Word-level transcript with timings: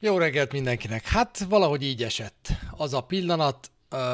Jó 0.00 0.18
reggelt 0.18 0.52
mindenkinek! 0.52 1.06
Hát 1.06 1.38
valahogy 1.48 1.82
így 1.82 2.02
esett. 2.02 2.48
Az 2.70 2.94
a 2.94 3.00
pillanat, 3.00 3.70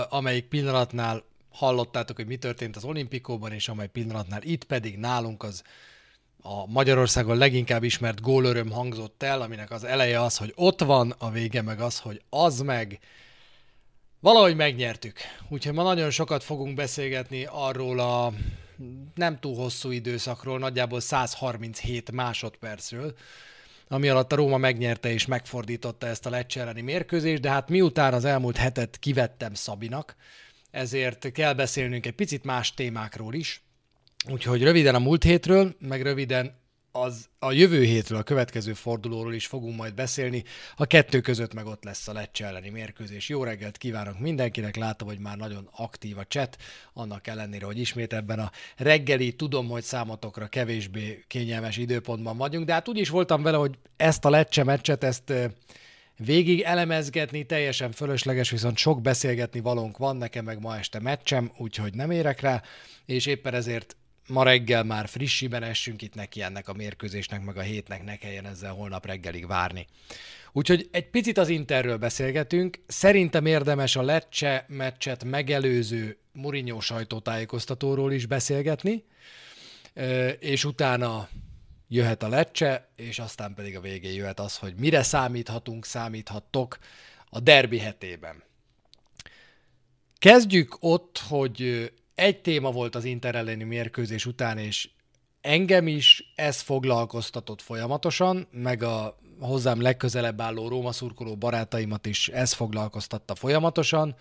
amelyik 0.08 0.44
pillanatnál 0.44 1.24
hallottátok, 1.50 2.16
hogy 2.16 2.26
mi 2.26 2.36
történt 2.36 2.76
az 2.76 2.84
olimpikóban, 2.84 3.52
és 3.52 3.68
amely 3.68 3.88
pillanatnál 3.88 4.42
itt 4.42 4.64
pedig 4.64 4.96
nálunk 4.96 5.42
az 5.42 5.62
a 6.42 6.66
Magyarországon 6.66 7.36
leginkább 7.36 7.82
ismert 7.82 8.20
gólöröm 8.20 8.70
hangzott 8.70 9.22
el, 9.22 9.42
aminek 9.42 9.70
az 9.70 9.84
eleje 9.84 10.20
az, 10.20 10.36
hogy 10.36 10.52
ott 10.56 10.80
van, 10.80 11.14
a 11.18 11.30
vége 11.30 11.62
meg 11.62 11.80
az, 11.80 11.98
hogy 11.98 12.22
az 12.28 12.60
meg. 12.60 12.98
Valahogy 14.20 14.56
megnyertük. 14.56 15.18
Úgyhogy 15.48 15.74
ma 15.74 15.82
nagyon 15.82 16.10
sokat 16.10 16.42
fogunk 16.42 16.74
beszélgetni 16.74 17.44
arról 17.50 17.98
a 17.98 18.32
nem 19.14 19.38
túl 19.38 19.56
hosszú 19.56 19.90
időszakról, 19.90 20.58
nagyjából 20.58 21.00
137 21.00 22.12
másodpercről, 22.12 23.14
ami 23.92 24.08
alatt 24.08 24.32
a 24.32 24.36
Róma 24.36 24.56
megnyerte 24.56 25.12
és 25.12 25.26
megfordította 25.26 26.06
ezt 26.06 26.26
a 26.26 26.30
Lecce 26.30 26.60
elleni 26.60 26.80
mérkőzést, 26.80 27.40
de 27.40 27.50
hát 27.50 27.68
miután 27.68 28.14
az 28.14 28.24
elmúlt 28.24 28.56
hetet 28.56 28.98
kivettem 28.98 29.54
Szabinak, 29.54 30.16
ezért 30.70 31.32
kell 31.32 31.52
beszélnünk 31.52 32.06
egy 32.06 32.14
picit 32.14 32.44
más 32.44 32.74
témákról 32.74 33.34
is. 33.34 33.62
Úgyhogy 34.30 34.62
röviden 34.62 34.94
a 34.94 34.98
múlt 34.98 35.22
hétről, 35.22 35.76
meg 35.78 36.02
röviden 36.02 36.60
az 36.92 37.28
a 37.38 37.52
jövő 37.52 37.82
hétről, 37.82 38.18
a 38.18 38.22
következő 38.22 38.72
fordulóról 38.72 39.34
is 39.34 39.46
fogunk 39.46 39.76
majd 39.76 39.94
beszélni. 39.94 40.44
A 40.76 40.86
kettő 40.86 41.20
között 41.20 41.54
meg 41.54 41.66
ott 41.66 41.84
lesz 41.84 42.08
a 42.08 42.12
Lecce 42.12 42.46
elleni 42.46 42.68
mérkőzés. 42.68 43.28
Jó 43.28 43.44
reggelt 43.44 43.76
kívánok 43.76 44.18
mindenkinek, 44.18 44.76
látom, 44.76 45.08
hogy 45.08 45.18
már 45.18 45.36
nagyon 45.36 45.68
aktív 45.76 46.18
a 46.18 46.26
chat, 46.26 46.56
annak 46.92 47.26
ellenére, 47.26 47.64
hogy 47.64 47.78
ismét 47.78 48.12
ebben 48.12 48.38
a 48.38 48.50
reggeli, 48.76 49.32
tudom, 49.32 49.68
hogy 49.68 49.82
számotokra 49.82 50.46
kevésbé 50.46 51.24
kényelmes 51.26 51.76
időpontban 51.76 52.36
vagyunk, 52.36 52.66
de 52.66 52.72
hát 52.72 52.88
úgy 52.88 52.98
is 52.98 53.08
voltam 53.08 53.42
vele, 53.42 53.56
hogy 53.56 53.78
ezt 53.96 54.24
a 54.24 54.30
Lecce 54.30 54.64
meccset, 54.64 55.04
ezt 55.04 55.32
végig 56.16 56.60
elemezgetni, 56.60 57.46
teljesen 57.46 57.92
fölösleges, 57.92 58.50
viszont 58.50 58.76
sok 58.76 59.00
beszélgetni 59.00 59.60
valónk 59.60 59.98
van, 59.98 60.16
nekem 60.16 60.44
meg 60.44 60.60
ma 60.60 60.76
este 60.76 61.00
meccsem, 61.00 61.52
úgyhogy 61.56 61.94
nem 61.94 62.10
érek 62.10 62.40
rá, 62.40 62.62
és 63.06 63.26
éppen 63.26 63.54
ezért 63.54 63.96
ma 64.28 64.42
reggel 64.42 64.84
már 64.84 65.08
frissiben 65.08 65.62
essünk 65.62 66.02
itt 66.02 66.14
neki 66.14 66.42
ennek 66.42 66.68
a 66.68 66.72
mérkőzésnek, 66.72 67.44
meg 67.44 67.56
a 67.56 67.60
hétnek 67.60 68.04
ne 68.04 68.16
kelljen 68.16 68.46
ezzel 68.46 68.72
holnap 68.72 69.06
reggelig 69.06 69.46
várni. 69.46 69.86
Úgyhogy 70.52 70.88
egy 70.90 71.10
picit 71.10 71.38
az 71.38 71.48
Interről 71.48 71.96
beszélgetünk. 71.96 72.78
Szerintem 72.86 73.46
érdemes 73.46 73.96
a 73.96 74.02
Lecce 74.02 74.64
meccset 74.68 75.24
megelőző 75.24 76.18
Mourinho 76.32 76.80
sajtótájékoztatóról 76.80 78.12
is 78.12 78.26
beszélgetni, 78.26 79.04
és 80.38 80.64
utána 80.64 81.28
jöhet 81.88 82.22
a 82.22 82.28
Lecce, 82.28 82.88
és 82.96 83.18
aztán 83.18 83.54
pedig 83.54 83.76
a 83.76 83.80
végén 83.80 84.12
jöhet 84.12 84.40
az, 84.40 84.56
hogy 84.56 84.74
mire 84.74 85.02
számíthatunk, 85.02 85.84
számíthattok 85.84 86.78
a 87.28 87.40
derbi 87.40 87.78
hetében. 87.78 88.42
Kezdjük 90.18 90.76
ott, 90.80 91.18
hogy 91.28 91.92
egy 92.14 92.40
téma 92.40 92.70
volt 92.70 92.94
az 92.94 93.04
Inter 93.04 93.34
elleni 93.34 93.64
mérkőzés 93.64 94.26
után, 94.26 94.58
és 94.58 94.88
engem 95.40 95.86
is 95.86 96.32
ez 96.34 96.60
foglalkoztatott 96.60 97.62
folyamatosan, 97.62 98.46
meg 98.50 98.82
a 98.82 99.18
hozzám 99.38 99.80
legközelebb 99.80 100.40
álló 100.40 100.68
Róma 100.68 100.92
szurkoló 100.92 101.36
barátaimat 101.36 102.06
is 102.06 102.28
ez 102.28 102.52
foglalkoztatta 102.52 103.34
folyamatosan, 103.34 104.14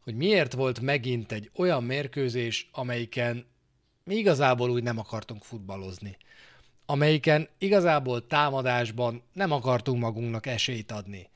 hogy 0.00 0.14
miért 0.14 0.52
volt 0.52 0.80
megint 0.80 1.32
egy 1.32 1.50
olyan 1.56 1.84
mérkőzés, 1.84 2.68
amelyiken 2.72 3.46
mi 4.04 4.14
igazából 4.14 4.70
úgy 4.70 4.82
nem 4.82 4.98
akartunk 4.98 5.42
futballozni. 5.42 6.16
Amelyiken 6.86 7.48
igazából 7.58 8.26
támadásban 8.26 9.22
nem 9.32 9.52
akartunk 9.52 10.00
magunknak 10.00 10.46
esélyt 10.46 10.92
adni. 10.92 11.28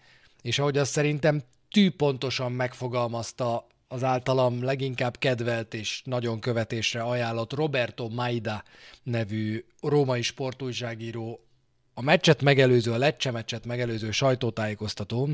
És 0.43 0.59
ahogy 0.59 0.79
azt 0.79 0.91
szerintem 0.91 1.43
tűpontosan 1.71 2.53
megfogalmazta 2.53 3.67
az 3.95 4.05
általam 4.05 4.63
leginkább 4.63 5.19
kedvelt 5.19 5.75
és 5.75 6.03
nagyon 6.05 6.41
követésre 6.41 7.03
ajánlott 7.03 7.53
Roberto 7.53 8.09
Maida 8.09 8.65
nevű 9.03 9.65
római 9.81 10.23
sportújságíró. 10.23 11.45
A 11.95 12.03
meccset 12.03 12.43
megelőző, 12.43 12.93
a 12.93 12.97
Lecce 12.97 13.31
meccset 13.31 13.67
megelőző 13.67 14.11
sajtótájékoztató, 14.11 15.29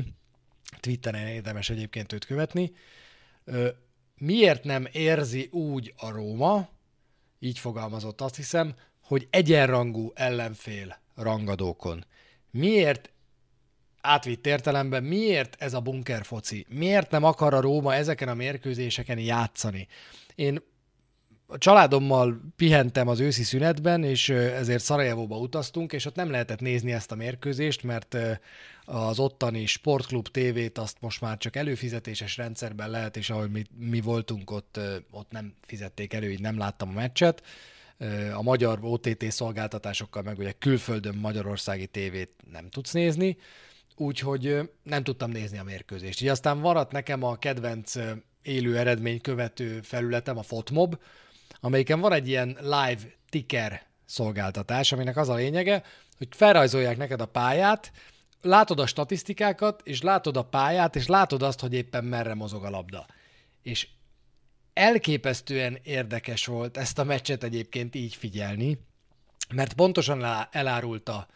Twitteren 0.79 1.27
érdemes 1.27 1.69
egyébként 1.69 2.13
őt 2.13 2.25
követni, 2.25 2.71
miért 4.15 4.63
nem 4.63 4.87
érzi 4.91 5.49
úgy 5.51 5.93
a 5.97 6.09
Róma, 6.11 6.69
így 7.39 7.59
fogalmazott 7.59 8.21
azt 8.21 8.35
hiszem, 8.35 8.75
hogy 9.03 9.27
egyenrangú 9.29 10.11
ellenfél 10.15 10.97
rangadókon. 11.15 12.05
Miért 12.51 13.11
átvitt 14.01 14.47
értelemben 14.47 15.03
miért 15.03 15.55
ez 15.59 15.73
a 15.73 15.79
bunker 15.79 16.25
foci? 16.25 16.65
Miért 16.69 17.11
nem 17.11 17.23
akar 17.23 17.53
a 17.53 17.61
Róma 17.61 17.93
ezeken 17.93 18.27
a 18.27 18.33
mérkőzéseken 18.33 19.17
játszani? 19.17 19.87
Én 20.35 20.61
a 21.47 21.57
családommal 21.57 22.41
pihentem 22.55 23.07
az 23.07 23.19
őszi 23.19 23.43
szünetben, 23.43 24.03
és 24.03 24.29
ezért 24.29 24.83
Szarajevóba 24.83 25.37
utaztunk, 25.37 25.93
és 25.93 26.05
ott 26.05 26.15
nem 26.15 26.31
lehetett 26.31 26.59
nézni 26.59 26.91
ezt 26.91 27.11
a 27.11 27.15
mérkőzést, 27.15 27.83
mert 27.83 28.17
az 28.85 29.19
ottani 29.19 29.65
sportklub 29.65 30.27
tévét 30.27 30.77
azt 30.77 30.97
most 30.99 31.21
már 31.21 31.37
csak 31.37 31.55
előfizetéses 31.55 32.37
rendszerben 32.37 32.89
lehet, 32.89 33.17
és 33.17 33.29
ahogy 33.29 33.51
mi, 33.51 33.63
mi 33.77 34.01
voltunk 34.01 34.51
ott, 34.51 34.79
ott 35.11 35.31
nem 35.31 35.53
fizették 35.65 36.13
elő, 36.13 36.31
így 36.31 36.41
nem 36.41 36.57
láttam 36.57 36.89
a 36.89 36.93
meccset. 36.93 37.43
A 38.33 38.41
magyar 38.41 38.79
OTT 38.81 39.31
szolgáltatásokkal 39.31 40.21
meg 40.21 40.37
ugye 40.37 40.51
külföldön 40.51 41.15
magyarországi 41.15 41.87
tévét 41.87 42.31
nem 42.51 42.69
tudsz 42.69 42.91
nézni, 42.91 43.37
úgyhogy 43.95 44.69
nem 44.83 45.03
tudtam 45.03 45.31
nézni 45.31 45.57
a 45.57 45.63
mérkőzést. 45.63 46.21
Így 46.21 46.27
aztán 46.27 46.57
maradt 46.57 46.91
nekem 46.91 47.23
a 47.23 47.35
kedvenc 47.35 47.93
élő 48.41 48.77
eredmény 48.77 49.21
követő 49.21 49.81
felületem, 49.81 50.37
a 50.37 50.43
Fotmob, 50.43 50.99
amelyiken 51.59 51.99
van 51.99 52.13
egy 52.13 52.27
ilyen 52.27 52.57
live 52.61 53.01
ticker 53.29 53.85
szolgáltatás, 54.05 54.91
aminek 54.91 55.17
az 55.17 55.29
a 55.29 55.35
lényege, 55.35 55.83
hogy 56.17 56.27
felrajzolják 56.29 56.97
neked 56.97 57.21
a 57.21 57.25
pályát, 57.25 57.91
látod 58.41 58.79
a 58.79 58.85
statisztikákat, 58.85 59.81
és 59.83 60.01
látod 60.01 60.37
a 60.37 60.43
pályát, 60.43 60.95
és 60.95 61.07
látod 61.07 61.41
azt, 61.41 61.59
hogy 61.59 61.73
éppen 61.73 62.03
merre 62.03 62.33
mozog 62.33 62.63
a 62.63 62.69
labda. 62.69 63.05
És 63.61 63.87
elképesztően 64.73 65.79
érdekes 65.83 66.45
volt 66.45 66.77
ezt 66.77 66.99
a 66.99 67.03
meccset 67.03 67.43
egyébként 67.43 67.95
így 67.95 68.15
figyelni, 68.15 68.79
mert 69.53 69.73
pontosan 69.73 70.25
elárulta 70.51 71.27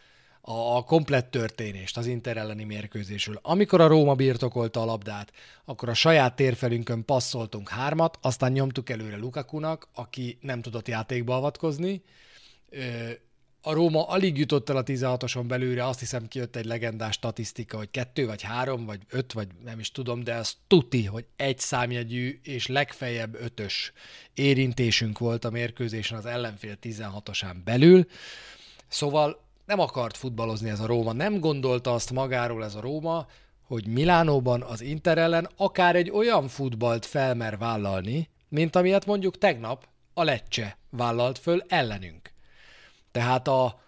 a, 0.48 0.76
a 0.76 0.82
komplett 0.82 1.30
történést 1.30 1.96
az 1.96 2.06
Inter 2.06 2.36
elleni 2.36 2.64
mérkőzésről. 2.64 3.38
Amikor 3.42 3.80
a 3.80 3.86
Róma 3.86 4.14
birtokolta 4.14 4.80
a 4.80 4.84
labdát, 4.84 5.32
akkor 5.64 5.88
a 5.88 5.94
saját 5.94 6.36
térfelünkön 6.36 7.04
passzoltunk 7.04 7.68
hármat, 7.68 8.18
aztán 8.22 8.52
nyomtuk 8.52 8.90
előre 8.90 9.16
Lukakunak, 9.16 9.88
aki 9.94 10.38
nem 10.40 10.62
tudott 10.62 10.88
játékba 10.88 11.36
avatkozni. 11.36 12.02
A 13.60 13.72
Róma 13.72 14.08
alig 14.08 14.38
jutott 14.38 14.68
el 14.68 14.76
a 14.76 14.82
16-oson 14.82 15.44
belőle, 15.46 15.86
azt 15.86 15.98
hiszem 15.98 16.28
kijött 16.28 16.56
egy 16.56 16.64
legendás 16.64 17.14
statisztika, 17.14 17.76
hogy 17.76 17.90
kettő 17.90 18.26
vagy 18.26 18.42
három, 18.42 18.84
vagy 18.84 19.00
öt, 19.10 19.32
vagy 19.32 19.48
nem 19.64 19.78
is 19.78 19.90
tudom, 19.92 20.24
de 20.24 20.34
az 20.34 20.56
tuti, 20.66 21.04
hogy 21.04 21.26
egy 21.36 21.58
számjegyű 21.58 22.40
és 22.42 22.66
legfeljebb 22.66 23.34
ötös 23.34 23.92
érintésünk 24.34 25.18
volt 25.18 25.44
a 25.44 25.50
mérkőzésen 25.50 26.18
az 26.18 26.26
ellenfél 26.26 26.76
16-osán 26.82 27.56
belül. 27.64 28.06
Szóval 28.88 29.45
nem 29.66 29.80
akart 29.80 30.16
futballozni 30.16 30.68
ez 30.70 30.80
a 30.80 30.86
Róma, 30.86 31.12
nem 31.12 31.40
gondolta 31.40 31.92
azt 31.92 32.12
magáról 32.12 32.64
ez 32.64 32.74
a 32.74 32.80
Róma, 32.80 33.26
hogy 33.66 33.86
Milánóban 33.86 34.62
az 34.62 34.80
Inter 34.80 35.18
ellen 35.18 35.48
akár 35.56 35.96
egy 35.96 36.10
olyan 36.10 36.48
futballt 36.48 37.06
felmer 37.06 37.58
vállalni, 37.58 38.28
mint 38.48 38.76
amilyet 38.76 39.06
mondjuk 39.06 39.38
tegnap 39.38 39.88
a 40.14 40.24
Lecce 40.24 40.78
vállalt 40.90 41.38
föl 41.38 41.62
ellenünk. 41.68 42.32
Tehát 43.12 43.48
a, 43.48 43.80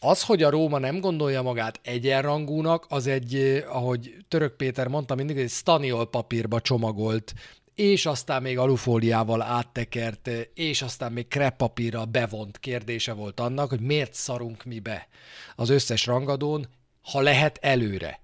az, 0.00 0.22
hogy 0.22 0.42
a 0.42 0.50
Róma 0.50 0.78
nem 0.78 1.00
gondolja 1.00 1.42
magát 1.42 1.80
egyenrangúnak, 1.82 2.86
az 2.88 3.06
egy, 3.06 3.34
eh, 3.34 3.76
ahogy 3.76 4.16
Török 4.28 4.56
Péter 4.56 4.88
mondta 4.88 5.14
mindig, 5.14 5.38
egy 5.38 5.50
staniol 5.50 6.10
papírba 6.10 6.60
csomagolt 6.60 7.34
és 7.76 8.06
aztán 8.06 8.42
még 8.42 8.58
alufóliával 8.58 9.42
áttekert, 9.42 10.30
és 10.54 10.82
aztán 10.82 11.12
még 11.12 11.28
kreppapírra 11.28 12.04
bevont 12.04 12.58
kérdése 12.58 13.12
volt 13.12 13.40
annak, 13.40 13.68
hogy 13.68 13.80
miért 13.80 14.14
szarunk 14.14 14.64
mi 14.64 14.78
be 14.78 15.08
az 15.56 15.68
összes 15.68 16.06
rangadón, 16.06 16.68
ha 17.02 17.20
lehet 17.20 17.58
előre. 17.60 18.20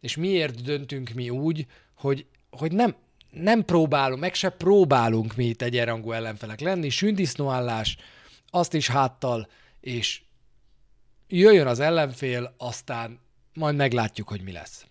És 0.00 0.16
miért 0.16 0.62
döntünk 0.62 1.10
mi 1.10 1.30
úgy, 1.30 1.66
hogy, 1.94 2.26
hogy 2.50 2.72
nem, 2.72 2.94
nem 3.30 3.64
próbálunk, 3.64 4.20
meg 4.20 4.34
se 4.34 4.48
próbálunk 4.48 5.36
mi 5.36 5.44
itt 5.44 5.62
egyenrangú 5.62 6.12
ellenfelek 6.12 6.60
lenni, 6.60 6.88
sündisznóállás, 6.88 7.96
azt 8.50 8.74
is 8.74 8.88
háttal, 8.88 9.48
és 9.80 10.22
jöjjön 11.28 11.66
az 11.66 11.80
ellenfél, 11.80 12.54
aztán 12.56 13.20
majd 13.54 13.76
meglátjuk, 13.76 14.28
hogy 14.28 14.42
mi 14.42 14.52
lesz. 14.52 14.86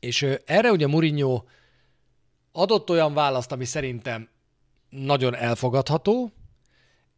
És 0.00 0.26
erre 0.44 0.70
ugye 0.70 0.86
Mourinho 0.86 1.42
adott 2.56 2.90
olyan 2.90 3.14
választ, 3.14 3.52
ami 3.52 3.64
szerintem 3.64 4.28
nagyon 4.90 5.34
elfogadható, 5.34 6.32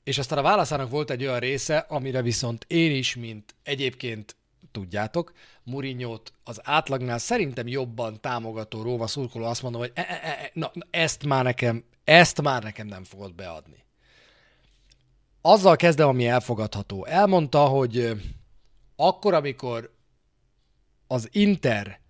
és 0.04 0.18
aztán 0.18 0.38
a 0.38 0.42
válaszának 0.42 0.90
volt 0.90 1.10
egy 1.10 1.22
olyan 1.22 1.38
része, 1.38 1.78
amire 1.78 2.22
viszont 2.22 2.64
én 2.68 2.96
is, 2.96 3.16
mint 3.16 3.54
egyébként 3.62 4.36
tudjátok. 4.72 5.32
mourinho 5.62 6.18
az 6.44 6.60
átlagnál 6.64 7.18
szerintem 7.18 7.68
jobban 7.68 8.20
támogató 8.20 8.82
Róma 8.82 9.06
szurkoló 9.06 9.44
azt 9.44 9.62
mondom, 9.62 9.80
hogy 9.80 9.92
e, 9.94 10.00
e, 10.00 10.20
e, 10.22 10.50
na, 10.52 10.72
ezt 10.90 11.24
már 11.24 11.44
nekem, 11.44 11.84
ezt 12.04 12.42
már 12.42 12.62
nekem 12.62 12.86
nem 12.86 13.04
fogod 13.04 13.34
beadni. 13.34 13.84
Azzal 15.40 15.76
kezdem, 15.76 16.08
ami 16.08 16.26
elfogadható. 16.26 17.04
Elmondta, 17.04 17.64
hogy 17.64 18.22
akkor, 18.96 19.34
amikor 19.34 19.94
az 21.06 21.28
Inter 21.32 22.00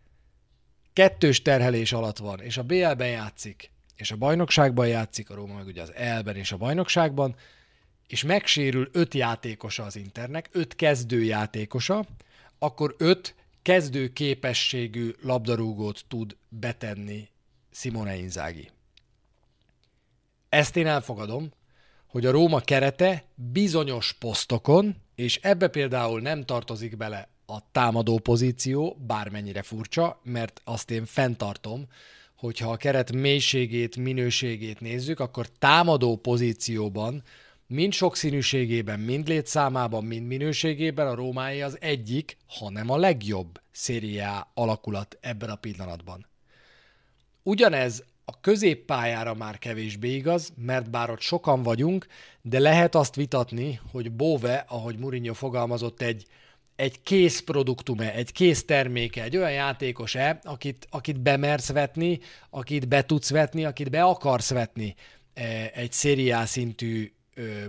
kettős 0.97 1.43
terhelés 1.43 1.93
alatt 1.93 2.19
van, 2.19 2.41
és 2.41 2.57
a 2.57 2.63
BL-ben 2.63 3.09
játszik, 3.09 3.71
és 3.97 4.11
a 4.11 4.17
bajnokságban 4.17 4.89
játszik, 4.89 5.31
a 5.31 5.35
Róma 5.35 5.55
meg 5.55 5.67
ugye 5.67 5.83
az 5.83 5.93
elben 5.95 6.37
és 6.37 6.53
a 6.53 6.57
bajnokságban, 6.57 7.35
és 8.07 8.23
megsérül 8.23 8.89
öt 8.93 9.15
játékosa 9.15 9.85
az 9.85 9.97
Internek, 9.97 10.49
öt 10.53 10.77
kezdő 10.77 11.23
játékosa, 11.23 12.05
akkor 12.59 12.95
öt 12.99 13.35
kezdő 13.63 14.13
képességű 14.13 15.15
labdarúgót 15.23 16.05
tud 16.09 16.37
betenni 16.49 17.29
Simone 17.73 18.17
Inzaghi. 18.17 18.71
Ezt 20.49 20.77
én 20.77 20.87
elfogadom, 20.87 21.53
hogy 22.07 22.27
a 22.27 22.31
Róma 22.31 22.61
kerete 22.61 23.25
bizonyos 23.35 24.13
posztokon, 24.13 24.97
és 25.15 25.37
ebbe 25.43 25.69
például 25.69 26.21
nem 26.21 26.45
tartozik 26.45 26.97
bele 26.97 27.29
a 27.47 27.71
támadó 27.73 28.19
pozíció, 28.19 28.97
bármennyire 29.07 29.63
furcsa, 29.63 30.21
mert 30.23 30.61
azt 30.65 30.91
én 30.91 31.05
fenntartom, 31.05 31.87
hogyha 32.37 32.71
a 32.71 32.77
keret 32.77 33.13
mélységét, 33.13 33.97
minőségét 33.97 34.81
nézzük, 34.81 35.21
akkor 35.21 35.49
támadó 35.59 36.17
pozícióban, 36.17 37.23
mind 37.67 37.93
sokszínűségében, 37.93 39.01
mind 39.01 39.29
létszámában, 39.29 40.05
mind 40.05 40.27
minőségében 40.27 41.07
a 41.07 41.15
Rómái 41.15 41.63
az 41.63 41.77
egyik, 41.81 42.37
hanem 42.47 42.91
a 42.91 42.97
legjobb 42.97 43.61
szériá 43.71 44.51
alakulat 44.55 45.19
ebben 45.21 45.51
a 45.51 45.55
pillanatban. 45.55 46.27
Ugyanez 47.43 48.05
a 48.25 48.41
középpályára 48.41 49.35
már 49.35 49.59
kevésbé 49.59 50.15
igaz, 50.15 50.53
mert 50.57 50.91
bár 50.91 51.11
ott 51.11 51.21
sokan 51.21 51.63
vagyunk, 51.63 52.07
de 52.43 52.59
lehet 52.59 52.95
azt 52.95 53.15
vitatni, 53.15 53.81
hogy 53.91 54.13
Bove, 54.13 54.65
ahogy 54.69 54.99
Mourinho 54.99 55.35
fogalmazott, 55.35 56.03
egy 56.03 56.27
egy 56.77 57.03
kész 57.03 57.41
produktum-e, 57.41 58.13
egy 58.13 58.33
kész 58.33 58.65
terméke, 58.65 59.23
egy 59.23 59.37
olyan 59.37 59.53
játékos-e, 59.53 60.41
akit, 60.43 60.87
akit 60.91 61.21
bemersz 61.21 61.73
vetni, 61.73 62.21
akit 62.51 62.89
be 62.89 63.05
tudsz 63.05 63.31
vetni, 63.31 63.65
akit 63.65 63.91
be 63.91 64.03
akarsz 64.03 64.51
vetni 64.51 64.95
e, 65.35 65.71
egy 65.75 65.93
szériá 65.93 66.45
szintű 66.45 67.11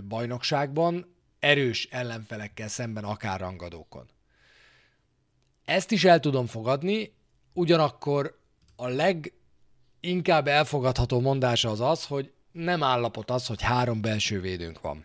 bajnokságban, 0.08 1.14
erős 1.38 1.88
ellenfelekkel 1.90 2.68
szemben, 2.68 3.04
akár 3.04 3.40
rangadókon. 3.40 4.08
Ezt 5.64 5.90
is 5.90 6.04
el 6.04 6.20
tudom 6.20 6.46
fogadni, 6.46 7.12
ugyanakkor 7.52 8.38
a 8.76 8.88
leginkább 8.88 10.46
elfogadható 10.46 11.20
mondása 11.20 11.70
az 11.70 11.80
az, 11.80 12.04
hogy 12.04 12.32
nem 12.52 12.82
állapot 12.82 13.30
az, 13.30 13.46
hogy 13.46 13.62
három 13.62 14.00
belső 14.00 14.40
védőnk 14.40 14.80
van. 14.80 15.04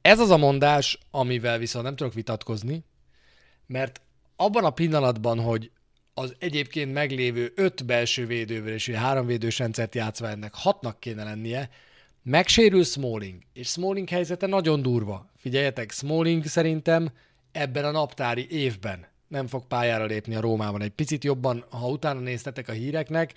Ez 0.00 0.18
az 0.20 0.30
a 0.30 0.36
mondás, 0.36 0.98
amivel 1.10 1.58
viszont 1.58 1.84
nem 1.84 1.96
tudok 1.96 2.14
vitatkozni, 2.14 2.84
mert 3.66 4.00
abban 4.36 4.64
a 4.64 4.70
pillanatban, 4.70 5.40
hogy 5.40 5.70
az 6.14 6.34
egyébként 6.38 6.92
meglévő 6.92 7.52
öt 7.54 7.86
belső 7.86 8.26
védővel 8.26 8.72
és 8.72 8.88
három 8.88 9.26
védős 9.26 9.58
rendszert 9.58 9.94
játszva 9.94 10.28
ennek 10.28 10.54
hatnak 10.54 11.00
kéne 11.00 11.24
lennie, 11.24 11.70
megsérül 12.22 12.84
Smalling, 12.84 13.42
és 13.52 13.68
Smalling 13.68 14.08
helyzete 14.08 14.46
nagyon 14.46 14.82
durva. 14.82 15.30
Figyeljetek, 15.36 15.90
Smalling 15.90 16.46
szerintem 16.46 17.10
ebben 17.52 17.84
a 17.84 17.90
naptári 17.90 18.46
évben 18.50 19.06
nem 19.28 19.46
fog 19.46 19.66
pályára 19.66 20.04
lépni 20.04 20.34
a 20.34 20.40
Rómában. 20.40 20.82
Egy 20.82 20.90
picit 20.90 21.24
jobban, 21.24 21.64
ha 21.70 21.88
utána 21.88 22.20
néztetek 22.20 22.68
a 22.68 22.72
híreknek, 22.72 23.32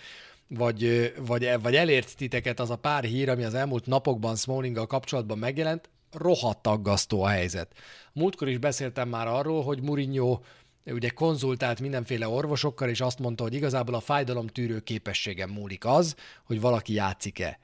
vagy, 0.47 1.13
vagy, 1.25 1.61
vagy 1.61 1.75
elért 1.75 2.15
titeket 2.17 2.59
az 2.59 2.69
a 2.69 2.75
pár 2.75 3.03
hír, 3.03 3.29
ami 3.29 3.43
az 3.43 3.53
elmúlt 3.53 3.85
napokban 3.85 4.35
Smallinggal 4.35 4.87
kapcsolatban 4.87 5.37
megjelent, 5.37 5.89
rohadt 6.11 6.67
aggasztó 6.67 7.23
a 7.23 7.27
helyzet. 7.27 7.73
Múltkor 8.13 8.47
is 8.47 8.57
beszéltem 8.57 9.09
már 9.09 9.27
arról, 9.27 9.63
hogy 9.63 9.81
Mourinho 9.81 10.39
ugye 10.85 11.09
konzultált 11.09 11.79
mindenféle 11.79 12.27
orvosokkal, 12.27 12.89
és 12.89 13.01
azt 13.01 13.19
mondta, 13.19 13.43
hogy 13.43 13.53
igazából 13.53 13.95
a 13.95 13.99
fájdalomtűrő 13.99 14.79
képességem 14.79 15.49
múlik 15.49 15.85
az, 15.85 16.15
hogy 16.43 16.61
valaki 16.61 16.93
játszik-e. 16.93 17.59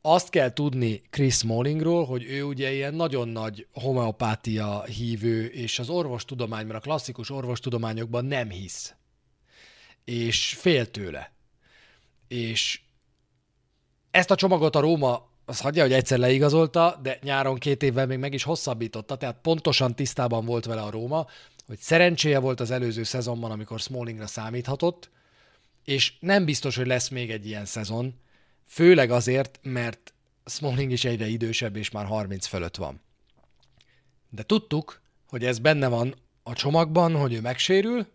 Azt 0.00 0.28
kell 0.28 0.52
tudni 0.52 1.02
Chris 1.10 1.34
Smallingról, 1.34 2.04
hogy 2.04 2.24
ő 2.24 2.42
ugye 2.42 2.72
ilyen 2.72 2.94
nagyon 2.94 3.28
nagy 3.28 3.66
homeopátia 3.72 4.84
hívő, 4.84 5.46
és 5.46 5.78
az 5.78 5.88
orvostudományban, 5.88 6.76
a 6.76 6.80
klasszikus 6.80 7.30
orvostudományokban 7.30 8.24
nem 8.24 8.50
hisz. 8.50 8.94
És 10.04 10.54
fél 10.54 10.90
tőle. 10.90 11.32
És 12.28 12.80
ezt 14.10 14.30
a 14.30 14.34
csomagot 14.34 14.76
a 14.76 14.80
Róma 14.80 15.27
az 15.48 15.60
hagyja, 15.60 15.82
hogy 15.82 15.92
egyszer 15.92 16.18
leigazolta, 16.18 16.98
de 17.02 17.18
nyáron 17.22 17.58
két 17.58 17.82
évvel 17.82 18.06
még 18.06 18.18
meg 18.18 18.34
is 18.34 18.42
hosszabbította, 18.42 19.16
tehát 19.16 19.36
pontosan 19.42 19.94
tisztában 19.94 20.44
volt 20.44 20.64
vele 20.64 20.80
a 20.80 20.90
Róma, 20.90 21.26
hogy 21.66 21.78
szerencséje 21.78 22.38
volt 22.38 22.60
az 22.60 22.70
előző 22.70 23.02
szezonban, 23.02 23.50
amikor 23.50 23.80
Smallingra 23.80 24.26
számíthatott, 24.26 25.10
és 25.84 26.12
nem 26.20 26.44
biztos, 26.44 26.76
hogy 26.76 26.86
lesz 26.86 27.08
még 27.08 27.30
egy 27.30 27.46
ilyen 27.46 27.64
szezon, 27.64 28.14
főleg 28.66 29.10
azért, 29.10 29.58
mert 29.62 30.12
Smalling 30.44 30.90
is 30.90 31.04
egyre 31.04 31.26
idősebb, 31.26 31.76
és 31.76 31.90
már 31.90 32.04
30 32.06 32.46
fölött 32.46 32.76
van. 32.76 33.00
De 34.30 34.42
tudtuk, 34.42 35.00
hogy 35.28 35.44
ez 35.44 35.58
benne 35.58 35.88
van 35.88 36.14
a 36.42 36.52
csomagban, 36.52 37.14
hogy 37.16 37.32
ő 37.32 37.40
megsérül, 37.40 38.06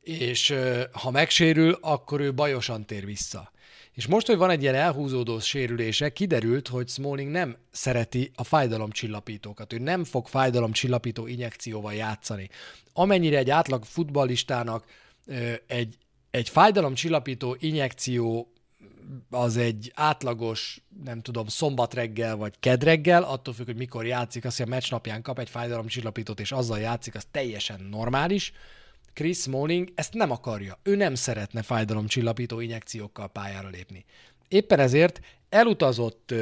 és 0.00 0.54
ha 0.92 1.10
megsérül, 1.10 1.78
akkor 1.80 2.20
ő 2.20 2.34
bajosan 2.34 2.86
tér 2.86 3.04
vissza. 3.04 3.52
És 3.94 4.06
most, 4.06 4.26
hogy 4.26 4.36
van 4.36 4.50
egy 4.50 4.62
ilyen 4.62 4.74
elhúzódó 4.74 5.38
sérülése, 5.38 6.12
kiderült, 6.12 6.68
hogy 6.68 6.88
Smalling 6.88 7.30
nem 7.30 7.56
szereti 7.70 8.30
a 8.34 8.44
fájdalomcsillapítókat. 8.44 9.72
Ő 9.72 9.78
nem 9.78 10.04
fog 10.04 10.26
fájdalomcsillapító 10.26 11.26
injekcióval 11.26 11.94
játszani. 11.94 12.48
Amennyire 12.92 13.38
egy 13.38 13.50
átlag 13.50 13.84
futballistának 13.84 14.84
egy, 15.66 15.96
egy 16.30 16.48
fájdalomcsillapító 16.48 17.56
injekció 17.58 18.52
az 19.30 19.56
egy 19.56 19.92
átlagos, 19.94 20.82
nem 21.04 21.20
tudom, 21.20 21.46
szombat 21.46 21.94
reggel 21.94 22.36
vagy 22.36 22.54
ked 22.60 22.84
reggel, 22.84 23.22
attól 23.22 23.54
függ, 23.54 23.66
hogy 23.66 23.76
mikor 23.76 24.06
játszik, 24.06 24.44
azt, 24.44 24.56
hogy 24.56 24.66
a 24.66 24.70
meccs 24.70 24.90
napján 24.90 25.22
kap 25.22 25.38
egy 25.38 25.48
fájdalomcsillapítót, 25.48 26.40
és 26.40 26.52
azzal 26.52 26.78
játszik, 26.78 27.14
az 27.14 27.26
teljesen 27.30 27.80
normális. 27.90 28.52
Chris 29.20 29.38
Smalling 29.38 29.92
ezt 29.94 30.14
nem 30.14 30.30
akarja. 30.30 30.78
Ő 30.82 30.96
nem 30.96 31.14
szeretne 31.14 31.62
fájdalomcsillapító 31.62 32.60
injekciókkal 32.60 33.28
pályára 33.28 33.68
lépni. 33.68 34.04
Éppen 34.48 34.78
ezért 34.78 35.20
elutazott 35.48 36.34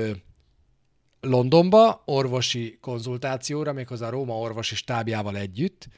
Londonba 1.21 2.03
orvosi 2.05 2.79
konzultációra, 2.81 3.73
méghozzá 3.73 4.07
a 4.07 4.11
Róma 4.11 4.39
orvosi 4.39 4.75
stábjával 4.75 5.37
együtt, 5.37 5.89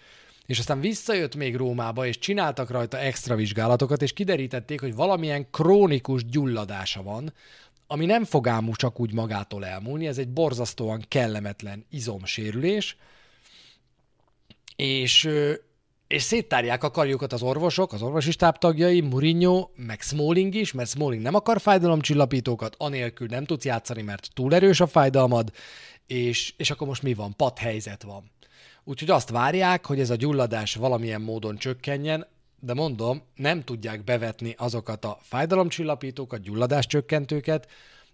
és 0.46 0.58
aztán 0.58 0.80
visszajött 0.80 1.36
még 1.36 1.56
Rómába, 1.56 2.06
és 2.06 2.18
csináltak 2.18 2.70
rajta 2.70 2.98
extra 2.98 3.34
vizsgálatokat, 3.34 4.02
és 4.02 4.12
kiderítették, 4.12 4.80
hogy 4.80 4.94
valamilyen 4.94 5.50
krónikus 5.50 6.24
gyulladása 6.24 7.02
van, 7.02 7.32
ami 7.86 8.06
nem 8.06 8.24
fog 8.24 8.48
ám 8.48 8.72
csak 8.72 9.00
úgy 9.00 9.12
magától 9.12 9.64
elmúlni, 9.64 10.06
ez 10.06 10.18
egy 10.18 10.28
borzasztóan 10.28 11.04
kellemetlen 11.08 11.84
izomsérülés, 11.90 12.96
és 14.76 15.28
és 16.10 16.22
széttárják 16.22 16.84
a 16.84 16.90
karjukat 16.90 17.32
az 17.32 17.42
orvosok, 17.42 17.92
az 17.92 18.02
orvosi 18.02 18.30
stáb 18.30 18.58
tagjai, 18.58 19.00
Mourinho, 19.00 19.68
meg 19.76 20.00
Smalling 20.00 20.54
is, 20.54 20.72
mert 20.72 20.88
Smalling 20.88 21.22
nem 21.22 21.34
akar 21.34 21.60
fájdalomcsillapítókat, 21.60 22.74
anélkül 22.78 23.26
nem 23.26 23.44
tudsz 23.44 23.64
játszani, 23.64 24.02
mert 24.02 24.28
túl 24.34 24.54
erős 24.54 24.80
a 24.80 24.86
fájdalmad, 24.86 25.50
és, 26.06 26.54
és 26.56 26.70
akkor 26.70 26.86
most 26.86 27.02
mi 27.02 27.14
van? 27.14 27.36
Pat 27.36 27.58
helyzet 27.58 28.02
van. 28.02 28.30
Úgyhogy 28.84 29.10
azt 29.10 29.30
várják, 29.30 29.86
hogy 29.86 30.00
ez 30.00 30.10
a 30.10 30.16
gyulladás 30.16 30.74
valamilyen 30.74 31.20
módon 31.20 31.56
csökkenjen, 31.56 32.26
de 32.60 32.74
mondom, 32.74 33.22
nem 33.34 33.62
tudják 33.62 34.04
bevetni 34.04 34.54
azokat 34.58 35.04
a 35.04 35.18
fájdalomcsillapítókat, 35.22 36.42
gyulladáscsökkentőket, 36.42 37.68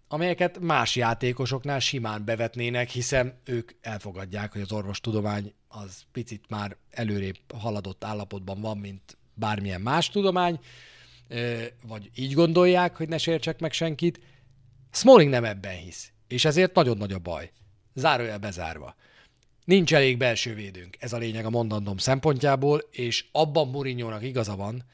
amelyeket 0.09 0.59
más 0.59 0.97
játékosoknál 0.97 1.79
simán 1.79 2.25
bevetnének, 2.25 2.89
hiszen 2.89 3.41
ők 3.45 3.71
elfogadják, 3.81 4.53
hogy 4.53 4.61
az 4.61 4.73
orvostudomány 4.73 5.55
az 5.69 6.03
picit 6.13 6.45
már 6.49 6.77
előrébb 6.91 7.39
haladott 7.55 8.05
állapotban 8.05 8.61
van, 8.61 8.79
mint 8.79 9.17
bármilyen 9.35 9.81
más 9.81 10.11
tudomány, 10.11 10.59
vagy 11.87 12.11
így 12.15 12.33
gondolják, 12.33 12.97
hogy 12.97 13.09
ne 13.09 13.19
sértsek 13.19 13.61
meg 13.61 13.73
senkit. 13.73 14.21
Smalling 14.91 15.31
nem 15.31 15.45
ebben 15.45 15.77
hisz, 15.77 16.13
és 16.29 16.45
ezért 16.45 16.75
nagyon 16.75 16.97
nagy 16.97 17.13
a 17.13 17.19
baj. 17.19 17.51
Zárójel 17.95 18.39
bezárva. 18.39 18.95
Nincs 19.65 19.95
elég 19.95 20.17
belső 20.17 20.55
védőnk, 20.55 20.97
ez 21.01 21.13
a 21.13 21.19
lényeg 21.19 21.45
a 21.45 21.51
mondandom 21.51 21.97
szempontjából, 21.97 22.83
és 22.91 23.25
abban 23.33 23.69
mourinho 23.69 24.21
igaza 24.21 24.57
van, 24.57 24.85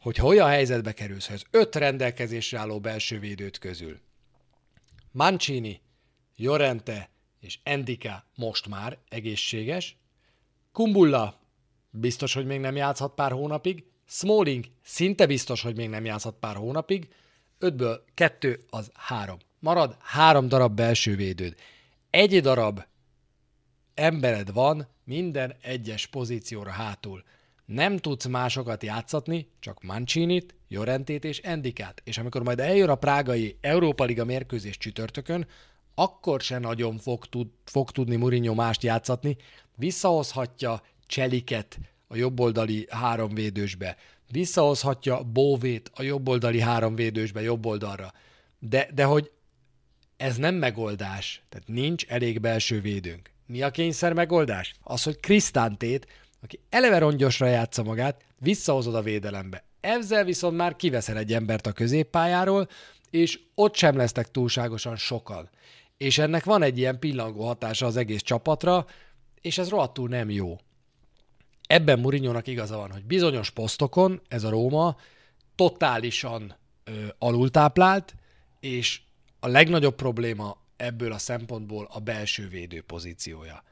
hogy 0.00 0.16
ha 0.16 0.26
olyan 0.26 0.48
helyzetbe 0.48 0.92
kerülsz, 0.92 1.26
hogy 1.26 1.36
az 1.36 1.46
öt 1.50 1.74
rendelkezésre 1.74 2.58
álló 2.58 2.80
belső 2.80 3.18
védőt 3.18 3.58
közül 3.58 4.00
Mancini, 5.16 5.80
Jorente 6.36 7.10
és 7.40 7.58
Endika 7.62 8.24
most 8.34 8.68
már 8.68 8.98
egészséges, 9.08 9.96
Kumbulla 10.72 11.40
biztos, 11.90 12.34
hogy 12.34 12.46
még 12.46 12.60
nem 12.60 12.76
játszhat 12.76 13.14
pár 13.14 13.32
hónapig, 13.32 13.84
Smalling 14.06 14.64
szinte 14.82 15.26
biztos, 15.26 15.62
hogy 15.62 15.76
még 15.76 15.88
nem 15.88 16.04
játszhat 16.04 16.34
pár 16.34 16.56
hónapig, 16.56 17.08
ötből 17.58 18.04
kettő 18.14 18.64
az 18.70 18.90
három. 18.94 19.38
Marad 19.58 19.96
három 20.00 20.48
darab 20.48 20.74
belső 20.74 21.16
védőd. 21.16 21.54
Egy 22.10 22.40
darab 22.40 22.84
embered 23.94 24.52
van 24.52 24.88
minden 25.04 25.54
egyes 25.60 26.06
pozícióra 26.06 26.70
hátul. 26.70 27.24
Nem 27.64 27.96
tudsz 27.96 28.26
másokat 28.26 28.82
játszatni, 28.82 29.48
csak 29.60 29.82
Mancinit, 29.82 30.54
Jorentét 30.68 31.24
és 31.24 31.38
Endikát. 31.38 32.00
És 32.04 32.18
amikor 32.18 32.42
majd 32.42 32.60
eljön 32.60 32.88
a 32.88 32.94
prágai 32.94 33.56
Európa 33.60 34.04
Liga 34.04 34.24
mérkőzés 34.24 34.78
csütörtökön, 34.78 35.46
akkor 35.94 36.40
se 36.40 36.58
nagyon 36.58 36.98
fog, 36.98 37.26
tud, 37.26 37.48
fog 37.64 37.90
tudni 37.90 38.16
Mourinho 38.16 38.54
mást 38.54 38.82
játszatni, 38.82 39.36
visszahozhatja 39.74 40.82
Cseliket 41.06 41.78
a 42.08 42.16
jobboldali 42.16 42.86
háromvédősbe, 42.90 43.96
visszahozhatja 44.30 45.22
Bóvét 45.22 45.90
a 45.94 46.02
jobboldali 46.02 46.60
háromvédősbe 46.60 47.40
jobb 47.42 47.66
oldalra. 47.66 48.12
De, 48.58 48.88
de 48.94 49.04
hogy 49.04 49.30
ez 50.16 50.36
nem 50.36 50.54
megoldás, 50.54 51.42
tehát 51.48 51.68
nincs 51.68 52.06
elég 52.06 52.40
belső 52.40 52.80
védőnk. 52.80 53.30
Mi 53.46 53.62
a 53.62 53.70
kényszer 53.70 54.12
megoldás? 54.12 54.74
Az, 54.82 55.02
hogy 55.02 55.20
Krisztántét, 55.20 56.06
aki 56.42 56.60
eleve 56.68 56.98
rongyosra 56.98 57.46
játsza 57.46 57.82
magát, 57.82 58.24
visszahozod 58.38 58.94
a 58.94 59.02
védelembe. 59.02 59.64
Ezzel 59.86 60.24
viszont 60.24 60.56
már 60.56 60.76
kiveszel 60.76 61.16
egy 61.16 61.32
embert 61.32 61.66
a 61.66 61.72
középpályáról, 61.72 62.68
és 63.10 63.40
ott 63.54 63.74
sem 63.74 63.96
lesznek 63.96 64.30
túlságosan 64.30 64.96
sokan. 64.96 65.48
És 65.96 66.18
ennek 66.18 66.44
van 66.44 66.62
egy 66.62 66.78
ilyen 66.78 66.98
pillangó 66.98 67.46
hatása 67.46 67.86
az 67.86 67.96
egész 67.96 68.22
csapatra, 68.22 68.86
és 69.40 69.58
ez 69.58 69.68
rohadtul 69.68 70.08
nem 70.08 70.30
jó. 70.30 70.58
Ebben 71.66 71.98
Murinyónak 71.98 72.46
igaza 72.46 72.76
van, 72.76 72.92
hogy 72.92 73.04
bizonyos 73.04 73.50
posztokon 73.50 74.20
ez 74.28 74.44
a 74.44 74.50
Róma 74.50 74.96
totálisan 75.54 76.56
ö, 76.84 76.92
alultáplált, 77.18 78.14
és 78.60 79.00
a 79.40 79.48
legnagyobb 79.48 79.94
probléma 79.94 80.56
ebből 80.76 81.12
a 81.12 81.18
szempontból 81.18 81.88
a 81.92 82.00
belső 82.00 82.48
védő 82.48 82.82
pozíciója. 82.82 83.62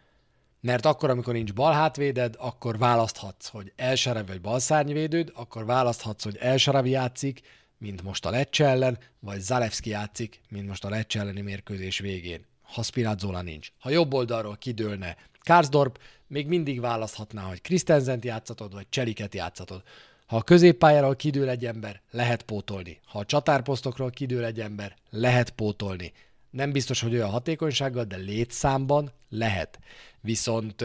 Mert 0.65 0.87
akkor, 0.87 1.11
amikor 1.11 1.35
nincs 1.35 1.53
balhátvéded, 1.53 2.35
akkor 2.39 2.79
választhatsz, 2.79 3.49
hogy 3.49 3.73
elsaravi 3.77 4.27
vagy 4.27 4.41
balszárnyvédőd, 4.41 5.33
akkor 5.35 5.65
választhatsz, 5.65 6.25
hogy 6.25 6.37
elsaravi 6.37 6.91
játszik, 6.91 7.41
mint 7.79 8.03
most 8.03 8.27
a 8.27 8.31
Lecce 8.31 8.67
ellen, 8.67 8.99
vagy 9.21 9.41
Zalewski 9.41 9.91
játszik, 9.91 10.41
mint 10.49 10.69
most 10.69 10.85
a 10.85 10.89
Lecce 10.89 11.21
elleni 11.21 11.41
mérkőzés 11.41 11.99
végén, 11.99 12.45
ha 12.63 12.83
Spinazzola 12.83 13.43
nincs. 13.43 13.73
Ha 13.79 13.91
jobb 13.91 14.15
oldalról 14.15 14.57
kidőlne 14.57 15.17
Karsdorp, 15.43 15.99
még 16.27 16.47
mindig 16.47 16.81
választhatná, 16.81 17.43
hogy 17.43 17.63
Christensent 17.63 18.25
játszatod, 18.25 18.73
vagy 18.73 18.87
Cseliket 18.89 19.35
játszatod. 19.35 19.83
Ha 20.27 20.37
a 20.37 20.43
középpályáról 20.43 21.17
kidől 21.17 21.49
egy 21.49 21.67
ember, 21.67 22.01
lehet 22.11 22.43
pótolni. 22.43 23.01
Ha 23.07 23.19
a 23.19 23.25
csatárposztokról 23.25 24.11
kidől 24.11 24.45
egy 24.45 24.61
ember, 24.61 24.97
lehet 25.11 25.51
pótolni. 25.51 26.13
Nem 26.55 26.73
biztos, 26.73 27.01
hogy 27.01 27.15
olyan 27.15 27.31
hatékonysággal, 27.31 28.05
de 28.05 28.17
létszámban 28.17 29.13
lehet. 29.29 29.79
Viszont 30.21 30.85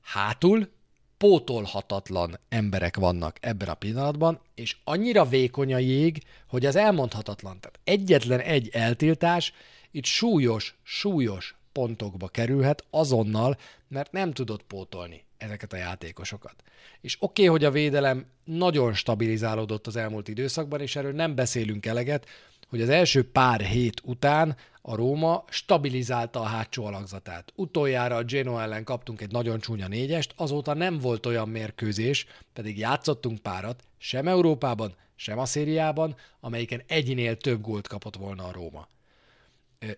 hátul 0.00 0.68
pótolhatatlan 1.16 2.38
emberek 2.48 2.96
vannak 2.96 3.36
ebben 3.40 3.68
a 3.68 3.74
pillanatban, 3.74 4.40
és 4.54 4.76
annyira 4.84 5.24
vékony 5.24 5.74
a 5.74 5.78
jég, 5.78 6.22
hogy 6.48 6.66
az 6.66 6.76
elmondhatatlan. 6.76 7.60
Tehát 7.60 7.78
egyetlen 7.84 8.40
egy 8.40 8.68
eltiltás 8.72 9.52
itt 9.90 10.04
súlyos, 10.04 10.78
súlyos 10.82 11.56
pontokba 11.72 12.28
kerülhet 12.28 12.84
azonnal, 12.90 13.58
mert 13.88 14.12
nem 14.12 14.32
tudod 14.32 14.62
pótolni 14.62 15.24
ezeket 15.36 15.72
a 15.72 15.76
játékosokat. 15.76 16.54
És 17.00 17.16
oké, 17.18 17.42
okay, 17.42 17.46
hogy 17.46 17.64
a 17.64 17.70
védelem 17.70 18.26
nagyon 18.44 18.94
stabilizálódott 18.94 19.86
az 19.86 19.96
elmúlt 19.96 20.28
időszakban, 20.28 20.80
és 20.80 20.96
erről 20.96 21.12
nem 21.12 21.34
beszélünk 21.34 21.86
eleget, 21.86 22.26
hogy 22.68 22.80
az 22.80 22.88
első 22.88 23.30
pár 23.30 23.60
hét 23.60 24.00
után 24.04 24.56
a 24.82 24.94
Róma 24.94 25.44
stabilizálta 25.48 26.40
a 26.40 26.44
hátsó 26.44 26.84
alakzatát. 26.84 27.52
Utoljára 27.56 28.16
a 28.16 28.24
Genoa 28.24 28.62
ellen 28.62 28.84
kaptunk 28.84 29.20
egy 29.20 29.30
nagyon 29.30 29.60
csúnya 29.60 29.88
négyest, 29.88 30.34
azóta 30.36 30.74
nem 30.74 30.98
volt 30.98 31.26
olyan 31.26 31.48
mérkőzés, 31.48 32.26
pedig 32.52 32.78
játszottunk 32.78 33.38
párat, 33.38 33.84
sem 33.98 34.28
Európában, 34.28 34.94
sem 35.14 35.38
a 35.38 35.44
szériában, 35.44 36.16
amelyiken 36.40 36.82
egynél 36.86 37.36
több 37.36 37.60
gólt 37.60 37.88
kapott 37.88 38.16
volna 38.16 38.44
a 38.44 38.52
Róma. 38.52 38.88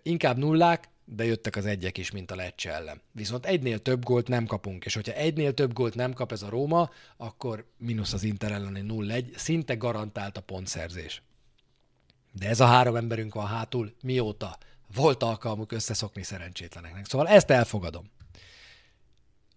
Inkább 0.02 0.38
nullák, 0.38 0.88
de 1.04 1.24
jöttek 1.24 1.56
az 1.56 1.66
egyek 1.66 1.98
is, 1.98 2.10
mint 2.10 2.30
a 2.30 2.34
Lecce 2.34 2.72
ellen. 2.72 3.00
Viszont 3.12 3.46
egynél 3.46 3.78
több 3.78 4.04
gólt 4.04 4.28
nem 4.28 4.46
kapunk, 4.46 4.84
és 4.84 4.94
hogyha 4.94 5.12
egynél 5.12 5.54
több 5.54 5.72
gólt 5.72 5.94
nem 5.94 6.12
kap 6.12 6.32
ez 6.32 6.42
a 6.42 6.48
Róma, 6.48 6.90
akkor 7.16 7.66
mínusz 7.76 8.12
az 8.12 8.22
Inter 8.22 8.52
elleni 8.52 8.84
0-1, 8.88 9.36
szinte 9.36 9.74
garantált 9.74 10.36
a 10.36 10.40
pontszerzés. 10.40 11.22
De 12.38 12.48
ez 12.48 12.60
a 12.60 12.66
három 12.66 12.96
emberünk 12.96 13.34
van 13.34 13.46
hátul, 13.46 13.92
mióta 14.02 14.58
volt 14.94 15.22
alkalmuk 15.22 15.72
összeszokni 15.72 16.22
szerencsétleneknek. 16.22 17.06
Szóval 17.06 17.28
ezt 17.28 17.50
elfogadom. 17.50 18.10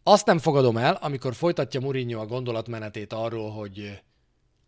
Azt 0.03 0.25
nem 0.25 0.39
fogadom 0.39 0.77
el, 0.77 0.93
amikor 0.93 1.35
folytatja 1.35 1.79
Mourinho 1.79 2.21
a 2.21 2.25
gondolatmenetét 2.25 3.13
arról, 3.13 3.51
hogy 3.51 4.01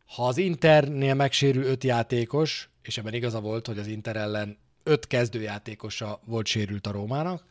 ha 0.05 0.27
az 0.27 0.37
Internél 0.37 1.13
megsérül 1.13 1.63
öt 1.63 1.83
játékos, 1.83 2.69
és 2.81 2.97
ebben 2.97 3.13
igaza 3.13 3.39
volt, 3.39 3.67
hogy 3.67 3.77
az 3.79 3.87
Inter 3.87 4.15
ellen 4.15 4.57
öt 4.83 5.07
kezdőjátékosa 5.07 6.19
volt 6.25 6.45
sérült 6.45 6.87
a 6.87 6.91
Rómának, 6.91 7.45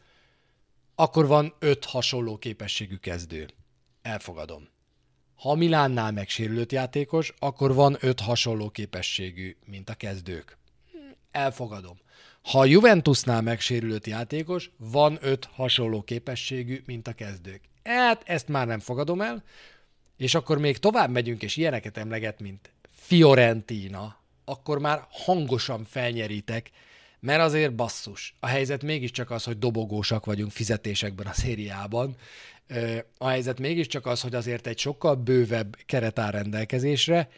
akkor 0.95 1.27
van 1.27 1.55
öt 1.59 1.85
hasonló 1.85 2.39
képességű 2.39 2.97
kezdő. 2.97 3.49
Elfogadom. 4.03 4.69
Ha 5.39 5.55
Milánnál 5.55 6.13
megsérült 6.13 6.73
játékos, 6.73 7.35
akkor 7.39 7.75
van 7.75 7.97
öt 8.01 8.21
hasonló 8.21 8.71
képességű, 8.71 9.57
mint 9.65 9.91
a 9.91 9.95
kezdők. 9.95 10.57
Elfogadom. 11.31 11.99
Ha 12.43 12.59
a 12.59 12.65
Juventusnál 12.65 13.43
megsérült 13.43 14.07
játékos, 14.07 14.71
van 14.77 15.19
öt 15.21 15.49
hasonló 15.53 16.03
képességű, 16.03 16.83
mint 16.87 17.09
a 17.09 17.13
kezdők. 17.13 17.61
Hát 17.85 18.23
ezt 18.25 18.49
már 18.49 18.67
nem 18.67 18.79
fogadom 18.79 19.21
el, 19.21 19.45
és 20.17 20.35
akkor 20.35 20.59
még 20.59 20.79
tovább 20.79 21.11
megyünk, 21.11 21.43
és 21.43 21.57
ilyeneket 21.57 21.97
emleget, 21.97 22.41
mint 22.41 22.73
Fiorentina, 22.91 24.17
akkor 24.45 24.79
már 24.79 25.07
hangosan 25.11 25.85
felnyeritek, 25.85 26.71
mert 27.21 27.41
azért 27.41 27.75
basszus. 27.75 28.35
A 28.41 28.47
helyzet 28.47 28.83
mégiscsak 28.83 29.31
az, 29.31 29.45
hogy 29.45 29.59
dobogósak 29.59 30.25
vagyunk 30.25 30.51
fizetésekben 30.51 31.27
a 31.27 31.33
szériában. 31.33 32.17
A 33.19 33.29
helyzet 33.29 33.59
mégiscsak 33.59 34.07
az, 34.07 34.21
hogy 34.21 34.35
azért 34.35 34.67
egy 34.67 34.79
sokkal 34.79 35.15
bővebb 35.15 35.77
keret 35.87 36.19
áll 36.19 36.31
rendelkezésre, 36.31 37.29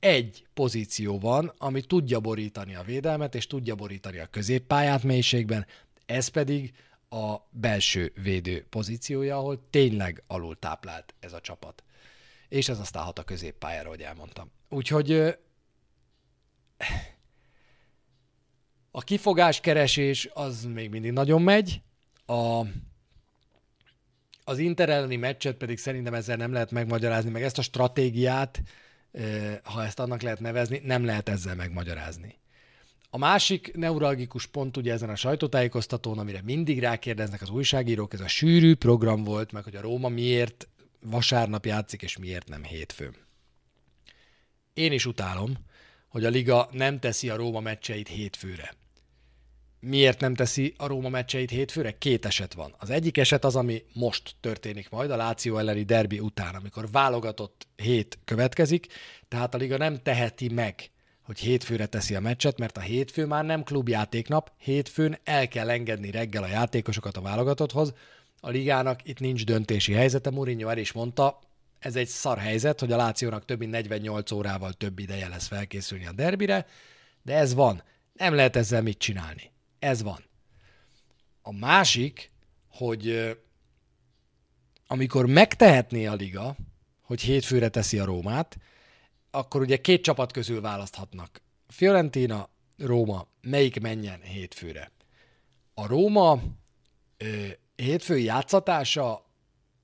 egy 0.00 0.46
pozíció 0.54 1.18
van, 1.18 1.52
ami 1.58 1.80
tudja 1.80 2.20
borítani 2.20 2.74
a 2.74 2.82
védelmet, 2.82 3.34
és 3.34 3.46
tudja 3.46 3.74
borítani 3.74 4.18
a 4.18 4.26
középpályát 4.26 5.02
mélységben, 5.02 5.66
ez 6.06 6.28
pedig 6.28 6.72
a 7.08 7.36
belső 7.50 8.12
védő 8.22 8.66
pozíciója, 8.70 9.36
ahol 9.36 9.66
tényleg 9.70 10.22
alul 10.26 10.58
táplált 10.58 11.14
ez 11.20 11.32
a 11.32 11.40
csapat. 11.40 11.82
És 12.48 12.68
ez 12.68 12.78
aztán 12.78 13.04
hat 13.04 13.18
a 13.18 13.22
középpályára, 13.22 13.88
hogy 13.88 14.02
elmondtam. 14.02 14.50
Úgyhogy 14.68 15.36
a 18.90 19.00
kifogáskeresés 19.00 20.28
az 20.32 20.64
még 20.64 20.90
mindig 20.90 21.12
nagyon 21.12 21.42
megy, 21.42 21.82
a, 22.26 22.66
az 24.44 24.58
Inter 24.58 24.88
elleni 24.88 25.16
meccset 25.16 25.56
pedig 25.56 25.78
szerintem 25.78 26.14
ezzel 26.14 26.36
nem 26.36 26.52
lehet 26.52 26.70
megmagyarázni, 26.70 27.30
meg 27.30 27.42
ezt 27.42 27.58
a 27.58 27.62
stratégiát, 27.62 28.62
ha 29.62 29.84
ezt 29.84 29.98
annak 29.98 30.22
lehet 30.22 30.40
nevezni, 30.40 30.80
nem 30.84 31.04
lehet 31.04 31.28
ezzel 31.28 31.54
megmagyarázni. 31.54 32.38
A 33.10 33.18
másik 33.18 33.74
neuralgikus 33.74 34.46
pont 34.46 34.76
ugye 34.76 34.92
ezen 34.92 35.10
a 35.10 35.16
sajtótájékoztatón, 35.16 36.18
amire 36.18 36.40
mindig 36.44 36.78
rákérdeznek 36.78 37.42
az 37.42 37.50
újságírók, 37.50 38.12
ez 38.12 38.20
a 38.20 38.28
sűrű 38.28 38.74
program 38.74 39.24
volt, 39.24 39.52
meg 39.52 39.64
hogy 39.64 39.76
a 39.76 39.80
Róma 39.80 40.08
miért 40.08 40.68
vasárnap 41.00 41.66
játszik, 41.66 42.02
és 42.02 42.18
miért 42.18 42.48
nem 42.48 42.64
hétfőn. 42.64 43.14
Én 44.74 44.92
is 44.92 45.06
utálom, 45.06 45.56
hogy 46.08 46.24
a 46.24 46.28
liga 46.28 46.68
nem 46.72 46.98
teszi 46.98 47.28
a 47.28 47.36
Róma 47.36 47.60
meccseit 47.60 48.08
hétfőre. 48.08 48.74
Miért 49.80 50.20
nem 50.20 50.34
teszi 50.34 50.74
a 50.76 50.86
Róma 50.86 51.08
meccseit 51.08 51.50
hétfőre? 51.50 51.98
Két 51.98 52.26
eset 52.26 52.54
van. 52.54 52.74
Az 52.78 52.90
egyik 52.90 53.18
eset 53.18 53.44
az, 53.44 53.56
ami 53.56 53.82
most 53.92 54.34
történik 54.40 54.90
majd, 54.90 55.10
a 55.10 55.16
Láció 55.16 55.58
elleni 55.58 55.82
derbi 55.82 56.18
után, 56.18 56.54
amikor 56.54 56.90
válogatott 56.90 57.66
hét 57.76 58.18
következik, 58.24 58.86
tehát 59.28 59.54
a 59.54 59.58
liga 59.58 59.76
nem 59.76 60.02
teheti 60.02 60.48
meg, 60.48 60.90
hogy 61.22 61.38
hétfőre 61.38 61.86
teszi 61.86 62.14
a 62.14 62.20
meccset, 62.20 62.58
mert 62.58 62.76
a 62.76 62.80
hétfő 62.80 63.26
már 63.26 63.44
nem 63.44 63.62
klubjátéknap, 63.62 64.52
hétfőn 64.58 65.18
el 65.24 65.48
kell 65.48 65.70
engedni 65.70 66.10
reggel 66.10 66.42
a 66.42 66.46
játékosokat 66.48 67.16
a 67.16 67.20
válogatotthoz. 67.20 67.94
A 68.40 68.50
ligának 68.50 69.00
itt 69.08 69.20
nincs 69.20 69.44
döntési 69.44 69.92
helyzete, 69.92 70.30
Mourinho 70.30 70.68
el 70.68 70.78
is 70.78 70.92
mondta, 70.92 71.38
ez 71.78 71.96
egy 71.96 72.08
szar 72.08 72.38
helyzet, 72.38 72.80
hogy 72.80 72.92
a 72.92 72.96
Lációnak 72.96 73.44
több 73.44 73.58
mint 73.58 73.70
48 73.70 74.30
órával 74.30 74.72
több 74.72 74.98
ideje 74.98 75.28
lesz 75.28 75.46
felkészülni 75.46 76.06
a 76.06 76.12
derbire, 76.12 76.66
de 77.22 77.34
ez 77.34 77.54
van. 77.54 77.82
Nem 78.12 78.34
lehet 78.34 78.56
ezzel 78.56 78.82
mit 78.82 78.98
csinálni. 78.98 79.50
Ez 79.80 80.02
van. 80.02 80.24
A 81.42 81.52
másik, 81.52 82.30
hogy 82.68 83.36
amikor 84.86 85.26
megtehetné 85.26 86.06
a 86.06 86.14
liga, 86.14 86.56
hogy 87.02 87.20
hétfőre 87.20 87.68
teszi 87.68 87.98
a 87.98 88.04
Rómát, 88.04 88.58
akkor 89.30 89.60
ugye 89.60 89.76
két 89.76 90.02
csapat 90.02 90.32
közül 90.32 90.60
választhatnak. 90.60 91.40
Fiorentina, 91.68 92.48
Róma, 92.78 93.26
melyik 93.40 93.80
menjen 93.80 94.20
hétfőre? 94.20 94.90
A 95.74 95.86
Róma 95.86 96.42
ö, 97.16 97.46
hétfői 97.76 98.24
játszatása 98.24 99.26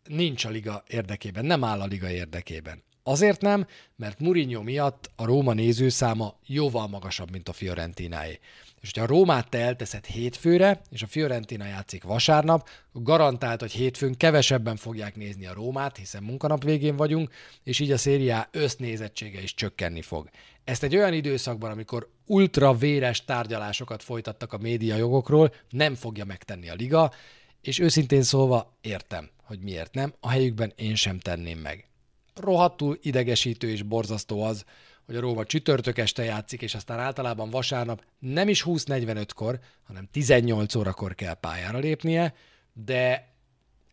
nincs 0.04 0.44
a 0.44 0.48
liga 0.48 0.82
érdekében, 0.86 1.44
nem 1.44 1.64
áll 1.64 1.80
a 1.80 1.86
liga 1.86 2.10
érdekében. 2.10 2.82
Azért 3.02 3.40
nem, 3.40 3.66
mert 3.96 4.18
Mourinho 4.18 4.62
miatt 4.62 5.10
a 5.16 5.24
Róma 5.24 5.52
nézőszáma 5.52 6.38
jóval 6.46 6.86
magasabb, 6.86 7.30
mint 7.30 7.48
a 7.48 7.52
Fiorentináé. 7.52 8.38
És 8.86 8.92
hogyha 8.92 9.12
a 9.12 9.16
Rómát 9.16 9.48
te 9.48 9.58
elteszed 9.58 10.04
hétfőre, 10.04 10.80
és 10.90 11.02
a 11.02 11.06
Fiorentina 11.06 11.64
játszik 11.64 12.04
vasárnap, 12.04 12.68
garantált, 12.92 13.60
hogy 13.60 13.72
hétfőn 13.72 14.16
kevesebben 14.16 14.76
fogják 14.76 15.16
nézni 15.16 15.46
a 15.46 15.54
Rómát, 15.54 15.96
hiszen 15.96 16.22
munkanap 16.22 16.64
végén 16.64 16.96
vagyunk, 16.96 17.30
és 17.62 17.80
így 17.80 17.90
a 17.90 17.96
szériá 17.96 18.48
össznézettsége 18.50 19.42
is 19.42 19.54
csökkenni 19.54 20.02
fog. 20.02 20.28
Ezt 20.64 20.82
egy 20.82 20.96
olyan 20.96 21.12
időszakban, 21.12 21.70
amikor 21.70 22.10
ultra 22.26 22.74
véres 22.74 23.24
tárgyalásokat 23.24 24.02
folytattak 24.02 24.52
a 24.52 24.58
média 24.58 24.96
jogokról, 24.96 25.54
nem 25.70 25.94
fogja 25.94 26.24
megtenni 26.24 26.68
a 26.68 26.74
liga, 26.74 27.12
és 27.60 27.78
őszintén 27.78 28.22
szólva 28.22 28.76
értem, 28.80 29.30
hogy 29.42 29.58
miért 29.58 29.94
nem, 29.94 30.14
a 30.20 30.30
helyükben 30.30 30.72
én 30.76 30.94
sem 30.94 31.18
tenném 31.18 31.58
meg 31.58 31.88
rohadtul 32.34 32.98
idegesítő 33.02 33.70
és 33.70 33.82
borzasztó 33.82 34.42
az, 34.42 34.64
hogy 35.06 35.16
a 35.16 35.20
Róma 35.20 35.44
csütörtök 35.44 35.98
este 35.98 36.24
játszik, 36.24 36.62
és 36.62 36.74
aztán 36.74 36.98
általában 36.98 37.50
vasárnap 37.50 38.04
nem 38.18 38.48
is 38.48 38.62
20-45-kor, 38.66 39.58
hanem 39.82 40.08
18 40.12 40.74
órakor 40.74 41.14
kell 41.14 41.34
pályára 41.34 41.78
lépnie, 41.78 42.34
de 42.72 43.28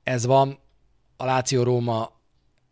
ez 0.03 0.25
van, 0.25 0.59
a 1.17 1.25
Láció 1.25 1.63
Róma 1.63 2.21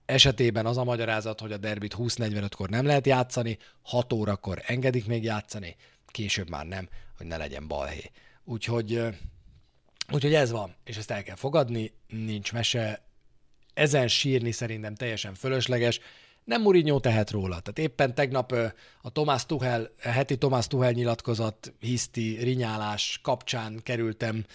esetében 0.05 0.65
az 0.65 0.77
a 0.77 0.83
magyarázat, 0.83 1.39
hogy 1.39 1.51
a 1.51 1.57
derbit 1.57 1.95
20-45-kor 1.97 2.69
nem 2.69 2.85
lehet 2.85 3.05
játszani, 3.05 3.57
6 3.81 4.13
órakor 4.13 4.61
engedik 4.65 5.07
még 5.07 5.23
játszani, 5.23 5.75
később 6.07 6.49
már 6.49 6.65
nem, 6.65 6.89
hogy 7.17 7.25
ne 7.25 7.37
legyen 7.37 7.67
balhé. 7.67 8.11
Úgyhogy, 8.43 9.01
úgyhogy 10.11 10.33
ez 10.33 10.51
van, 10.51 10.75
és 10.83 10.97
ezt 10.97 11.11
el 11.11 11.23
kell 11.23 11.35
fogadni, 11.35 11.93
nincs 12.07 12.53
mese, 12.53 13.01
ezen 13.73 14.07
sírni 14.07 14.51
szerintem 14.51 14.95
teljesen 14.95 15.33
fölösleges. 15.33 15.99
Nem 16.43 16.61
Mourinho 16.61 16.99
tehet 16.99 17.31
róla. 17.31 17.59
Tehát 17.59 17.79
éppen 17.91 18.15
tegnap 18.15 18.51
a 19.01 19.09
Tomás 19.09 19.45
Tuchel, 19.45 19.91
a 20.03 20.07
heti 20.07 20.37
Tomás 20.37 20.67
Tuchel 20.67 20.91
nyilatkozat, 20.91 21.73
hiszti, 21.79 22.37
rinyálás 22.43 23.19
kapcsán 23.23 23.79
kerültem 23.83 24.45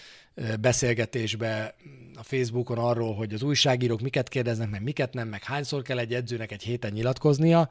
beszélgetésbe 0.59 1.75
a 2.15 2.23
Facebookon 2.23 2.77
arról, 2.77 3.15
hogy 3.15 3.33
az 3.33 3.43
újságírók 3.43 4.01
miket 4.01 4.29
kérdeznek, 4.29 4.69
meg 4.69 4.83
miket 4.83 5.13
nem, 5.13 5.27
meg 5.27 5.43
hányszor 5.43 5.81
kell 5.81 5.97
egy 5.97 6.13
edzőnek 6.13 6.51
egy 6.51 6.63
héten 6.63 6.91
nyilatkoznia. 6.91 7.69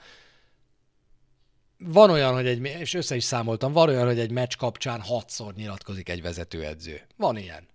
Van 1.78 2.10
olyan, 2.10 2.34
hogy 2.34 2.46
egy, 2.46 2.64
és 2.64 2.94
össze 2.94 3.16
is 3.16 3.24
számoltam, 3.24 3.72
van 3.72 3.88
olyan, 3.88 4.06
hogy 4.06 4.18
egy 4.18 4.30
meccs 4.30 4.56
kapcsán 4.56 5.00
hatszor 5.00 5.54
nyilatkozik 5.54 6.08
egy 6.08 6.22
vezetőedző. 6.22 7.00
Van 7.16 7.36
ilyen 7.36 7.66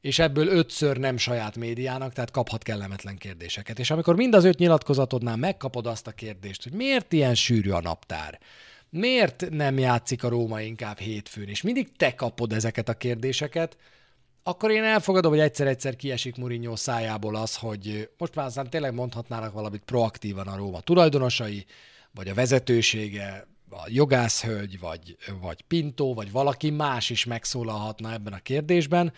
és 0.00 0.18
ebből 0.18 0.46
ötször 0.46 0.96
nem 0.96 1.16
saját 1.16 1.56
médiának, 1.56 2.12
tehát 2.12 2.30
kaphat 2.30 2.62
kellemetlen 2.62 3.16
kérdéseket. 3.16 3.78
És 3.78 3.90
amikor 3.90 4.16
mind 4.16 4.34
az 4.34 4.44
öt 4.44 4.58
nyilatkozatodnál 4.58 5.36
megkapod 5.36 5.86
azt 5.86 6.06
a 6.06 6.12
kérdést, 6.12 6.62
hogy 6.62 6.72
miért 6.72 7.12
ilyen 7.12 7.34
sűrű 7.34 7.70
a 7.70 7.80
naptár, 7.80 8.38
miért 8.90 9.50
nem 9.50 9.78
játszik 9.78 10.24
a 10.24 10.28
Róma 10.28 10.60
inkább 10.60 10.98
hétfőn, 10.98 11.48
és 11.48 11.62
mindig 11.62 11.92
te 11.96 12.14
kapod 12.14 12.52
ezeket 12.52 12.88
a 12.88 12.94
kérdéseket, 12.94 13.76
akkor 14.42 14.70
én 14.70 14.82
elfogadom, 14.82 15.30
hogy 15.30 15.40
egyszer-egyszer 15.40 15.96
kiesik 15.96 16.36
Mourinho 16.36 16.76
szájából 16.76 17.36
az, 17.36 17.56
hogy 17.56 18.10
most 18.18 18.34
már 18.34 18.46
aztán 18.46 18.70
tényleg 18.70 18.94
mondhatnának 18.94 19.52
valamit 19.52 19.82
proaktívan 19.84 20.46
a 20.46 20.56
Róma 20.56 20.80
tulajdonosai, 20.80 21.64
vagy 22.14 22.28
a 22.28 22.34
vezetősége, 22.34 23.46
a 23.70 23.86
jogászhölgy, 23.86 24.78
vagy, 24.78 25.16
vagy 25.40 25.62
Pintó, 25.62 26.14
vagy 26.14 26.30
valaki 26.30 26.70
más 26.70 27.10
is 27.10 27.24
megszólalhatna 27.24 28.12
ebben 28.12 28.32
a 28.32 28.38
kérdésben, 28.38 29.12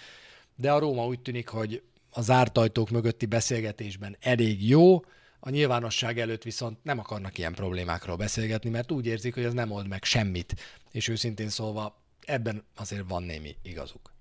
de 0.63 0.73
a 0.73 0.79
Róma 0.79 1.07
úgy 1.07 1.21
tűnik, 1.21 1.49
hogy 1.49 1.83
a 2.11 2.21
zárt 2.21 2.59
ajtók 2.59 2.91
mögötti 2.91 3.27
beszélgetésben 3.27 4.17
elég 4.21 4.69
jó, 4.69 5.01
a 5.41 5.51
nyilvánosság 5.51 6.19
előtt 6.19 6.43
viszont 6.43 6.85
nem 6.85 6.99
akarnak 6.99 7.39
ilyen 7.39 7.55
problémákról 7.55 8.17
beszélgetni, 8.17 8.71
mert 8.71 8.93
úgy 8.93 9.07
érzik, 9.07 9.35
hogy 9.35 9.45
ez 9.45 9.53
nem 9.53 9.71
old 9.71 9.89
meg 9.89 10.05
semmit, 10.05 10.55
és 10.91 11.09
őszintén 11.09 11.49
szólva 11.49 12.03
ebben 12.25 12.65
azért 12.77 13.09
van 13.09 13.23
némi 13.23 13.57
igazuk. 13.63 14.13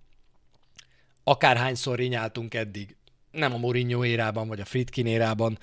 Akárhányszor 1.23 1.97
rinyáltunk 1.97 2.54
eddig, 2.54 2.95
nem 3.32 3.54
a 3.54 3.58
Mourinho 3.58 4.06
érában, 4.06 4.47
vagy 4.47 4.60
a 4.60 4.65
Fritkin 4.65 5.06
érában, 5.06 5.60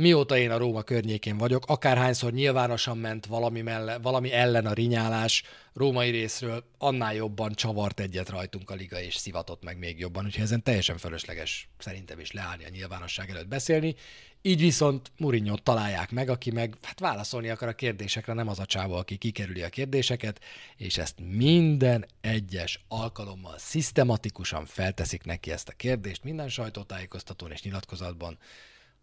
mióta 0.00 0.36
én 0.36 0.50
a 0.50 0.58
Róma 0.58 0.82
környékén 0.82 1.38
vagyok, 1.38 1.64
akárhányszor 1.66 2.32
nyilvánosan 2.32 2.98
ment 2.98 3.26
valami, 3.26 3.60
melle, 3.60 3.98
valami 3.98 4.32
ellen 4.32 4.66
a 4.66 4.72
rinyálás 4.72 5.42
római 5.72 6.10
részről, 6.10 6.64
annál 6.78 7.14
jobban 7.14 7.54
csavart 7.54 8.00
egyet 8.00 8.28
rajtunk 8.28 8.70
a 8.70 8.74
liga, 8.74 9.00
és 9.00 9.14
szivatott 9.16 9.64
meg 9.64 9.78
még 9.78 9.98
jobban, 9.98 10.24
úgyhogy 10.24 10.42
ezen 10.42 10.62
teljesen 10.62 10.98
fölösleges 10.98 11.68
szerintem 11.78 12.20
is 12.20 12.32
leállni 12.32 12.64
a 12.64 12.68
nyilvánosság 12.68 13.30
előtt 13.30 13.48
beszélni. 13.48 13.94
Így 14.42 14.60
viszont 14.60 15.12
mourinho 15.16 15.56
találják 15.56 16.10
meg, 16.10 16.28
aki 16.28 16.50
meg 16.50 16.76
hát 16.82 17.00
válaszolni 17.00 17.48
akar 17.48 17.68
a 17.68 17.72
kérdésekre, 17.72 18.32
nem 18.32 18.48
az 18.48 18.58
a 18.58 18.66
csávó, 18.66 18.94
aki 18.94 19.16
kikerüli 19.16 19.62
a 19.62 19.68
kérdéseket, 19.68 20.40
és 20.76 20.98
ezt 20.98 21.16
minden 21.18 22.06
egyes 22.20 22.84
alkalommal 22.88 23.58
szisztematikusan 23.58 24.66
felteszik 24.66 25.24
neki 25.24 25.50
ezt 25.50 25.68
a 25.68 25.72
kérdést 25.76 26.24
minden 26.24 26.48
sajtótájékoztatón 26.48 27.50
és 27.50 27.62
nyilatkozatban, 27.62 28.38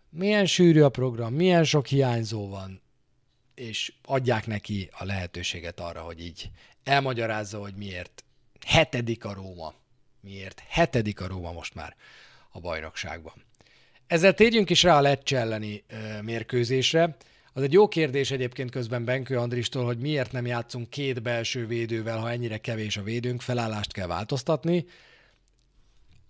milyen 0.10 0.46
sűrű 0.46 0.82
a 0.82 0.90
program, 0.90 1.34
milyen 1.34 1.64
sok 1.64 1.88
hiányzó 1.88 2.50
van, 2.50 2.82
és 3.56 3.94
adják 4.06 4.48
neki 4.48 4.90
a 4.98 5.06
lehetőséget 5.06 5.80
arra, 5.80 6.02
hogy 6.02 6.22
így 6.22 6.50
elmagyarázza, 6.84 7.60
hogy 7.60 7.74
miért 7.76 8.24
hetedik 8.66 9.26
a 9.26 9.34
Róma. 9.34 9.74
Miért 10.20 10.64
hetedik 10.68 11.22
a 11.22 11.28
Róma 11.28 11.52
most 11.52 11.76
már 11.76 11.96
a 12.52 12.60
bajnokságban. 12.60 13.34
Ezzel 14.08 14.34
térjünk 14.34 14.70
is 14.70 14.84
rá 14.84 14.98
a 14.98 15.02
Lecce 15.02 15.38
elleni 15.38 15.84
ö, 15.88 16.22
mérkőzésre. 16.22 17.18
Az 17.54 17.64
egy 17.64 17.74
jó 17.74 17.88
kérdés 17.88 18.32
egyébként 18.32 18.72
közben 18.72 19.06
Benkő 19.06 19.38
Andristól, 19.38 19.86
hogy 19.86 19.98
miért 19.98 20.32
nem 20.32 20.46
játszunk 20.46 20.90
két 20.90 21.22
belső 21.22 21.68
védővel, 21.68 22.18
ha 22.18 22.32
ennyire 22.32 22.58
kevés 22.58 22.98
a 22.98 23.04
védőnk, 23.04 23.42
felállást 23.42 23.94
kell 23.94 24.08
változtatni. 24.08 24.86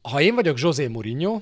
Ha 0.01 0.21
én 0.21 0.35
vagyok 0.35 0.59
José 0.59 0.87
Mourinho, 0.87 1.41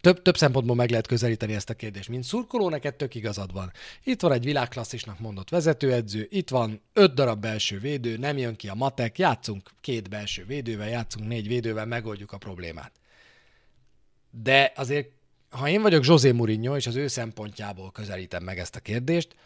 több, 0.00 0.22
több 0.22 0.36
szempontból 0.36 0.76
meg 0.76 0.90
lehet 0.90 1.06
közelíteni 1.06 1.54
ezt 1.54 1.70
a 1.70 1.74
kérdést. 1.74 2.08
Mint 2.08 2.24
szurkoló, 2.24 2.68
neked 2.68 2.94
tök 2.94 3.14
igazad 3.14 3.52
van. 3.52 3.72
Itt 4.04 4.20
van 4.20 4.32
egy 4.32 4.44
világklasszisnak 4.44 5.18
mondott 5.18 5.48
vezetőedző, 5.48 6.26
itt 6.30 6.50
van 6.50 6.80
öt 6.92 7.14
darab 7.14 7.40
belső 7.40 7.78
védő, 7.78 8.16
nem 8.16 8.38
jön 8.38 8.56
ki 8.56 8.68
a 8.68 8.74
matek, 8.74 9.18
játszunk 9.18 9.70
két 9.80 10.08
belső 10.08 10.44
védővel, 10.44 10.88
játszunk 10.88 11.26
négy 11.26 11.48
védővel, 11.48 11.86
megoldjuk 11.86 12.32
a 12.32 12.38
problémát. 12.38 12.92
De 14.30 14.72
azért, 14.76 15.08
ha 15.50 15.68
én 15.68 15.82
vagyok 15.82 16.06
José 16.06 16.32
Mourinho, 16.32 16.76
és 16.76 16.86
az 16.86 16.96
ő 16.96 17.06
szempontjából 17.06 17.92
közelítem 17.92 18.42
meg 18.42 18.58
ezt 18.58 18.76
a 18.76 18.80
kérdést, 18.80 19.36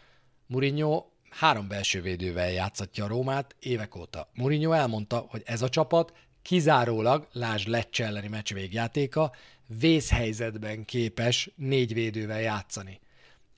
Mourinho 0.45 1.05
három 1.29 1.67
belső 1.67 2.01
védővel 2.01 2.51
játszatja 2.51 3.03
a 3.03 3.07
Rómát 3.07 3.55
évek 3.59 3.95
óta. 3.95 4.29
Mourinho 4.33 4.71
elmondta, 4.71 5.25
hogy 5.29 5.41
ez 5.45 5.61
a 5.61 5.69
csapat 5.69 6.13
kizárólag, 6.49 7.27
lásd 7.31 7.67
Lecce 7.67 8.05
elleni 8.05 8.27
meccs 8.27 8.53
végjátéka, 8.53 9.31
vészhelyzetben 9.79 10.85
képes 10.85 11.49
négy 11.55 11.93
védővel 11.93 12.41
játszani. 12.41 12.99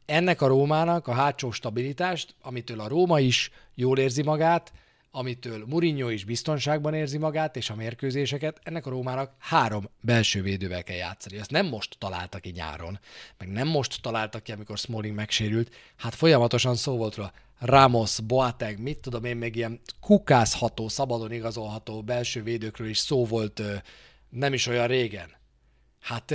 Ennek 0.06 0.42
a 0.42 0.48
Rómának 0.48 1.08
a 1.08 1.14
hátsó 1.14 1.52
stabilitást, 1.52 2.36
amitől 2.42 2.80
a 2.80 2.88
Róma 2.88 3.20
is 3.20 3.52
jól 3.76 3.98
érzi 3.98 4.22
magát, 4.22 4.72
amitől 5.12 5.66
Mourinho 5.68 6.10
is 6.10 6.24
biztonságban 6.26 6.94
érzi 6.94 7.18
magát, 7.18 7.56
és 7.56 7.70
a 7.70 7.76
mérkőzéseket, 7.76 8.60
ennek 8.64 8.86
a 8.86 8.90
Rómának 8.90 9.34
három 9.38 9.90
belső 10.02 10.42
védővel 10.42 10.84
kell 10.84 10.96
játszani. 10.96 11.38
Ezt 11.38 11.52
nem 11.52 11.66
most 11.66 11.96
találta 12.00 12.40
ki 12.40 12.50
nyáron, 12.50 13.00
meg 13.38 13.48
nem 13.48 13.68
most 13.68 14.02
találta 14.02 14.40
ki, 14.40 14.52
amikor 14.52 14.78
Smalling 14.78 15.16
megsérült, 15.16 15.76
hát 15.96 16.16
folyamatosan 16.16 16.76
szó 16.76 16.98
volt 16.98 17.16
róla. 17.16 17.32
Ramos, 17.60 18.20
Boateng, 18.20 18.80
mit 18.80 18.98
tudom 18.98 19.24
én, 19.24 19.38
még 19.38 19.56
ilyen 19.56 19.80
kukázható, 20.00 20.88
szabadon 20.88 21.32
igazolható 21.32 22.02
belső 22.02 22.44
védőkről 22.44 22.88
is 22.88 22.98
szó 22.98 23.26
volt 23.26 23.62
nem 24.30 24.54
is 24.54 24.68
olyan 24.68 24.88
régen. 24.88 25.30
Hát 26.00 26.34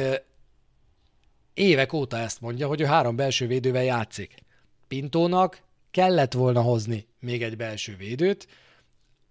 évek 1.55 1.93
óta 1.93 2.19
ezt 2.19 2.41
mondja, 2.41 2.67
hogy 2.67 2.81
ő 2.81 2.85
három 2.85 3.17
belső 3.17 3.47
védővel 3.47 3.85
játszik. 3.85 4.35
Pintónak 4.89 5.62
kellett 5.91 6.33
volna 6.33 6.61
hozni 6.61 7.07
még 7.21 7.43
egy 7.43 7.57
belső 7.57 7.97
védőt, 7.97 8.49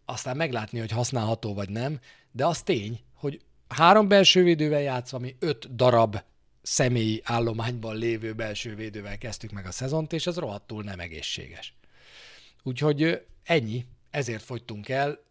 aztán 0.05 0.37
meglátni, 0.37 0.79
hogy 0.79 0.91
használható 0.91 1.53
vagy 1.53 1.69
nem, 1.69 1.99
de 2.31 2.45
az 2.45 2.61
tény, 2.61 2.99
hogy 3.13 3.41
három 3.67 4.07
belső 4.07 4.43
védővel 4.43 4.81
játszva, 4.81 5.19
mi 5.19 5.35
öt 5.39 5.75
darab 5.75 6.21
személyi 6.61 7.21
állományban 7.23 7.95
lévő 7.95 8.33
belső 8.33 8.75
védővel 8.75 9.17
kezdtük 9.17 9.51
meg 9.51 9.65
a 9.65 9.71
szezont, 9.71 10.13
és 10.13 10.27
ez 10.27 10.37
rohadtul 10.37 10.83
nem 10.83 10.99
egészséges. 10.99 11.73
Úgyhogy 12.63 13.25
ennyi, 13.43 13.85
ezért 14.09 14.43
fogytunk 14.43 14.89
el, 14.89 15.23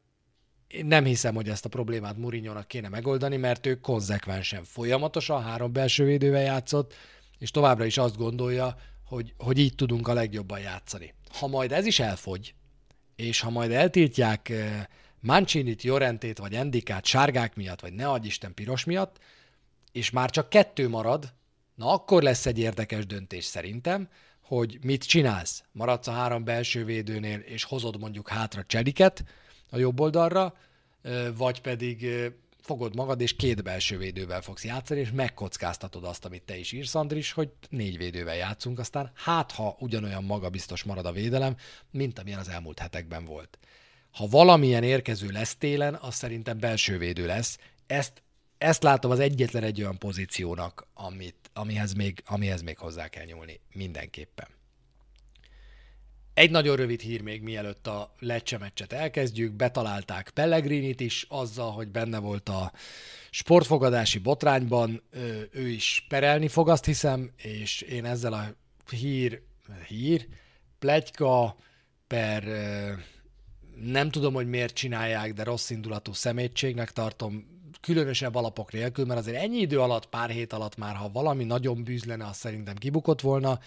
én 0.69 0.87
nem 0.87 1.05
hiszem, 1.05 1.35
hogy 1.35 1.49
ezt 1.49 1.65
a 1.65 1.69
problémát 1.69 2.17
mourinho 2.17 2.67
kéne 2.67 2.89
megoldani, 2.89 3.37
mert 3.37 3.67
ő 3.67 3.81
konzekvensen 3.81 4.65
folyamatosan 4.65 5.43
három 5.43 5.73
belső 5.73 6.05
védővel 6.05 6.43
játszott, 6.43 6.95
és 7.39 7.51
továbbra 7.51 7.85
is 7.85 7.99
azt 7.99 8.17
gondolja, 8.17 8.77
hogy, 9.05 9.35
hogy 9.39 9.59
így 9.59 9.75
tudunk 9.75 10.09
a 10.09 10.13
legjobban 10.13 10.61
játszani. 10.61 11.15
Ha 11.39 11.47
majd 11.47 11.73
ez 11.73 11.87
is 11.87 11.99
elfogy, 11.99 12.55
és 13.17 13.41
ha 13.41 13.51
majd 13.51 13.71
eltiltják 13.71 14.49
eh, 14.49 14.85
Mancinit, 15.21 15.83
Jorentét 15.83 16.39
vagy 16.39 16.55
Endikát 16.55 17.05
sárgák 17.05 17.57
miatt, 17.57 17.81
vagy 17.81 17.93
ne 17.93 18.09
adj 18.09 18.27
Isten 18.27 18.55
piros 18.55 18.85
miatt, 18.85 19.19
és 19.93 20.11
már 20.11 20.31
csak 20.31 20.49
kettő 20.49 20.89
marad, 20.89 21.33
na 21.75 21.93
akkor 21.93 22.23
lesz 22.23 22.47
egy 22.47 22.59
érdekes 22.59 23.07
döntés 23.07 23.45
szerintem, 23.45 24.09
hogy 24.41 24.79
mit 24.83 25.05
csinálsz. 25.05 25.65
Maradsz 25.73 26.07
a 26.07 26.13
három 26.13 26.45
belső 26.45 26.85
védőnél, 26.85 27.39
és 27.39 27.65
hozod 27.65 28.01
mondjuk 28.01 28.29
hátra 28.29 28.65
Cseliket 28.67 29.25
a 29.71 29.79
jobb 29.79 30.01
oldalra, 30.01 30.55
vagy 31.37 31.61
pedig 31.61 32.07
fogod 32.65 32.95
magad, 32.95 33.21
és 33.21 33.37
két 33.37 33.63
belső 33.63 33.99
védővel 33.99 34.41
fogsz 34.41 34.65
játszani, 34.65 35.01
és 35.01 35.11
megkockáztatod 35.11 36.05
azt, 36.05 36.25
amit 36.25 36.43
te 36.43 36.57
is 36.57 36.73
írsz, 36.73 36.95
Andris, 36.95 37.33
hogy 37.33 37.51
négy 37.69 37.97
védővel 37.97 38.37
játszunk, 38.37 38.79
aztán 38.79 39.11
hát, 39.15 39.53
ha 39.53 39.77
ugyanolyan 39.79 40.25
magabiztos 40.25 40.83
marad 40.83 41.07
a 41.07 41.13
védelem, 41.13 41.57
mint 41.91 42.19
amilyen 42.19 42.39
az 42.39 42.49
elmúlt 42.49 42.79
hetekben 42.79 43.25
volt. 43.25 43.59
Ha 44.11 44.27
valamilyen 44.27 44.83
érkező 44.83 45.29
lesz 45.29 45.57
télen, 45.57 45.95
az 45.95 46.15
szerintem 46.15 46.59
belső 46.59 46.99
védő 46.99 47.27
lesz. 47.27 47.59
Ezt, 47.87 48.23
ezt 48.59 48.83
látom 48.83 49.11
az 49.11 49.19
egyetlen 49.19 49.63
egy 49.63 49.81
olyan 49.81 49.99
pozíciónak, 49.99 50.87
amit, 50.95 51.51
amihez, 51.53 51.93
még, 51.93 52.23
amihez 52.27 52.63
még 52.63 52.79
hozzá 52.79 53.09
kell 53.09 53.25
nyúlni 53.25 53.61
mindenképpen. 53.73 54.49
Egy 56.35 56.51
nagyon 56.51 56.77
rövid 56.77 57.01
hír 57.01 57.21
még 57.21 57.43
mielőtt 57.43 57.87
a 57.87 58.13
Lecce 58.19 58.59
meccset 58.59 58.93
elkezdjük. 58.93 59.53
Betalálták 59.53 60.31
Pellegrinit 60.31 61.01
is 61.01 61.27
azzal, 61.29 61.71
hogy 61.71 61.89
benne 61.89 62.19
volt 62.19 62.49
a 62.49 62.73
sportfogadási 63.31 64.19
botrányban. 64.19 65.03
Ő 65.51 65.69
is 65.69 66.07
perelni 66.09 66.49
fog, 66.49 66.69
azt 66.69 66.85
hiszem, 66.85 67.31
és 67.37 67.81
én 67.81 68.05
ezzel 68.05 68.33
a 68.33 68.55
hír, 68.91 69.43
hír, 69.89 70.27
plegyka 70.79 71.57
per 72.07 72.45
nem 73.81 74.11
tudom, 74.11 74.35
hogy 74.35 74.49
miért 74.49 74.75
csinálják, 74.75 75.33
de 75.33 75.45
rossz 75.45 75.71
indulatú 75.71 76.13
szemétségnek 76.13 76.93
tartom, 76.93 77.47
különösebb 77.81 78.35
alapok 78.35 78.73
nélkül, 78.73 79.05
mert 79.05 79.21
azért 79.21 79.43
ennyi 79.43 79.59
idő 79.59 79.81
alatt, 79.81 80.07
pár 80.07 80.31
hét 80.31 80.53
alatt 80.53 80.77
már, 80.77 80.95
ha 80.95 81.11
valami 81.13 81.45
nagyon 81.45 81.85
bűz 81.85 82.05
lenne, 82.05 82.27
az 82.27 82.37
szerintem 82.37 82.77
kibukott 82.77 83.21
volna. 83.21 83.59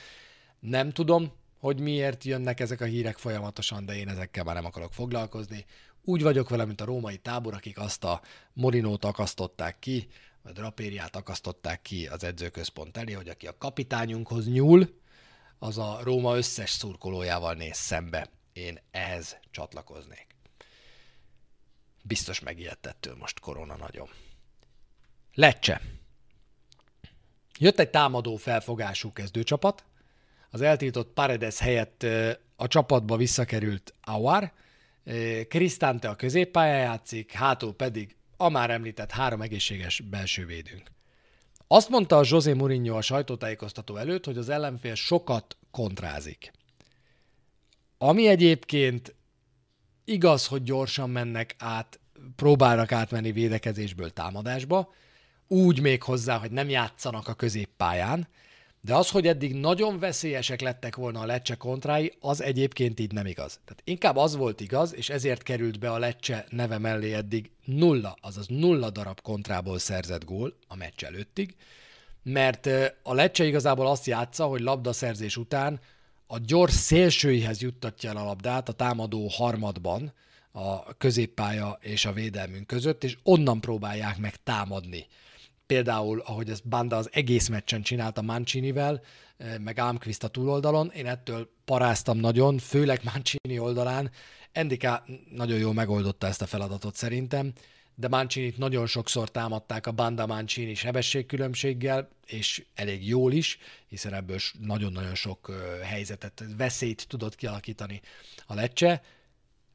Nem 0.59 0.91
tudom, 0.91 1.31
hogy 1.67 1.79
miért 1.79 2.23
jönnek 2.23 2.59
ezek 2.59 2.81
a 2.81 2.85
hírek 2.85 3.17
folyamatosan, 3.17 3.85
de 3.85 3.95
én 3.95 4.09
ezekkel 4.09 4.43
már 4.43 4.55
nem 4.55 4.65
akarok 4.65 4.93
foglalkozni. 4.93 5.65
Úgy 6.03 6.21
vagyok 6.21 6.49
vele, 6.49 6.65
mint 6.65 6.81
a 6.81 6.85
római 6.85 7.17
tábor, 7.17 7.53
akik 7.53 7.77
azt 7.79 8.03
a 8.03 8.21
Morinót 8.53 9.05
akasztották 9.05 9.79
ki, 9.79 10.07
a 10.41 10.51
drapériát 10.51 11.15
akasztották 11.15 11.81
ki 11.81 12.07
az 12.07 12.23
edzőközpont 12.23 12.97
elé, 12.97 13.13
hogy 13.13 13.29
aki 13.29 13.47
a 13.47 13.57
kapitányunkhoz 13.57 14.47
nyúl, 14.47 14.99
az 15.59 15.77
a 15.77 15.99
Róma 16.03 16.35
összes 16.37 16.69
szurkolójával 16.69 17.53
néz 17.53 17.77
szembe. 17.77 18.29
Én 18.53 18.79
ehhez 18.91 19.37
csatlakoznék. 19.51 20.27
Biztos 22.03 22.39
megijedt 22.39 22.85
ettől 22.85 23.15
most 23.15 23.39
korona 23.39 23.75
nagyon. 23.75 24.09
Lecce. 25.33 25.81
Jött 27.59 27.79
egy 27.79 27.89
támadó 27.89 28.35
felfogású 28.35 29.13
kezdőcsapat, 29.13 29.85
az 30.49 30.61
eltiltott 30.61 31.13
Paredes 31.13 31.59
helyett 31.59 32.05
a 32.55 32.67
csapatba 32.67 33.17
visszakerült 33.17 33.93
Awar, 34.01 34.51
Krisztánte 35.47 36.09
a 36.09 36.15
középpályán 36.15 36.79
játszik, 36.79 37.31
hátul 37.31 37.75
pedig 37.75 38.15
a 38.37 38.49
már 38.49 38.69
említett 38.69 39.11
három 39.11 39.41
egészséges 39.41 39.99
belső 39.99 40.45
védőnk. 40.45 40.91
Azt 41.67 41.89
mondta 41.89 42.17
a 42.17 42.25
José 42.25 42.53
Mourinho 42.53 42.97
a 42.97 43.01
sajtótájékoztató 43.01 43.95
előtt, 43.95 44.25
hogy 44.25 44.37
az 44.37 44.49
ellenfél 44.49 44.95
sokat 44.95 45.57
kontrázik. 45.71 46.51
Ami 47.97 48.27
egyébként 48.27 49.15
igaz, 50.05 50.47
hogy 50.47 50.63
gyorsan 50.63 51.09
mennek 51.09 51.55
át, 51.59 51.99
próbálnak 52.35 52.91
átmenni 52.91 53.31
védekezésből 53.31 54.09
támadásba, 54.13 54.93
úgy 55.47 55.81
még 55.81 56.03
hozzá, 56.03 56.37
hogy 56.37 56.51
nem 56.51 56.69
játszanak 56.69 57.27
a 57.27 57.33
középpályán, 57.33 58.27
de 58.87 58.95
az, 58.95 59.09
hogy 59.09 59.27
eddig 59.27 59.53
nagyon 59.53 59.99
veszélyesek 59.99 60.61
lettek 60.61 60.95
volna 60.95 61.19
a 61.19 61.25
Lecce 61.25 61.55
kontrái, 61.55 62.13
az 62.19 62.41
egyébként 62.41 62.99
így 62.99 63.11
nem 63.11 63.25
igaz. 63.25 63.59
Tehát 63.65 63.81
inkább 63.83 64.15
az 64.15 64.35
volt 64.35 64.61
igaz, 64.61 64.95
és 64.95 65.09
ezért 65.09 65.43
került 65.43 65.79
be 65.79 65.91
a 65.91 65.97
Lecce 65.97 66.45
neve 66.49 66.77
mellé 66.77 67.13
eddig 67.13 67.51
nulla, 67.65 68.17
azaz 68.21 68.47
nulla 68.47 68.89
darab 68.89 69.21
kontrából 69.21 69.79
szerzett 69.79 70.25
gól 70.25 70.53
a 70.67 70.75
meccs 70.75 71.03
előttig, 71.03 71.55
mert 72.23 72.69
a 73.03 73.13
Lecce 73.13 73.45
igazából 73.45 73.87
azt 73.87 74.05
játsza, 74.05 74.45
hogy 74.45 74.61
labdaszerzés 74.61 75.37
után 75.37 75.79
a 76.27 76.37
gyors 76.39 76.73
szélsőihez 76.73 77.61
juttatja 77.61 78.09
el 78.09 78.17
a 78.17 78.25
labdát 78.25 78.69
a 78.69 78.73
támadó 78.73 79.27
harmadban, 79.27 80.13
a 80.51 80.97
középpálya 80.97 81.77
és 81.81 82.05
a 82.05 82.13
védelmünk 82.13 82.67
között, 82.67 83.03
és 83.03 83.17
onnan 83.23 83.61
próbálják 83.61 84.17
meg 84.17 84.35
támadni 84.43 85.07
például, 85.67 86.19
ahogy 86.25 86.49
ezt 86.49 86.67
Banda 86.67 86.95
az 86.95 87.09
egész 87.11 87.47
meccsen 87.47 87.81
csinálta 87.81 88.21
Mancinivel, 88.21 89.01
eh, 89.37 89.57
meg 89.57 89.79
Almqvist 89.79 90.23
a 90.23 90.27
túloldalon, 90.27 90.91
én 90.95 91.05
ettől 91.05 91.49
paráztam 91.65 92.17
nagyon, 92.17 92.57
főleg 92.57 93.01
Mancini 93.13 93.59
oldalán. 93.59 94.11
Endika 94.51 95.05
nagyon 95.29 95.57
jól 95.57 95.73
megoldotta 95.73 96.27
ezt 96.27 96.41
a 96.41 96.45
feladatot 96.45 96.95
szerintem, 96.95 97.53
de 97.95 98.07
Mancinit 98.07 98.57
nagyon 98.57 98.87
sokszor 98.87 99.31
támadták 99.31 99.87
a 99.87 99.91
Banda 99.91 100.25
Mancini 100.25 100.73
sebességkülönbséggel, 100.73 102.09
és 102.25 102.65
elég 102.75 103.07
jól 103.07 103.33
is, 103.33 103.57
hiszen 103.87 104.13
ebből 104.13 104.37
nagyon-nagyon 104.59 105.15
sok 105.15 105.51
helyzetet, 105.83 106.43
veszélyt 106.57 107.07
tudott 107.07 107.35
kialakítani 107.35 108.01
a 108.45 108.53
Lecce. 108.53 109.01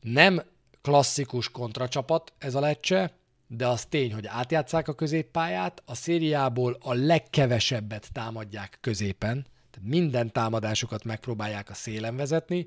Nem 0.00 0.42
klasszikus 0.82 1.48
kontracsapat 1.48 2.32
ez 2.38 2.54
a 2.54 2.60
Lecce, 2.60 3.16
de 3.56 3.66
az 3.66 3.84
tény, 3.84 4.12
hogy 4.14 4.26
átjátszák 4.26 4.88
a 4.88 4.94
középpályát, 4.94 5.82
a 5.84 5.94
szériából 5.94 6.76
a 6.80 6.92
legkevesebbet 6.92 8.12
támadják 8.12 8.78
középen, 8.80 9.46
tehát 9.70 9.88
minden 9.88 10.32
támadásukat 10.32 11.04
megpróbálják 11.04 11.70
a 11.70 11.74
szélen 11.74 12.16
vezetni, 12.16 12.66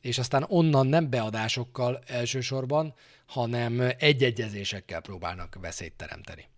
és 0.00 0.18
aztán 0.18 0.44
onnan 0.48 0.86
nem 0.86 1.10
beadásokkal 1.10 2.02
elsősorban, 2.06 2.94
hanem 3.26 3.90
egyegyezésekkel 3.98 5.00
próbálnak 5.00 5.56
veszélyt 5.60 5.92
teremteni. 5.96 6.48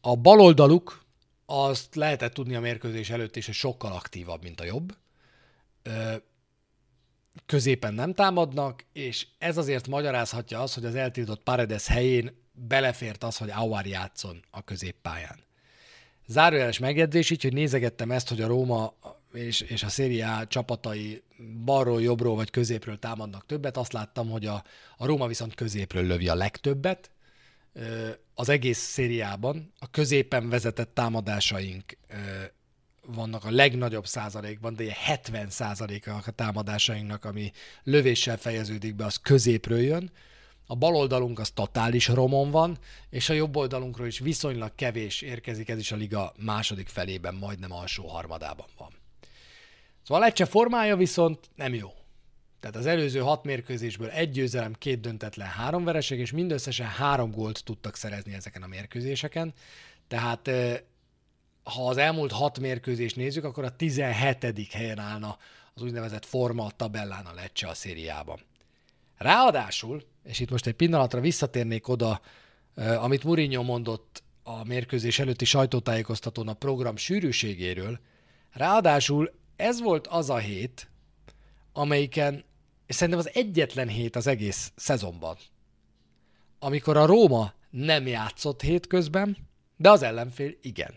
A 0.00 0.16
baloldaluk 0.16 1.04
azt 1.46 1.94
lehetett 1.94 2.34
tudni 2.34 2.54
a 2.54 2.60
mérkőzés 2.60 3.10
előtt 3.10 3.36
is, 3.36 3.46
hogy 3.46 3.54
sokkal 3.54 3.92
aktívabb, 3.92 4.42
mint 4.42 4.60
a 4.60 4.64
jobb 4.64 4.96
középen 7.46 7.94
nem 7.94 8.14
támadnak, 8.14 8.84
és 8.92 9.26
ez 9.38 9.56
azért 9.56 9.88
magyarázhatja 9.88 10.60
azt, 10.60 10.74
hogy 10.74 10.84
az 10.84 10.94
eltiltott 10.94 11.42
Paredes 11.42 11.86
helyén 11.86 12.46
belefért 12.52 13.24
az, 13.24 13.36
hogy 13.36 13.50
Auer 13.50 13.86
játszon 13.86 14.44
a 14.50 14.62
középpályán. 14.62 15.38
Zárójeles 16.26 16.78
megjegyzés 16.78 17.30
így, 17.30 17.42
hogy 17.42 17.52
nézegettem 17.52 18.10
ezt, 18.10 18.28
hogy 18.28 18.40
a 18.40 18.46
Róma 18.46 18.94
és, 19.32 19.60
és 19.60 19.82
a 19.82 19.88
Serie 19.88 20.44
csapatai 20.48 21.22
balról, 21.64 22.02
jobbról 22.02 22.34
vagy 22.34 22.50
középről 22.50 22.98
támadnak 22.98 23.46
többet. 23.46 23.76
Azt 23.76 23.92
láttam, 23.92 24.30
hogy 24.30 24.46
a, 24.46 24.64
a 24.96 25.06
Róma 25.06 25.26
viszont 25.26 25.54
középről 25.54 26.06
lövi 26.06 26.28
a 26.28 26.34
legtöbbet. 26.34 27.10
Az 28.34 28.48
egész 28.48 28.78
szériában 28.78 29.72
a 29.78 29.90
középen 29.90 30.48
vezetett 30.48 30.94
támadásaink 30.94 31.96
vannak 33.14 33.44
a 33.44 33.50
legnagyobb 33.50 34.06
százalékban, 34.06 34.74
de 34.74 34.92
70 34.92 35.50
százaléka 35.50 36.22
a 36.26 36.30
támadásainknak, 36.30 37.24
ami 37.24 37.52
lövéssel 37.82 38.36
fejeződik 38.36 38.94
be, 38.94 39.04
az 39.04 39.16
középről 39.16 39.80
jön. 39.80 40.10
A 40.66 40.74
bal 40.74 40.94
oldalunk 40.94 41.38
az 41.38 41.50
totális 41.50 42.08
romon 42.08 42.50
van, 42.50 42.78
és 43.10 43.28
a 43.28 43.32
jobb 43.32 43.56
oldalunkról 43.56 44.06
is 44.06 44.18
viszonylag 44.18 44.74
kevés 44.74 45.22
érkezik, 45.22 45.68
ez 45.68 45.78
is 45.78 45.92
a 45.92 45.96
liga 45.96 46.32
második 46.38 46.88
felében, 46.88 47.34
majdnem 47.34 47.72
alsó 47.72 48.06
harmadában 48.06 48.66
van. 48.78 48.90
Szóval 50.02 50.22
Lecce 50.22 50.44
formája 50.44 50.96
viszont 50.96 51.50
nem 51.54 51.74
jó. 51.74 51.92
Tehát 52.60 52.76
az 52.76 52.86
előző 52.86 53.20
hat 53.20 53.44
mérkőzésből 53.44 54.08
egy 54.08 54.30
győzelem, 54.30 54.74
két 54.78 55.00
döntetlen, 55.00 55.46
három 55.46 55.84
vereség, 55.84 56.18
és 56.18 56.32
mindösszesen 56.32 56.86
három 56.86 57.30
gólt 57.30 57.64
tudtak 57.64 57.96
szerezni 57.96 58.34
ezeken 58.34 58.62
a 58.62 58.66
mérkőzéseken. 58.66 59.52
Tehát 60.08 60.50
ha 61.68 61.88
az 61.88 61.96
elmúlt 61.96 62.32
hat 62.32 62.58
mérkőzést 62.58 63.16
nézzük, 63.16 63.44
akkor 63.44 63.64
a 63.64 63.76
17. 63.76 64.72
helyen 64.72 64.98
állna 64.98 65.38
az 65.74 65.82
úgynevezett 65.82 66.24
forma 66.24 66.70
tabellán 66.70 67.26
a 67.26 67.34
Lecce 67.34 67.68
a 67.68 67.74
szériában. 67.74 68.40
Ráadásul, 69.16 70.02
és 70.24 70.40
itt 70.40 70.50
most 70.50 70.66
egy 70.66 70.74
pillanatra 70.74 71.20
visszatérnék 71.20 71.88
oda, 71.88 72.20
amit 72.74 73.24
Mourinho 73.24 73.62
mondott 73.62 74.22
a 74.42 74.64
mérkőzés 74.64 75.18
előtti 75.18 75.44
sajtótájékoztatón 75.44 76.48
a 76.48 76.54
program 76.54 76.96
sűrűségéről, 76.96 77.98
ráadásul 78.52 79.32
ez 79.56 79.80
volt 79.80 80.06
az 80.06 80.30
a 80.30 80.38
hét, 80.38 80.90
amelyiken, 81.72 82.44
és 82.86 82.94
szerintem 82.94 83.18
az 83.18 83.30
egyetlen 83.34 83.88
hét 83.88 84.16
az 84.16 84.26
egész 84.26 84.72
szezonban, 84.76 85.36
amikor 86.58 86.96
a 86.96 87.06
Róma 87.06 87.52
nem 87.70 88.06
játszott 88.06 88.62
hétközben, 88.62 89.36
de 89.76 89.90
az 89.90 90.02
ellenfél 90.02 90.54
igen. 90.62 90.94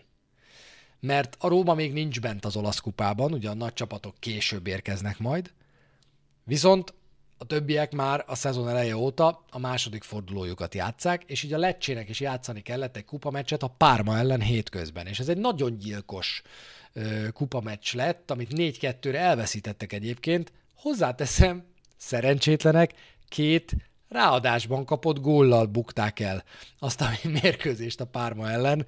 Mert 1.06 1.36
a 1.38 1.48
Róma 1.48 1.74
még 1.74 1.92
nincs 1.92 2.20
bent 2.20 2.44
az 2.44 2.56
olasz 2.56 2.78
kupában, 2.78 3.32
ugye 3.32 3.50
a 3.50 3.54
nagy 3.54 3.72
csapatok 3.72 4.14
később 4.18 4.66
érkeznek 4.66 5.18
majd, 5.18 5.52
viszont 6.44 6.94
a 7.38 7.44
többiek 7.44 7.92
már 7.92 8.24
a 8.26 8.34
szezon 8.34 8.68
eleje 8.68 8.96
óta 8.96 9.44
a 9.50 9.58
második 9.58 10.02
fordulójukat 10.02 10.74
játszák, 10.74 11.22
és 11.26 11.42
így 11.42 11.52
a 11.52 11.58
Lecsének 11.58 12.08
is 12.08 12.20
játszani 12.20 12.62
kellett 12.62 12.96
egy 12.96 13.04
kupameccset 13.04 13.62
a 13.62 13.74
Párma 13.76 14.18
ellen 14.18 14.40
hétközben, 14.40 15.06
és 15.06 15.18
ez 15.18 15.28
egy 15.28 15.38
nagyon 15.38 15.78
gyilkos 15.78 16.42
kupameccs 17.32 17.94
lett, 17.94 18.30
amit 18.30 18.50
4-2-re 18.54 19.18
elveszítettek 19.18 19.92
egyébként. 19.92 20.52
Hozzáteszem, 20.74 21.64
szerencsétlenek, 21.96 22.92
két 23.28 23.72
ráadásban 24.08 24.84
kapott 24.84 25.20
góllal 25.20 25.66
bukták 25.66 26.20
el 26.20 26.44
azt 26.78 27.00
a 27.00 27.10
mérkőzést 27.22 28.00
a 28.00 28.06
Párma 28.06 28.50
ellen. 28.50 28.86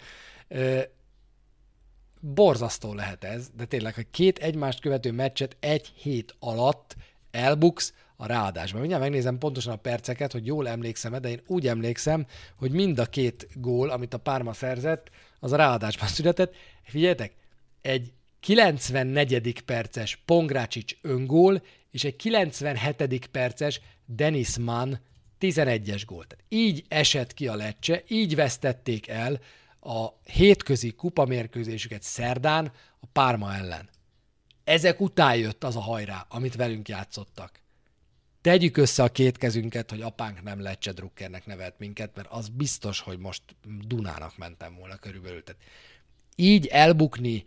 Borzasztó 2.26 2.94
lehet 2.94 3.24
ez, 3.24 3.50
de 3.56 3.64
tényleg, 3.64 3.94
hogy 3.94 4.06
két 4.10 4.38
egymást 4.38 4.80
követő 4.80 5.12
meccset 5.12 5.56
egy 5.60 5.92
hét 5.96 6.34
alatt 6.38 6.96
elbuksz, 7.30 7.92
a 8.16 8.26
ráadásban. 8.26 8.80
Mindjárt 8.80 9.02
megnézem 9.02 9.38
pontosan 9.38 9.72
a 9.72 9.76
perceket, 9.76 10.32
hogy 10.32 10.46
jól 10.46 10.68
emlékszem 10.68 11.12
de 11.20 11.28
én 11.28 11.40
úgy 11.46 11.66
emlékszem, 11.66 12.26
hogy 12.56 12.70
mind 12.70 12.98
a 12.98 13.06
két 13.06 13.48
gól, 13.54 13.90
amit 13.90 14.14
a 14.14 14.18
Párma 14.18 14.52
szerzett, 14.52 15.10
az 15.40 15.52
a 15.52 15.56
ráadásban 15.56 16.08
született. 16.16 16.54
Figyeljetek, 16.82 17.34
egy 17.82 18.12
94. 18.40 19.60
perces 19.60 20.22
Pongrácsics 20.24 20.96
öngól, 21.02 21.62
és 21.90 22.04
egy 22.04 22.16
97. 22.16 23.26
perces 23.26 23.80
Denis 24.06 24.58
Mann 24.58 24.92
11-es 25.40 26.02
gól. 26.06 26.24
Tehát 26.24 26.44
így 26.48 26.84
esett 26.88 27.34
ki 27.34 27.48
a 27.48 27.54
lecse, 27.54 28.02
így 28.08 28.34
vesztették 28.34 29.08
el 29.08 29.40
a 29.84 30.20
hétközi 30.24 30.90
kupamérkőzésüket 30.90 32.02
szerdán 32.02 32.72
a 33.00 33.06
Párma 33.12 33.54
ellen. 33.54 33.88
Ezek 34.64 35.00
után 35.00 35.36
jött 35.36 35.64
az 35.64 35.76
a 35.76 35.80
hajrá, 35.80 36.26
amit 36.28 36.56
velünk 36.56 36.88
játszottak 36.88 37.62
tegyük 38.44 38.76
össze 38.76 39.02
a 39.02 39.08
két 39.08 39.38
kezünket, 39.38 39.90
hogy 39.90 40.00
apánk 40.00 40.42
nem 40.42 40.60
Lecce 40.60 40.92
Druckernek 40.92 41.46
nevelt 41.46 41.78
minket, 41.78 42.10
mert 42.14 42.28
az 42.30 42.48
biztos, 42.48 43.00
hogy 43.00 43.18
most 43.18 43.42
Dunának 43.86 44.36
mentem 44.36 44.74
volna 44.74 44.96
körülbelül. 44.96 45.42
Tehát 45.42 45.62
így 46.36 46.66
elbukni 46.66 47.44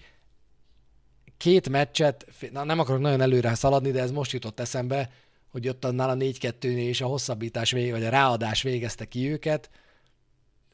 két 1.38 1.70
meccset, 1.70 2.26
na 2.52 2.64
nem 2.64 2.80
akarok 2.80 3.02
nagyon 3.02 3.22
előre 3.22 3.56
szaladni, 3.56 3.92
de 3.92 4.02
ez 4.02 4.12
most 4.12 4.32
jutott 4.32 4.60
eszembe, 4.60 5.12
hogy 5.48 5.68
ott 5.68 5.86
annál 5.86 6.10
a 6.10 6.16
4-2-nél 6.16 6.88
és 6.88 7.02
a 7.02 7.08
hosszabbítás 7.08 7.72
végig, 7.72 7.92
vagy 7.92 8.04
a 8.04 8.10
ráadás 8.10 8.62
végezte 8.62 9.06
ki 9.06 9.32
őket, 9.32 9.70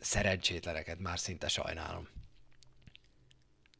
szerencsétleneket 0.03 0.99
már 0.99 1.19
szinte 1.19 1.47
sajnálom. 1.47 2.07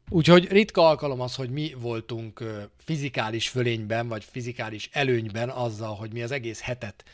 Úgyhogy 0.08 0.48
ritka 0.48 0.88
alkalom 0.88 1.20
az, 1.20 1.34
hogy 1.34 1.50
mi 1.50 1.74
voltunk 1.78 2.44
fizikális 2.78 3.48
fölényben, 3.48 4.08
vagy 4.08 4.24
fizikális 4.24 4.88
előnyben 4.92 5.48
azzal, 5.48 5.94
hogy 5.94 6.12
mi 6.12 6.22
az 6.22 6.30
egész 6.30 6.60
hetet 6.60 7.04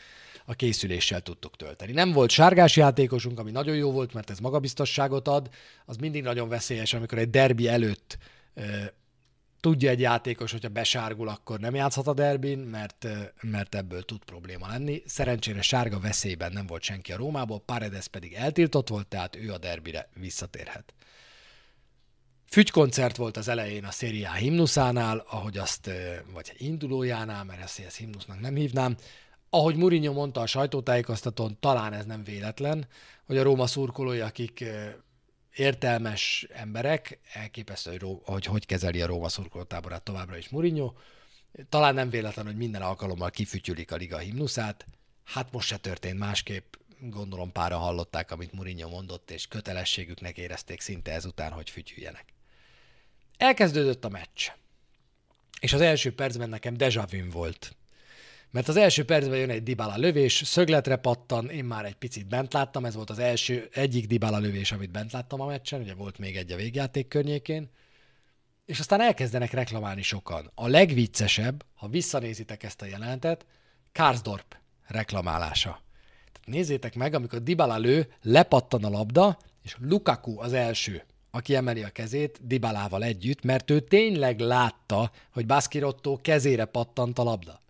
a 0.45 0.53
készüléssel 0.53 1.21
tudtuk 1.21 1.55
tölteni. 1.55 1.91
Nem 1.91 2.11
volt 2.11 2.29
sárgás 2.29 2.75
játékosunk, 2.75 3.39
ami 3.39 3.51
nagyon 3.51 3.75
jó 3.75 3.91
volt, 3.91 4.13
mert 4.13 4.29
ez 4.29 4.39
magabiztosságot 4.39 5.27
ad. 5.27 5.49
Az 5.85 5.97
mindig 5.97 6.23
nagyon 6.23 6.49
veszélyes, 6.49 6.93
amikor 6.93 7.17
egy 7.17 7.29
derbi 7.29 7.67
előtt 7.67 8.17
tudja 9.61 9.89
egy 9.89 9.99
játékos, 9.99 10.51
hogyha 10.51 10.69
besárgul, 10.69 11.27
akkor 11.27 11.59
nem 11.59 11.75
játszhat 11.75 12.07
a 12.07 12.13
derbin, 12.13 12.59
mert, 12.59 13.07
mert 13.41 13.75
ebből 13.75 14.01
tud 14.03 14.23
probléma 14.23 14.67
lenni. 14.67 15.01
Szerencsére 15.05 15.61
sárga 15.61 15.99
veszélyben 15.99 16.51
nem 16.51 16.65
volt 16.65 16.81
senki 16.81 17.11
a 17.11 17.17
Rómából, 17.17 17.59
Paredes 17.59 18.07
pedig 18.07 18.33
eltiltott 18.33 18.89
volt, 18.89 19.07
tehát 19.07 19.35
ő 19.35 19.51
a 19.51 19.57
derbire 19.57 20.09
visszatérhet. 20.13 20.93
Fügykoncert 22.47 23.15
volt 23.15 23.37
az 23.37 23.47
elején 23.47 23.85
a 23.85 23.91
szériá 23.91 24.33
himnuszánál, 24.33 25.25
ahogy 25.29 25.57
azt, 25.57 25.89
vagy 26.33 26.53
indulójánál, 26.57 27.43
mert 27.43 27.61
ezt, 27.61 27.79
ezt 27.79 27.97
himnusznak 27.97 28.39
nem 28.39 28.55
hívnám, 28.55 28.95
ahogy 29.49 29.75
Mourinho 29.75 30.13
mondta 30.13 30.41
a 30.41 30.45
sajtótájékoztatón, 30.45 31.57
talán 31.59 31.93
ez 31.93 32.05
nem 32.05 32.23
véletlen, 32.23 32.87
hogy 33.25 33.37
a 33.37 33.43
Róma 33.43 33.67
szurkolói, 33.67 34.19
akik 34.19 34.65
értelmes 35.55 36.47
emberek, 36.53 37.19
elképesztő, 37.33 37.97
hogy 37.97 38.19
hogy, 38.23 38.45
hogy 38.45 38.65
kezeli 38.65 39.01
a 39.01 39.05
Róma 39.05 39.29
szurkolótáborát 39.29 40.03
továbbra 40.03 40.37
is 40.37 40.49
Mourinho, 40.49 40.93
talán 41.69 41.93
nem 41.93 42.09
véletlen, 42.09 42.45
hogy 42.45 42.57
minden 42.57 42.81
alkalommal 42.81 43.29
kifütyülik 43.29 43.91
a 43.91 43.95
liga 43.95 44.17
himnuszát, 44.17 44.85
hát 45.23 45.51
most 45.51 45.67
se 45.67 45.77
történt 45.77 46.19
másképp, 46.19 46.73
gondolom 46.99 47.51
pára 47.51 47.77
hallották, 47.77 48.31
amit 48.31 48.53
Mourinho 48.53 48.89
mondott, 48.89 49.31
és 49.31 49.47
kötelességüknek 49.47 50.37
érezték 50.37 50.81
szinte 50.81 51.11
ezután, 51.11 51.51
hogy 51.51 51.69
fütyüljenek. 51.69 52.25
Elkezdődött 53.37 54.05
a 54.05 54.09
meccs. 54.09 54.49
És 55.59 55.73
az 55.73 55.81
első 55.81 56.15
percben 56.15 56.49
nekem 56.49 56.77
deja 56.77 57.05
volt. 57.31 57.75
Mert 58.51 58.67
az 58.67 58.75
első 58.75 59.05
percben 59.05 59.37
jön 59.37 59.49
egy 59.49 59.63
Dybala 59.63 59.97
lövés, 59.97 60.41
szögletre 60.45 60.95
pattan, 60.95 61.49
én 61.49 61.65
már 61.65 61.85
egy 61.85 61.95
picit 61.95 62.27
bent 62.27 62.53
láttam, 62.53 62.85
ez 62.85 62.95
volt 62.95 63.09
az 63.09 63.19
első, 63.19 63.69
egyik 63.73 64.07
Dybala 64.07 64.37
lövés, 64.37 64.71
amit 64.71 64.91
bent 64.91 65.11
láttam 65.11 65.41
a 65.41 65.45
meccsen, 65.45 65.81
ugye 65.81 65.93
volt 65.93 66.17
még 66.17 66.35
egy 66.35 66.51
a 66.51 66.55
végjáték 66.55 67.07
környékén, 67.07 67.69
és 68.65 68.79
aztán 68.79 69.01
elkezdenek 69.01 69.51
reklamálni 69.51 70.01
sokan. 70.01 70.51
A 70.55 70.67
legviccesebb, 70.67 71.65
ha 71.75 71.87
visszanézitek 71.87 72.63
ezt 72.63 72.81
a 72.81 72.85
jelentet, 72.85 73.45
Karsdorp 73.93 74.55
reklamálása. 74.87 75.81
Tehát 76.31 76.47
nézzétek 76.47 76.95
meg, 76.95 77.13
amikor 77.13 77.43
Dybala 77.43 77.77
lő, 77.77 78.13
lepattan 78.21 78.83
a 78.83 78.89
labda, 78.89 79.37
és 79.63 79.75
Lukaku 79.79 80.39
az 80.39 80.53
első 80.53 81.03
aki 81.31 81.55
emeli 81.55 81.83
a 81.83 81.89
kezét 81.89 82.39
Dibalával 82.47 83.03
együtt, 83.03 83.43
mert 83.43 83.69
ő 83.69 83.79
tényleg 83.79 84.39
látta, 84.39 85.11
hogy 85.33 85.45
Baskirotto 85.45 86.17
kezére 86.21 86.65
pattant 86.65 87.19
a 87.19 87.23
labda. 87.23 87.60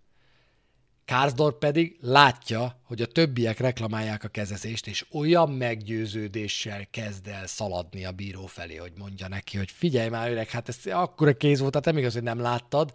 Karsdorp 1.11 1.57
pedig 1.57 1.97
látja, 2.01 2.79
hogy 2.83 3.01
a 3.01 3.05
többiek 3.05 3.59
reklamálják 3.59 4.23
a 4.23 4.27
kezezést, 4.27 4.87
és 4.87 5.05
olyan 5.11 5.49
meggyőződéssel 5.49 6.87
kezd 6.91 7.27
el 7.27 7.47
szaladni 7.47 8.05
a 8.05 8.11
bíró 8.11 8.45
felé, 8.45 8.75
hogy 8.75 8.91
mondja 8.97 9.27
neki, 9.27 9.57
hogy 9.57 9.71
figyelj 9.71 10.09
már 10.09 10.31
öreg, 10.31 10.49
hát 10.49 10.69
ez 10.69 10.77
akkora 10.85 11.33
kéz 11.33 11.59
volt, 11.59 11.71
tehát 11.71 11.87
nem 11.87 11.97
igaz, 11.97 12.13
hogy 12.13 12.23
nem 12.23 12.39
láttad, 12.39 12.93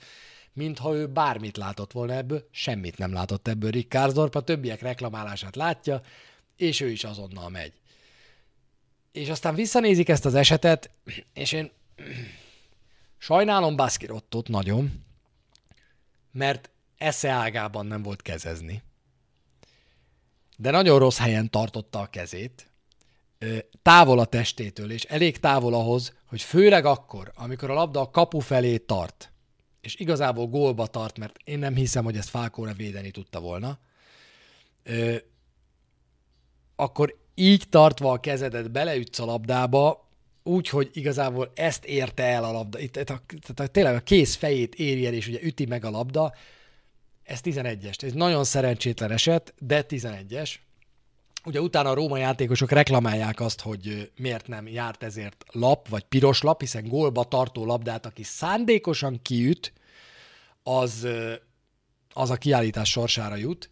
mintha 0.53 0.95
ő 0.95 1.07
bármit 1.07 1.57
látott 1.57 1.93
volna 1.93 2.13
ebből, 2.13 2.49
semmit 2.51 2.99
nem 2.99 3.13
látott 3.13 3.49
ebből 3.49 3.71
Rick 3.71 3.89
Karsdorp, 3.89 4.35
a 4.35 4.41
többiek 4.41 4.81
reklamálását 4.81 5.57
látja, 5.57 6.01
és 6.57 6.81
ő 6.81 6.89
is 6.89 7.05
azonnal 7.05 7.49
megy. 7.49 7.73
És 9.13 9.29
aztán 9.29 9.55
visszanézik 9.55 10.09
ezt 10.09 10.25
az 10.25 10.35
esetet, 10.35 10.91
és 11.33 11.53
én 11.53 11.71
sajnálom 13.19 13.77
Baszkirottot 13.77 14.49
nagyon, 14.49 15.05
mert 16.33 16.71
esze 16.99 17.31
ágában 17.31 17.87
nem 17.87 18.03
volt 18.03 18.23
kezezni. 18.23 18.83
De 20.57 20.71
nagyon 20.71 20.99
rossz 20.99 21.19
helyen 21.19 21.51
tartotta 21.51 22.01
a 22.01 22.07
kezét, 22.07 22.71
távol 23.83 24.19
a 24.19 24.25
testétől, 24.25 24.91
és 24.91 25.03
elég 25.03 25.39
távol 25.39 25.75
ahhoz, 25.75 26.15
hogy 26.27 26.43
főleg 26.43 26.85
akkor, 26.85 27.33
amikor 27.35 27.71
a 27.71 27.75
labda 27.75 28.01
a 28.01 28.11
kapu 28.11 28.39
felé 28.39 28.77
tart, 28.77 29.33
és 29.81 29.95
igazából 29.95 30.47
gólba 30.47 30.87
tart, 30.87 31.19
mert 31.19 31.37
én 31.45 31.59
nem 31.59 31.75
hiszem, 31.75 32.05
hogy 32.05 32.17
ezt 32.17 32.29
Fákóra 32.29 32.73
védeni 32.73 33.11
tudta 33.11 33.41
volna, 33.41 33.79
akkor 36.77 37.17
így 37.35 37.69
tartva 37.69 38.13
a 38.13 38.21
kezedet 38.21 38.71
beleütsz 38.71 39.19
a 39.19 39.25
labdába, 39.25 40.09
úgy, 40.43 40.69
hogy 40.69 40.91
igazából 40.93 41.53
ezt 41.55 41.85
érte 41.85 42.23
el 42.23 42.45
a 42.45 42.53
labda. 42.53 42.79
Itt, 42.79 42.97
itt 42.97 43.11
a, 43.11 43.23
tehát 43.55 43.73
tényleg 43.73 43.95
a 43.95 44.01
kész 44.01 44.35
fejét 44.35 44.75
éri 44.75 45.07
el, 45.07 45.13
és 45.13 45.29
ugye 45.29 45.39
üti 45.43 45.67
meg 45.67 45.85
a 45.85 45.91
labda. 45.91 46.35
Ez 47.27 47.41
11-es. 47.43 48.03
Ez 48.03 48.13
nagyon 48.13 48.45
szerencsétlen 48.45 49.11
eset, 49.11 49.55
de 49.59 49.85
11-es. 49.89 50.55
Ugye 51.45 51.61
utána 51.61 51.91
a 51.91 51.95
római 51.95 52.21
játékosok 52.21 52.71
reklamálják 52.71 53.41
azt, 53.41 53.61
hogy 53.61 54.13
miért 54.17 54.47
nem 54.47 54.69
járt 54.69 55.03
ezért 55.03 55.45
lap, 55.53 55.89
vagy 55.89 56.05
piros 56.05 56.43
lap, 56.43 56.61
hiszen 56.61 56.89
gólba 56.89 57.25
tartó 57.25 57.65
labdát, 57.65 58.07
aki 58.07 58.23
szándékosan 58.23 59.23
kiüt, 59.23 59.73
az, 60.63 61.07
az 62.13 62.31
a 62.31 62.37
kiállítás 62.37 62.91
sorsára 62.91 63.35
jut. 63.35 63.71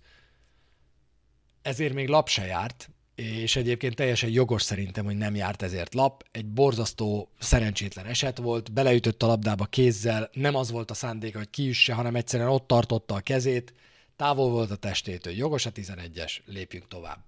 Ezért 1.62 1.94
még 1.94 2.08
lap 2.08 2.28
se 2.28 2.44
járt, 2.44 2.90
és 3.14 3.56
egyébként 3.56 3.94
teljesen 3.94 4.30
jogos 4.30 4.62
szerintem, 4.62 5.04
hogy 5.04 5.16
nem 5.16 5.34
járt 5.34 5.62
ezért 5.62 5.94
lap. 5.94 6.24
Egy 6.30 6.46
borzasztó, 6.46 7.28
szerencsétlen 7.38 8.06
eset 8.06 8.38
volt, 8.38 8.72
beleütött 8.72 9.22
a 9.22 9.26
labdába 9.26 9.64
kézzel, 9.64 10.30
nem 10.32 10.54
az 10.54 10.70
volt 10.70 10.90
a 10.90 10.94
szándéka, 10.94 11.38
hogy 11.38 11.50
kiüsse, 11.50 11.92
hanem 11.92 12.14
egyszerűen 12.16 12.48
ott 12.48 12.66
tartotta 12.66 13.14
a 13.14 13.20
kezét, 13.20 13.74
távol 14.16 14.50
volt 14.50 14.70
a 14.70 14.76
testétől. 14.76 15.32
Jogos 15.32 15.66
a 15.66 15.72
11-es, 15.72 16.38
lépjünk 16.46 16.88
tovább. 16.88 17.24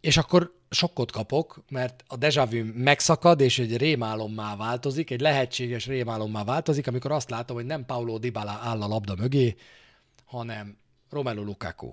És 0.00 0.16
akkor 0.16 0.58
sokkot 0.70 1.10
kapok, 1.10 1.64
mert 1.68 2.04
a 2.06 2.16
deja 2.16 2.46
vu 2.46 2.64
megszakad, 2.74 3.40
és 3.40 3.58
egy 3.58 3.76
rémálommá 3.76 4.56
változik, 4.56 5.10
egy 5.10 5.20
lehetséges 5.20 5.86
rémálommá 5.86 6.44
változik, 6.44 6.86
amikor 6.86 7.12
azt 7.12 7.30
látom, 7.30 7.56
hogy 7.56 7.66
nem 7.66 7.86
Paulo 7.86 8.18
Dybala 8.18 8.50
áll 8.50 8.82
a 8.82 8.86
labda 8.86 9.14
mögé, 9.14 9.56
hanem 10.24 10.78
Romelu 11.10 11.42
Lukaku. 11.42 11.90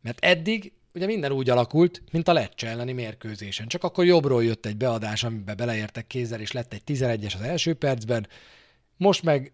Mert 0.00 0.24
eddig 0.24 0.72
ugye 0.98 1.06
minden 1.06 1.32
úgy 1.32 1.50
alakult, 1.50 2.02
mint 2.12 2.28
a 2.28 2.32
Lecce 2.32 2.68
elleni 2.68 2.92
mérkőzésen. 2.92 3.66
Csak 3.66 3.84
akkor 3.84 4.04
jobbról 4.04 4.44
jött 4.44 4.66
egy 4.66 4.76
beadás, 4.76 5.24
amiben 5.24 5.56
beleértek 5.56 6.06
kézzel, 6.06 6.40
és 6.40 6.52
lett 6.52 6.72
egy 6.72 6.82
11-es 6.86 7.34
az 7.34 7.40
első 7.40 7.74
percben. 7.74 8.26
Most 8.96 9.22
meg 9.22 9.52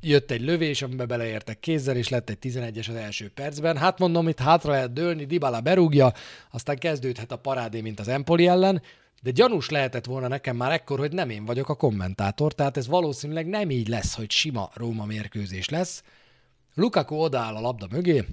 jött 0.00 0.30
egy 0.30 0.40
lövés, 0.40 0.82
amiben 0.82 1.08
beleértek 1.08 1.60
kézzel, 1.60 1.96
és 1.96 2.08
lett 2.08 2.30
egy 2.30 2.38
11-es 2.40 2.88
az 2.88 2.94
első 2.94 3.28
percben. 3.28 3.76
Hát 3.76 3.98
mondom, 3.98 4.28
itt 4.28 4.38
hátra 4.38 4.70
lehet 4.70 4.92
dőlni, 4.92 5.24
Dybala 5.24 5.60
berúgja, 5.60 6.12
aztán 6.50 6.78
kezdődhet 6.78 7.32
a 7.32 7.36
parádé, 7.36 7.80
mint 7.80 8.00
az 8.00 8.08
Empoli 8.08 8.46
ellen, 8.46 8.82
de 9.22 9.30
gyanús 9.30 9.70
lehetett 9.70 10.04
volna 10.04 10.28
nekem 10.28 10.56
már 10.56 10.72
ekkor, 10.72 10.98
hogy 10.98 11.12
nem 11.12 11.30
én 11.30 11.44
vagyok 11.44 11.68
a 11.68 11.74
kommentátor, 11.74 12.52
tehát 12.52 12.76
ez 12.76 12.86
valószínűleg 12.86 13.46
nem 13.46 13.70
így 13.70 13.88
lesz, 13.88 14.14
hogy 14.14 14.30
sima 14.30 14.70
Róma 14.74 15.04
mérkőzés 15.04 15.68
lesz. 15.68 16.02
Lukaku 16.74 17.14
odaáll 17.14 17.54
a 17.54 17.60
labda 17.60 17.86
mögé, 17.90 18.24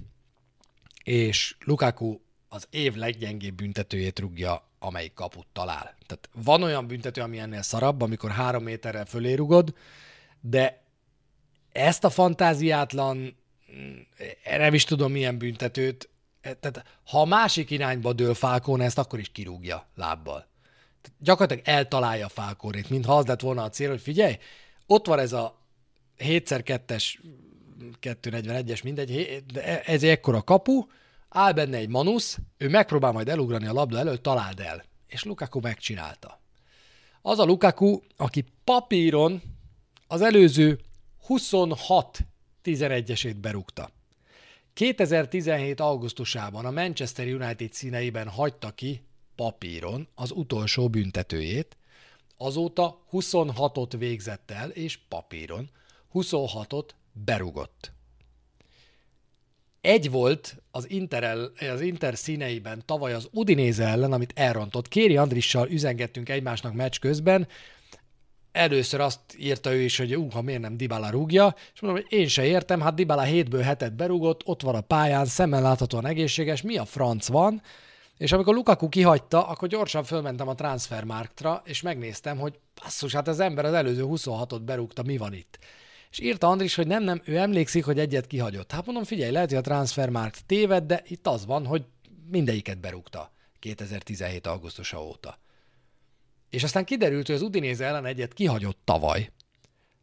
és 1.04 1.56
Lukaku 1.64 2.18
az 2.48 2.66
év 2.70 2.94
leggyengébb 2.94 3.54
büntetőjét 3.54 4.18
rúgja, 4.18 4.68
amelyik 4.78 5.12
kaput 5.12 5.46
talál. 5.52 5.96
Tehát 6.06 6.28
van 6.34 6.62
olyan 6.62 6.86
büntető, 6.86 7.20
ami 7.20 7.38
ennél 7.38 7.62
szarabb, 7.62 8.00
amikor 8.00 8.30
három 8.30 8.62
méterrel 8.62 9.04
fölé 9.04 9.34
rugod, 9.34 9.74
de 10.40 10.82
ezt 11.72 12.04
a 12.04 12.10
fantáziátlan, 12.10 13.36
nem 14.44 14.74
is 14.74 14.84
tudom 14.84 15.12
milyen 15.12 15.38
büntetőt, 15.38 16.08
tehát 16.40 16.84
ha 17.04 17.20
a 17.20 17.24
másik 17.24 17.70
irányba 17.70 18.12
dől 18.12 18.34
Falcone, 18.34 18.84
ezt 18.84 18.98
akkor 18.98 19.18
is 19.18 19.28
kirúgja 19.28 19.88
lábbal. 19.94 20.48
Tehát 21.02 21.18
gyakorlatilag 21.18 21.76
eltalálja 21.76 22.28
Falconét, 22.28 22.90
mintha 22.90 23.16
az 23.16 23.26
lett 23.26 23.40
volna 23.40 23.62
a 23.62 23.68
cél, 23.68 23.88
hogy 23.88 24.00
figyelj, 24.00 24.38
ott 24.86 25.06
van 25.06 25.18
ez 25.18 25.32
a 25.32 25.60
7x2-es 26.18 27.14
241-es, 28.00 28.82
mindegy, 28.82 29.42
ez 29.84 30.02
ekkora 30.02 30.42
kapu, 30.42 30.86
áll 31.28 31.52
benne 31.52 31.76
egy 31.76 31.88
manusz, 31.88 32.38
ő 32.58 32.68
megpróbál 32.68 33.12
majd 33.12 33.28
elugrani 33.28 33.66
a 33.66 33.72
labda 33.72 33.98
előtt, 33.98 34.22
találd 34.22 34.60
el. 34.60 34.84
És 35.06 35.24
Lukaku 35.24 35.60
megcsinálta. 35.60 36.40
Az 37.22 37.38
a 37.38 37.44
Lukaku, 37.44 38.00
aki 38.16 38.44
papíron 38.64 39.42
az 40.06 40.20
előző 40.20 40.80
26 41.26 42.18
11-esét 42.64 43.36
berúgta. 43.40 43.90
2017. 44.72 45.80
augusztusában 45.80 46.64
a 46.64 46.70
Manchester 46.70 47.26
United 47.26 47.72
színeiben 47.72 48.28
hagyta 48.28 48.70
ki 48.70 49.02
papíron 49.34 50.08
az 50.14 50.30
utolsó 50.30 50.88
büntetőjét, 50.88 51.76
azóta 52.36 53.04
26-ot 53.12 53.94
végzett 53.98 54.50
el, 54.50 54.70
és 54.70 54.98
papíron 55.08 55.70
26-ot 56.14 56.88
berugott. 57.12 57.92
Egy 59.80 60.10
volt 60.10 60.56
az 60.70 60.90
Inter, 60.90 61.38
az 61.72 61.80
Inter 61.80 62.16
színeiben 62.16 62.82
tavaly 62.86 63.12
az 63.12 63.28
Udinéze 63.32 63.84
ellen, 63.84 64.12
amit 64.12 64.32
elrontott. 64.34 64.88
Kéri 64.88 65.16
Andrissal 65.16 65.68
üzengettünk 65.68 66.28
egymásnak 66.28 66.74
meccs 66.74 66.98
közben, 66.98 67.48
először 68.52 69.00
azt 69.00 69.20
írta 69.38 69.72
ő 69.72 69.80
is, 69.80 69.96
hogy 69.96 70.16
uh, 70.16 70.32
ha 70.32 70.42
miért 70.42 70.60
nem 70.60 70.76
Dybala 70.76 71.10
rúgja, 71.10 71.54
és 71.74 71.80
mondom, 71.80 72.02
hogy 72.02 72.18
én 72.18 72.28
se 72.28 72.44
értem, 72.44 72.80
hát 72.80 72.94
Dybala 72.94 73.22
hétből 73.22 73.62
hetet 73.62 73.96
berúgott, 73.96 74.40
ott 74.44 74.62
van 74.62 74.74
a 74.74 74.80
pályán, 74.80 75.24
szemmel 75.24 75.62
láthatóan 75.62 76.06
egészséges, 76.06 76.62
mi 76.62 76.76
a 76.76 76.84
franc 76.84 77.26
van, 77.26 77.62
és 78.16 78.32
amikor 78.32 78.54
Lukaku 78.54 78.88
kihagyta, 78.88 79.46
akkor 79.46 79.68
gyorsan 79.68 80.04
fölmentem 80.04 80.48
a 80.48 80.54
transfermarktra, 80.54 81.62
és 81.64 81.82
megnéztem, 81.82 82.38
hogy 82.38 82.58
basszus, 82.82 83.14
hát 83.14 83.28
az 83.28 83.40
ember 83.40 83.64
az 83.64 83.72
előző 83.72 84.04
26-ot 84.06 84.60
berúgta, 84.64 85.02
mi 85.02 85.16
van 85.16 85.32
itt. 85.32 85.58
És 86.10 86.18
írta 86.18 86.46
Andris, 86.48 86.74
hogy 86.74 86.86
nem, 86.86 87.02
nem, 87.02 87.22
ő 87.24 87.36
emlékszik, 87.36 87.84
hogy 87.84 87.98
egyet 87.98 88.26
kihagyott. 88.26 88.72
Hát 88.72 88.84
mondom, 88.86 89.04
figyelj, 89.04 89.30
lehet, 89.30 89.48
hogy 89.48 89.58
a 89.58 89.60
transfermarkt 89.60 90.44
téved, 90.46 90.84
de 90.84 91.02
itt 91.06 91.26
az 91.26 91.46
van, 91.46 91.66
hogy 91.66 91.84
mindegyiket 92.30 92.80
berúgta 92.80 93.32
2017. 93.58 94.46
augusztusa 94.46 95.04
óta. 95.04 95.38
És 96.50 96.62
aztán 96.62 96.84
kiderült, 96.84 97.26
hogy 97.26 97.34
az 97.34 97.42
Udinéze 97.42 97.84
ellen 97.84 98.04
egyet 98.04 98.32
kihagyott 98.32 98.78
tavaly, 98.84 99.30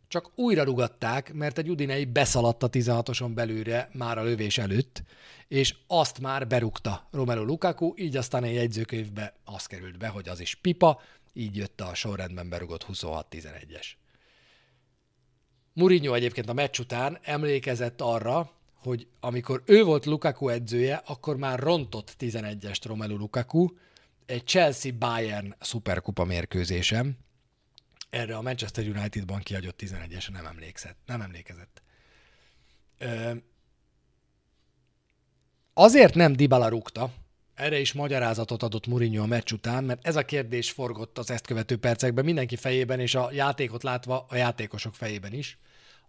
csak 0.08 0.32
újra 0.36 0.63
rugatták, 0.63 1.34
mert 1.34 1.58
egy 1.58 1.70
Udinei 1.70 2.06
beszaladt 2.06 2.63
a 2.63 2.70
16-oson 2.70 3.32
belőle 3.34 3.89
már 3.93 4.17
a 4.17 4.24
lövés 4.24 4.58
előtt, 4.58 5.04
és 5.48 5.76
azt 5.88 6.20
már 6.20 6.48
berúgta 6.48 7.08
Romelu 7.12 7.43
Lukaku, 7.43 7.93
így 7.96 8.17
aztán 8.17 8.43
egy 8.43 8.54
jegyzőkönyvbe 8.54 9.34
az 9.43 9.65
került 9.65 9.98
be, 9.98 10.08
hogy 10.08 10.30
az 10.30 10.39
is 10.39 10.56
pipa, 10.56 11.02
így 11.34 11.56
jött 11.56 11.82
a 11.82 11.93
sorrendben 11.93 12.50
berugott 12.50 12.86
26-11-es. 12.91 13.86
Mourinho 15.78 16.13
egyébként 16.13 16.50
a 16.50 16.54
meccs 16.54 16.80
után 16.80 17.20
emlékezett 17.22 18.02
arra, 18.02 18.52
hogy 18.74 19.08
amikor 19.20 19.63
ő 19.66 19.84
volt 19.84 20.06
Lukaku 20.06 20.50
edzője, 20.50 21.02
akkor 21.06 21.38
már 21.38 21.60
rontott 21.60 22.16
11-est 22.20 22.82
Romelu 22.84 23.18
Lukaku 23.18 23.68
egy 24.26 24.46
Chelsea-Bayern 24.46 25.56
szuperkupa 25.60 26.24
mérkőzésem. 26.24 27.18
Erre 28.10 28.36
a 28.36 28.42
Manchester 28.42 28.88
Unitedban 28.88 29.40
kiadott 29.40 29.80
11-esen 29.84 30.32
nem 30.32 30.46
emlékezett. 30.46 30.98
Nem 31.06 31.22
emlékezett. 31.22 31.82
Ö, 32.98 33.32
azért 35.74 36.16
nem 36.16 36.34
Dybala 36.34 36.68
rúgta, 36.68 37.13
erre 37.58 37.80
is 37.80 37.93
magyarázatot 37.93 38.63
adott 38.63 38.88
Mourinho 38.88 39.24
a 39.24 39.26
meccs 39.26 39.52
után, 39.52 39.84
mert 39.84 40.08
ez 40.08 40.15
a 40.15 40.26
kérdés 40.26 40.72
forgott 40.72 41.17
az 41.17 41.32
ezt 41.32 41.46
követő 41.46 41.78
percekben 41.78 42.26
mindenki 42.26 42.56
fejében, 42.56 43.00
és 43.00 43.15
a 43.15 43.30
játékot 43.32 43.84
látva 43.84 44.26
a 44.30 44.36
játékosok 44.36 44.96
fejében 44.96 45.34
is. 45.34 45.58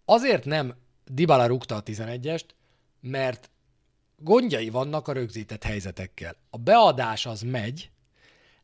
Azért 0.04 0.44
nem 0.44 0.74
Dybala 1.06 1.46
rúgta 1.46 1.74
a 1.74 1.82
11-est, 1.82 2.44
mert 3.00 3.50
gondjai 4.16 4.68
vannak 4.68 5.08
a 5.08 5.12
rögzített 5.12 5.64
helyzetekkel. 5.64 6.36
A 6.50 6.58
beadás 6.58 7.26
az 7.26 7.40
megy, 7.40 7.90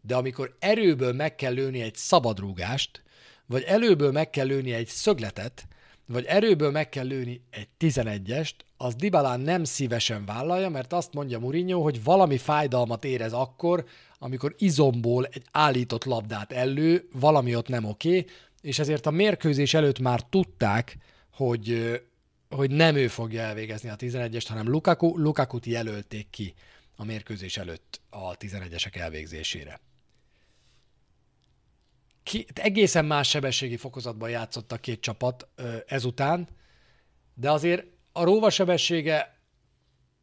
de 0.00 0.16
amikor 0.16 0.56
erőből 0.58 1.12
meg 1.12 1.34
kell 1.34 1.52
lőni 1.52 1.80
egy 1.80 1.94
szabadrúgást, 1.94 3.02
vagy 3.46 3.62
előből 3.62 4.12
meg 4.12 4.30
kell 4.30 4.46
lőni 4.46 4.72
egy 4.72 4.86
szögletet, 4.86 5.66
vagy 6.06 6.24
erőből 6.24 6.70
meg 6.70 6.88
kell 6.88 7.06
lőni 7.06 7.40
egy 7.50 7.68
11-est, 7.80 8.54
az 8.76 8.94
Dybalán 8.94 9.40
nem 9.40 9.64
szívesen 9.64 10.24
vállalja, 10.24 10.68
mert 10.68 10.92
azt 10.92 11.12
mondja 11.14 11.38
Mourinho, 11.38 11.82
hogy 11.82 12.04
valami 12.04 12.38
fájdalmat 12.38 13.04
érez 13.04 13.32
akkor, 13.32 13.84
amikor 14.18 14.54
izomból 14.58 15.26
egy 15.26 15.44
állított 15.50 16.04
labdát 16.04 16.52
ellő, 16.52 17.08
valami 17.12 17.56
ott 17.56 17.68
nem 17.68 17.84
oké, 17.84 18.24
és 18.60 18.78
ezért 18.78 19.06
a 19.06 19.10
mérkőzés 19.10 19.74
előtt 19.74 19.98
már 19.98 20.20
tudták, 20.20 20.96
hogy, 21.32 22.00
hogy 22.50 22.70
nem 22.70 22.96
ő 22.96 23.08
fogja 23.08 23.40
elvégezni 23.40 23.88
a 23.88 23.96
11-est, 23.96 24.44
hanem 24.48 24.68
Lukaku. 24.68 25.18
Lukakut 25.18 25.66
jelölték 25.66 26.26
ki 26.30 26.54
a 26.96 27.04
mérkőzés 27.04 27.56
előtt 27.56 28.00
a 28.10 28.36
11-esek 28.36 28.96
elvégzésére. 28.96 29.80
Ki, 32.24 32.46
egészen 32.54 33.04
más 33.04 33.28
sebességi 33.28 33.76
fokozatban 33.76 34.30
játszott 34.30 34.72
a 34.72 34.76
két 34.76 35.00
csapat 35.00 35.48
ezután, 35.86 36.48
de 37.34 37.50
azért 37.50 37.86
a 38.12 38.24
róva 38.24 38.50
sebessége 38.50 39.38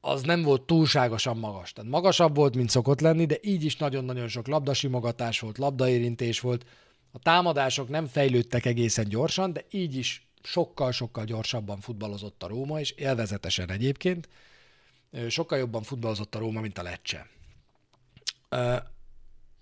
az 0.02 0.22
nem 0.22 0.42
volt 0.42 0.62
túlságosan 0.62 1.38
magas. 1.38 1.74
Tehát 1.74 1.92
magasabb 1.92 2.36
volt, 2.36 2.56
mint 2.56 2.70
szokott 2.70 3.02
lenni, 3.02 3.26
de 3.26 3.38
így 3.42 3.64
is 3.64 3.78
nagyon-nagyon 3.78 4.28
sok 4.28 4.48
labdasimogatás 4.48 5.40
volt, 5.40 5.58
labdaérintés 5.58 6.40
volt. 6.40 6.66
A 7.12 7.20
támadások 7.20 7.90
nem 7.90 8.06
fejlődtek 8.06 8.66
egészen 8.66 9.08
gyorsan, 9.08 9.54
de 9.54 9.66
így 9.70 9.96
is 9.96 10.28
sokkal-sokkal 10.44 11.26
gyorsabban 11.26 11.80
futballozott 11.80 12.44
a 12.44 12.48
Róma, 12.48 12.80
és 12.80 12.92
élvezetesen 12.92 13.72
egyébként. 13.72 14.30
Sokkal 15.28 15.58
jobban 15.58 15.84
futballozott 15.84 16.36
a 16.36 16.40
Róma, 16.40 16.62
mint 16.62 16.78
a 16.78 16.84
Lecce. 16.84 17.28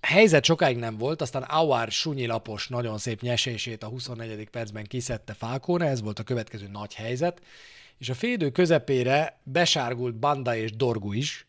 Helyzet 0.02 0.46
sokáig 0.46 0.78
nem 0.78 0.98
volt, 0.98 1.22
aztán 1.22 1.42
Auár 1.42 1.92
sunyi 1.92 2.26
lapos 2.26 2.68
nagyon 2.68 2.98
szép 2.98 3.22
nyesését 3.22 3.84
a 3.84 3.88
24. 3.88 4.50
percben 4.50 4.84
kiszedte 4.84 5.34
Falcone, 5.34 5.86
ez 5.88 6.02
volt 6.02 6.20
a 6.20 6.24
következő 6.24 6.68
nagy 6.68 6.94
helyzet, 6.94 7.42
és 7.98 8.10
a 8.10 8.14
félidő 8.14 8.52
közepére 8.52 9.40
besárgult 9.44 10.16
Banda 10.16 10.56
és 10.56 10.72
Dorgu 10.72 11.14
is, 11.14 11.48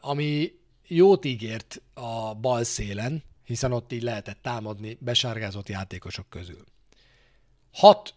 ami 0.00 0.52
jót 0.86 1.24
ígért 1.24 1.82
a 1.94 2.34
bal 2.34 2.64
szélen, 2.64 3.22
hiszen 3.44 3.72
ott 3.72 3.92
így 3.92 4.02
lehetett 4.02 4.38
támadni 4.42 4.98
besárgázott 5.00 5.68
játékosok 5.68 6.28
közül. 6.28 6.64
Hat 7.72 8.14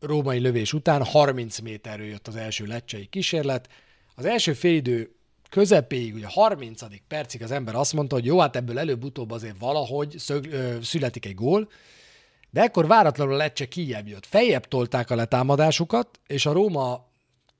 római 0.00 0.38
lövés 0.38 0.72
után 0.72 1.04
30 1.04 1.58
méterről 1.58 2.06
jött 2.06 2.28
az 2.28 2.36
első 2.36 2.66
lecsei 2.66 3.06
kísérlet. 3.06 3.68
Az 4.14 4.24
első 4.24 4.52
félidő 4.52 5.16
közepéig, 5.48 6.14
ugye 6.14 6.26
a 6.26 6.30
30. 6.30 6.82
percig 7.08 7.42
az 7.42 7.50
ember 7.50 7.74
azt 7.74 7.92
mondta, 7.92 8.14
hogy 8.14 8.24
jó, 8.24 8.38
hát 8.38 8.56
ebből 8.56 8.78
előbb-utóbb 8.78 9.30
azért 9.30 9.58
valahogy 9.58 10.14
szög, 10.18 10.46
ö, 10.52 10.76
születik 10.82 11.26
egy 11.26 11.34
gól, 11.34 11.68
de 12.50 12.62
ekkor 12.62 12.86
váratlanul 12.86 13.34
a 13.34 13.36
Lecce 13.36 13.68
kijebb 13.68 14.08
jött. 14.08 14.26
Fejjebb 14.26 14.68
tolták 14.68 15.10
a 15.10 15.14
letámadásukat, 15.14 16.20
és 16.26 16.46
a 16.46 16.52
Róma 16.52 17.06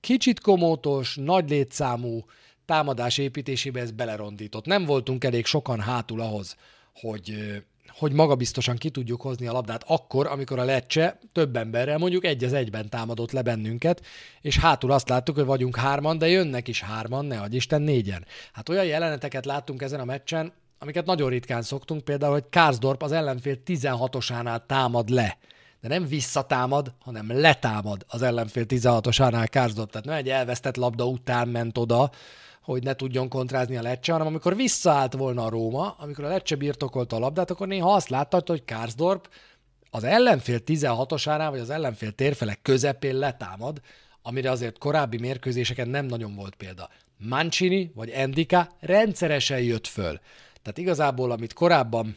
kicsit 0.01 0.41
komótos, 0.41 1.17
nagy 1.17 1.51
létszámú 1.51 2.25
támadás 2.65 3.19
építésébe 3.19 3.81
ez 3.81 3.91
belerondított. 3.91 4.65
Nem 4.65 4.85
voltunk 4.85 5.25
elég 5.25 5.47
sokan 5.47 5.81
hátul 5.81 6.21
ahhoz, 6.21 6.57
hogy, 6.95 7.35
hogy 7.97 8.13
magabiztosan 8.13 8.77
ki 8.77 8.91
tudjuk 8.91 9.21
hozni 9.21 9.47
a 9.47 9.53
labdát 9.53 9.85
akkor, 9.87 10.27
amikor 10.27 10.59
a 10.59 10.65
Lecce 10.65 11.19
több 11.33 11.57
emberrel 11.57 11.99
mondjuk 11.99 12.25
egy 12.25 12.45
az 12.45 12.53
egyben 12.53 12.89
támadott 12.89 13.33
le 13.33 13.43
bennünket, 13.43 14.05
és 14.41 14.59
hátul 14.59 14.93
azt 14.93 15.09
láttuk, 15.09 15.35
hogy 15.35 15.45
vagyunk 15.45 15.77
hárman, 15.77 16.19
de 16.19 16.29
jönnek 16.29 16.69
is 16.69 16.83
hárman, 16.83 17.25
ne 17.25 17.41
adj 17.41 17.57
Isten 17.57 17.83
négyen. 17.83 18.25
Hát 18.53 18.69
olyan 18.69 18.85
jeleneteket 18.85 19.45
láttunk 19.45 19.83
ezen 19.83 20.01
a 20.01 20.05
meccsen, 20.05 20.53
amiket 20.79 21.07
nagyon 21.07 21.31
ritkán 21.31 21.63
szoktunk, 21.63 22.05
például, 22.05 22.33
hogy 22.33 22.45
Kárzdorp 22.51 23.03
az 23.03 23.13
ellenfél 23.13 23.57
16-osánál 23.67 24.61
támad 24.67 25.09
le. 25.09 25.39
De 25.81 25.89
nem 25.89 26.07
visszatámad, 26.07 26.93
hanem 27.05 27.41
letámad 27.41 28.05
az 28.09 28.23
ellenfél 28.23 28.65
16-osánál 28.69 29.47
Kárzdorp. 29.51 29.91
Tehát 29.91 30.07
nem 30.07 30.17
egy 30.17 30.29
elvesztett 30.29 30.77
labda 30.77 31.07
után 31.07 31.49
ment 31.49 31.79
oda, 31.79 32.11
hogy 32.67 32.83
ne 32.83 32.95
tudjon 32.95 33.29
kontrázni 33.29 33.77
a 33.77 33.83
Lecce, 33.83 34.13
hanem 34.13 34.27
amikor 34.27 34.57
visszaállt 34.57 35.13
volna 35.13 35.45
a 35.45 35.49
Róma, 35.49 35.95
amikor 35.99 36.25
a 36.25 36.29
Lecce 36.29 36.55
birtokolta 36.55 37.17
a 37.17 37.19
labdát, 37.19 37.51
akkor 37.51 37.67
néha 37.67 37.93
azt 37.95 38.09
látta, 38.09 38.43
hogy 38.47 38.65
Kárzdorp 38.65 39.29
az 39.91 40.05
ellenfél 40.05 40.59
16-osánál, 40.67 41.47
vagy 41.51 41.61
az 41.61 41.71
ellenfél 41.71 42.13
térfelek 42.13 42.63
közepén 42.63 43.15
letámad, 43.15 43.81
amire 44.23 44.51
azért 44.51 44.79
korábbi 44.79 45.19
mérkőzéseken 45.19 45.89
nem 45.89 46.07
nagyon 46.07 46.35
volt 46.35 46.55
példa. 46.55 46.89
Mancini 47.17 47.93
vagy 47.95 48.11
Endika 48.11 48.77
rendszeresen 48.81 49.61
jött 49.61 49.87
föl. 49.87 50.21
Tehát 50.63 50.79
igazából, 50.79 51.31
amit 51.31 51.53
korábban 51.53 52.17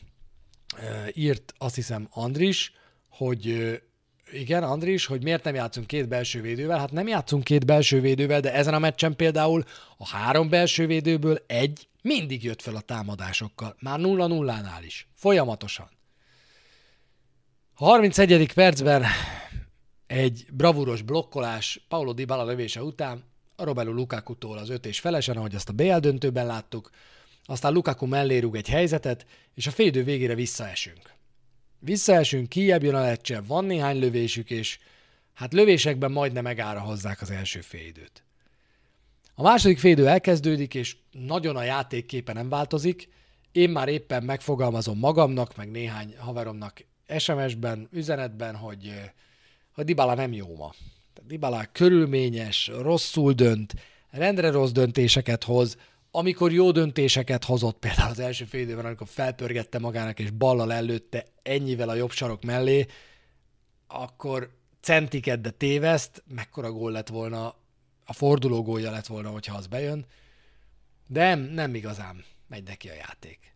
e, 0.78 1.10
írt, 1.14 1.54
azt 1.58 1.76
hiszem 1.76 2.08
Andris, 2.12 2.74
hogy 3.10 3.48
e, 3.48 3.89
igen, 4.32 4.64
Andris, 4.64 5.06
hogy 5.06 5.24
miért 5.24 5.44
nem 5.44 5.56
játszunk 5.56 5.88
két 5.88 6.08
belső 6.08 6.42
védővel? 6.42 6.80
Hát 6.80 6.92
nem 6.92 7.08
játszunk 7.08 7.44
két 7.44 7.66
belső 7.66 8.02
védővel, 8.02 8.40
de 8.40 8.54
ezen 8.54 8.74
a 8.74 8.80
meccsen 8.80 9.16
például 9.16 9.64
a 9.98 10.08
három 10.08 10.50
belső 10.50 10.88
védőből 10.88 11.44
egy 11.48 11.88
mindig 12.02 12.44
jött 12.44 12.62
fel 12.62 12.76
a 12.76 12.82
támadásokkal. 12.82 13.76
Már 13.80 14.00
0-0-nál 14.02 14.84
is. 14.86 15.08
Folyamatosan. 15.16 15.90
A 17.74 17.86
31. 17.86 18.54
percben 18.54 19.04
egy 20.08 20.46
bravúros 20.52 21.02
blokkolás 21.02 21.86
Paulo 21.88 22.14
Dybala 22.14 22.46
lövése 22.46 22.84
után 22.84 23.24
a 23.56 23.64
Robelu 23.64 23.94
Lukaku-tól 23.94 24.58
az 24.58 24.70
öt 24.70 24.86
és 24.86 25.00
felesen, 25.00 25.38
ahogy 25.38 25.56
azt 25.56 25.70
a 25.70 25.74
BL 25.74 25.98
döntőben 25.98 26.46
láttuk, 26.46 26.90
aztán 27.46 27.74
Lukaku 27.74 28.06
mellé 28.06 28.38
rúg 28.38 28.56
egy 28.56 28.70
helyzetet, 28.70 29.26
és 29.54 29.68
a 29.68 29.72
félidő 29.72 30.04
végére 30.04 30.36
visszaesünk. 30.36 31.18
Visszaesünk, 31.80 32.50
kijebb 32.50 32.84
jön 32.84 32.96
a 32.96 33.02
lecse, 33.02 33.42
van 33.42 33.66
néhány 33.66 34.00
lövésük, 34.00 34.50
és 34.50 34.80
hát 35.34 35.54
lövésekben 35.54 36.12
majdnem 36.12 36.44
megára 36.44 36.80
hozzák 36.80 37.22
az 37.22 37.32
első 37.32 37.62
félidőt. 37.62 38.24
A 39.36 39.42
második 39.42 39.80
félidő 39.80 40.08
elkezdődik, 40.08 40.74
és 40.74 40.96
nagyon 41.12 41.56
a 41.56 41.64
játékképe 41.64 42.34
nem 42.34 42.50
változik. 42.50 43.10
Én 43.52 43.70
már 43.70 43.88
éppen 43.88 44.24
megfogalmazom 44.24 44.98
magamnak, 44.98 45.56
meg 45.56 45.72
néhány 45.72 46.16
haveromnak 46.18 46.84
SMS-ben, 47.18 47.88
üzenetben, 47.92 48.56
hogy, 48.56 48.94
hogy 49.74 49.86
Dybala 49.86 50.14
nem 50.14 50.34
jó 50.34 50.56
ma. 50.56 50.74
Dybala 51.28 51.66
körülményes, 51.72 52.72
rosszul 52.82 53.34
dönt, 53.34 53.74
rendre 54.10 54.52
rossz 54.52 54.72
döntéseket 54.72 55.44
hoz, 55.44 55.78
amikor 56.12 56.52
jó 56.52 56.72
döntéseket 56.72 57.44
hozott, 57.44 57.80
például 57.80 58.10
az 58.10 58.20
első 58.20 58.46
fél 58.46 58.62
időben, 58.62 58.86
amikor 58.86 59.08
felpörgette 59.08 59.80
magának 59.80 60.20
és 60.20 60.30
ballal 60.30 60.74
előtte 60.74 61.26
ennyivel 61.44 61.90
a 61.90 61.96
jobb 61.96 62.12
sarok 62.12 62.44
mellé, 62.44 62.86
akkor 63.88 64.50
centiket, 64.82 65.42
de 65.42 65.50
téveszt, 65.50 66.24
mekkora 66.28 66.72
gól 66.72 66.92
lett 66.92 67.08
volna, 67.08 67.56
a 68.06 68.14
forduló 68.14 68.64
gólja 68.64 68.92
lett 68.92 69.08
volna, 69.08 69.30
hogyha 69.30 69.58
az 69.58 69.68
bejön, 69.68 70.06
de 71.08 71.24
nem, 71.24 71.40
nem 71.40 71.76
igazán 71.76 72.24
megy 72.48 72.64
neki 72.64 72.90
a 72.90 72.94
játék. 72.94 73.54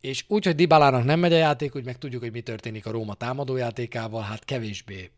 És 0.00 0.24
úgy, 0.28 0.44
hogy 0.44 0.54
Dibalának 0.54 1.04
nem 1.04 1.20
megy 1.20 1.32
a 1.32 1.36
játék, 1.36 1.74
úgy 1.74 1.84
meg 1.84 1.98
tudjuk, 1.98 2.22
hogy 2.22 2.32
mi 2.32 2.40
történik 2.40 2.86
a 2.86 2.90
Róma 2.90 3.14
támadójátékával, 3.14 4.22
hát 4.22 4.44
kevésbé 4.44 5.10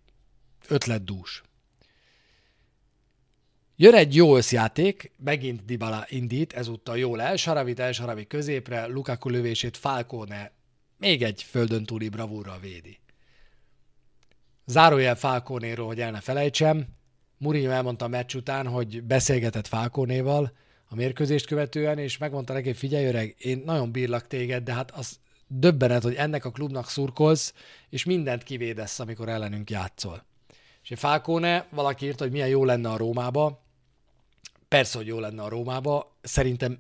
ötletdús. 0.68 1.42
Jön 3.78 3.94
egy 3.94 4.14
jó 4.14 4.36
összjáték, 4.36 5.12
megint 5.24 5.64
Dybala 5.64 6.04
indít, 6.08 6.52
ezúttal 6.52 6.98
jól 6.98 7.22
Elsharavit, 7.22 7.80
Elsaravi 7.80 8.26
középre, 8.26 8.86
Lukaku 8.86 9.28
lövését 9.28 9.76
Falcone 9.76 10.52
még 10.98 11.22
egy 11.22 11.42
földön 11.42 11.84
túli 11.84 12.08
bravúrral 12.08 12.58
védi. 12.58 12.98
Zárójel 14.66 15.14
Falconéról, 15.14 15.86
hogy 15.86 16.00
el 16.00 16.10
ne 16.10 16.20
felejtsem, 16.20 16.86
Mourinho 17.38 17.70
elmondta 17.70 18.04
a 18.04 18.08
meccs 18.08 18.34
után, 18.34 18.66
hogy 18.66 19.02
beszélgetett 19.02 19.66
Falconéval 19.66 20.52
a 20.88 20.94
mérkőzést 20.94 21.46
követően, 21.46 21.98
és 21.98 22.18
megmondta 22.18 22.52
neki, 22.52 22.72
figyelj 22.72 23.06
öreg, 23.06 23.34
én 23.38 23.62
nagyon 23.64 23.92
bírlak 23.92 24.26
téged, 24.26 24.62
de 24.62 24.72
hát 24.72 24.90
az 24.90 25.18
döbbenet, 25.46 26.02
hogy 26.02 26.14
ennek 26.14 26.44
a 26.44 26.50
klubnak 26.50 26.88
szurkolsz, 26.88 27.54
és 27.88 28.04
mindent 28.04 28.42
kivédesz, 28.42 28.98
amikor 28.98 29.28
ellenünk 29.28 29.70
játszol. 29.70 30.24
És 30.82 30.92
Falcone, 30.98 31.66
valaki 31.70 32.06
írta, 32.06 32.22
hogy 32.22 32.32
milyen 32.32 32.48
jó 32.48 32.64
lenne 32.64 32.88
a 32.88 32.96
Rómába, 32.96 33.64
Persze, 34.68 34.98
hogy 34.98 35.06
jó 35.06 35.18
lenne 35.18 35.42
a 35.42 35.48
Rómába. 35.48 36.16
Szerintem 36.22 36.78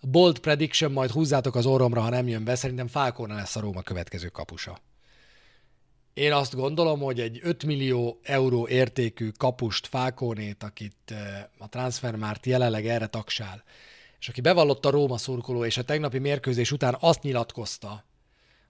bold 0.00 0.38
prediction, 0.38 0.92
majd 0.92 1.10
húzzátok 1.10 1.54
az 1.54 1.66
orromra, 1.66 2.00
ha 2.00 2.08
nem 2.08 2.28
jön 2.28 2.44
be, 2.44 2.54
szerintem 2.54 2.86
Falcone 2.86 3.34
lesz 3.34 3.56
a 3.56 3.60
Róma 3.60 3.82
következő 3.82 4.28
kapusa. 4.28 4.78
Én 6.14 6.32
azt 6.32 6.54
gondolom, 6.54 7.00
hogy 7.00 7.20
egy 7.20 7.40
5 7.42 7.64
millió 7.64 8.20
euró 8.22 8.68
értékű 8.68 9.28
kapust, 9.28 9.86
Falconét, 9.86 10.62
akit 10.62 10.96
eh, 11.06 11.44
a 11.58 11.68
transfermárt 11.68 12.46
jelenleg 12.46 12.86
erre 12.86 13.06
taksál, 13.06 13.62
és 14.20 14.28
aki 14.28 14.40
bevallotta 14.40 14.88
a 14.88 14.92
Róma 14.92 15.18
szurkoló, 15.18 15.64
és 15.64 15.76
a 15.76 15.84
tegnapi 15.84 16.18
mérkőzés 16.18 16.72
után 16.72 16.96
azt 17.00 17.22
nyilatkozta, 17.22 18.04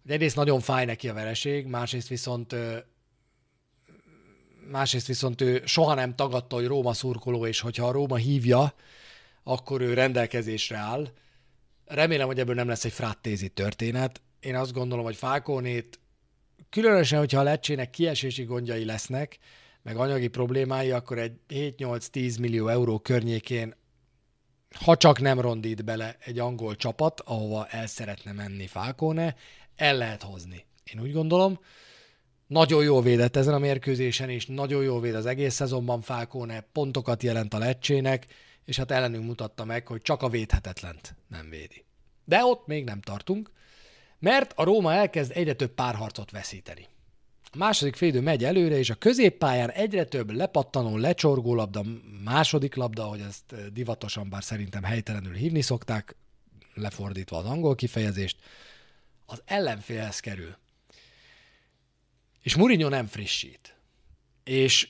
hogy 0.03 0.11
egyrészt 0.11 0.37
nagyon 0.37 0.61
fáj 0.61 0.85
neki 0.85 1.09
a 1.09 1.15
vereség, 1.15 1.67
másrészt 1.67 2.09
viszont 2.09 2.53
eh, 2.53 2.81
másrészt 4.71 5.07
viszont 5.07 5.41
ő 5.41 5.63
soha 5.65 5.95
nem 5.95 6.15
tagadta, 6.15 6.57
hogy 6.57 6.67
Róma 6.67 6.93
szurkoló, 6.93 7.47
és 7.47 7.61
hogyha 7.61 7.87
a 7.87 7.93
Róma 7.93 8.17
hívja, 8.17 8.75
akkor 9.43 9.81
ő 9.81 9.95
rendelkezésre 9.95 10.77
áll. 10.77 11.09
Remélem, 11.85 12.27
hogy 12.27 12.39
ebből 12.39 12.55
nem 12.55 12.69
lesz 12.69 12.85
egy 12.85 12.93
frattézi 12.93 13.49
történet. 13.49 14.21
Én 14.41 14.57
azt 14.57 14.73
gondolom, 14.73 15.05
hogy 15.05 15.17
Falconét, 15.17 16.01
különösen, 16.71 17.19
hogyha 17.19 17.41
a 17.41 17.43
lecsének 17.43 17.91
kiesési 17.91 18.45
gondjai 18.45 18.85
lesznek, 18.85 19.39
meg 19.83 19.97
anyagi 19.97 20.29
problémái, 20.29 20.91
akkor 20.91 21.19
egy 21.19 21.33
7-8-10 21.49 22.41
millió 22.41 22.69
euró 22.69 22.99
környékén, 22.99 23.75
ha 24.75 24.97
csak 24.97 25.21
nem 25.21 25.41
rondít 25.41 25.85
bele 25.85 26.17
egy 26.21 26.39
angol 26.39 26.77
csapat, 26.77 27.21
ahova 27.21 27.67
el 27.67 27.87
szeretne 27.87 28.33
menni 28.33 28.67
Falcone, 28.67 29.37
el 29.77 29.97
lehet 29.97 30.23
hozni. 30.23 30.65
Én 30.85 31.01
úgy 31.01 31.13
gondolom, 31.13 31.59
nagyon 32.47 32.83
jól 32.83 33.03
védett 33.03 33.37
ezen 33.37 33.55
a 33.55 33.59
mérkőzésen, 33.59 34.31
és 34.31 34.47
nagyon 34.47 34.83
jól 34.83 35.01
véd 35.01 35.15
az 35.15 35.27
egész 35.27 35.55
szezonban 35.55 36.01
Falcone, 36.01 36.61
pontokat 36.73 37.23
jelent 37.23 37.55
a 37.55 37.59
lecsének, 37.59 38.27
és 38.65 38.77
hát 38.77 38.91
ellenünk 38.91 39.25
mutatta 39.25 39.65
meg, 39.65 39.87
hogy 39.87 40.03
csak 40.03 40.23
a 40.23 40.29
védhetetlent 40.29 41.15
nem 41.29 41.51
védi. 41.51 41.85
De 42.25 42.45
ott 42.45 42.67
még 42.67 42.85
nem 42.85 43.01
tartunk, 43.01 43.51
mert 44.19 44.53
a 44.57 44.65
Róma 44.65 44.93
elkezd 44.93 45.33
egyre 45.35 45.53
több 45.53 45.71
párharcot 45.71 46.31
veszíteni. 46.31 46.87
A 47.53 47.57
második 47.57 47.97
félidő 47.97 48.21
megy 48.21 48.45
előre, 48.45 48.79
és 48.79 48.91
a 48.91 48.95
középpályán 48.95 49.71
egyre 49.71 50.05
több 50.05 50.31
lepattanó, 50.31 50.97
lecsorgó 50.97 51.55
labda, 51.55 51.83
második 52.25 52.75
labda, 52.75 53.05
hogy 53.05 53.21
ezt 53.21 53.73
divatosan, 53.73 54.29
bár 54.29 54.45
szerintem 54.45 54.83
helytelenül 54.83 55.35
hívni 55.35 55.61
szokták, 55.61 56.17
lefordítva 56.75 57.37
az 57.37 57.45
angol 57.45 57.75
kifejezést, 57.75 58.37
az 59.27 59.43
ellenfélhez 59.45 60.21
kerül. 60.21 60.57
És 62.45 62.57
Mourinho 62.57 62.89
nem 62.89 63.07
frissít. 63.07 63.77
És 64.45 64.89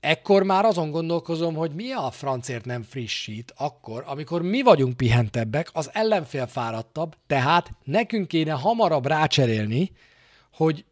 ekkor 0.00 0.42
már 0.42 0.64
azon 0.64 0.90
gondolkozom, 0.90 1.54
hogy 1.54 1.74
mi 1.74 1.92
a 1.92 2.10
francért 2.10 2.64
nem 2.64 2.82
frissít 2.82 3.52
akkor, 3.56 4.04
amikor 4.06 4.42
mi 4.42 4.62
vagyunk 4.62 4.96
pihentebbek, 4.96 5.68
az 5.72 5.90
ellenfél 5.92 6.46
fáradtabb, 6.46 7.16
tehát 7.26 7.70
nekünk 7.84 8.28
kéne 8.28 8.52
hamarabb 8.52 9.06
rácserélni, 9.06 9.90
hogy 10.52 10.84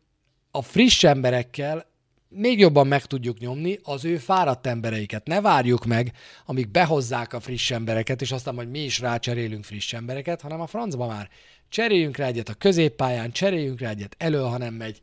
a 0.51 0.63
friss 0.63 1.05
emberekkel 1.05 1.87
még 2.29 2.59
jobban 2.59 2.87
meg 2.87 3.05
tudjuk 3.05 3.39
nyomni 3.39 3.79
az 3.83 4.05
ő 4.05 4.17
fáradt 4.17 4.67
embereiket. 4.67 5.27
Ne 5.27 5.41
várjuk 5.41 5.85
meg, 5.85 6.13
amíg 6.47 6.69
behozzák 6.69 7.33
a 7.33 7.41
friss 7.41 7.71
embereket, 7.71 8.21
és 8.21 8.33
aztán 8.33 8.55
majd 8.55 8.71
mi 8.71 8.79
is 8.79 8.99
rácserélünk 8.99 9.65
friss 9.65 9.93
embereket, 9.93 10.41
hanem 10.41 10.61
a 10.61 10.67
francba 10.67 11.07
már 11.07 11.29
cseréljünk 11.69 12.17
rá 12.17 12.27
egyet 12.27 12.49
a 12.49 12.55
középpályán, 12.55 13.33
cseréljünk 13.33 13.81
rá 13.81 13.91
egyet 13.91 14.15
elő, 14.19 14.41
ha 14.41 14.59
nem 14.59 14.75
megy, 14.75 15.01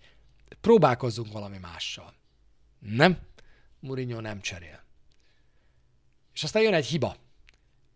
próbálkozzunk 0.62 1.32
valami 1.32 1.58
mással. 1.58 2.14
Nem? 2.80 3.18
Mourinho 3.80 4.22
nem 4.22 4.42
cserél. 4.42 4.84
És 6.34 6.44
aztán 6.44 6.64
jön 6.64 6.74
egy 6.74 6.86
hiba. 6.86 7.16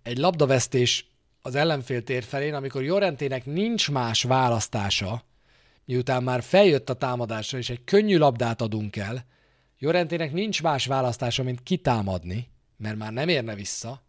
Egy 0.04 0.18
labdavesztés 0.18 1.08
az 1.42 1.56
ellenfél 1.56 2.04
tér 2.04 2.24
felén, 2.24 2.54
amikor 2.54 2.84
Jorentének 2.84 3.46
nincs 3.46 3.92
más 3.92 4.24
választása, 4.24 5.24
miután 5.86 6.24
már 6.24 6.44
feljött 6.44 6.90
a 6.90 6.94
támadásra, 6.94 7.58
és 7.58 7.70
egy 7.70 7.84
könnyű 7.84 8.18
labdát 8.18 8.62
adunk 8.62 8.96
el, 8.96 9.26
Jorentének 9.80 10.32
nincs 10.32 10.62
más 10.62 10.86
választása, 10.86 11.44
mint 11.44 11.64
kitámadni, 11.64 12.50
mert 12.78 12.98
már 12.98 13.14
nem 13.14 13.28
érne 13.28 13.56
vissza, 13.56 14.02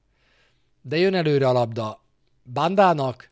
de 0.83 0.97
jön 0.97 1.15
előre 1.15 1.49
a 1.49 1.53
labda 1.53 2.05
Bandának, 2.53 3.31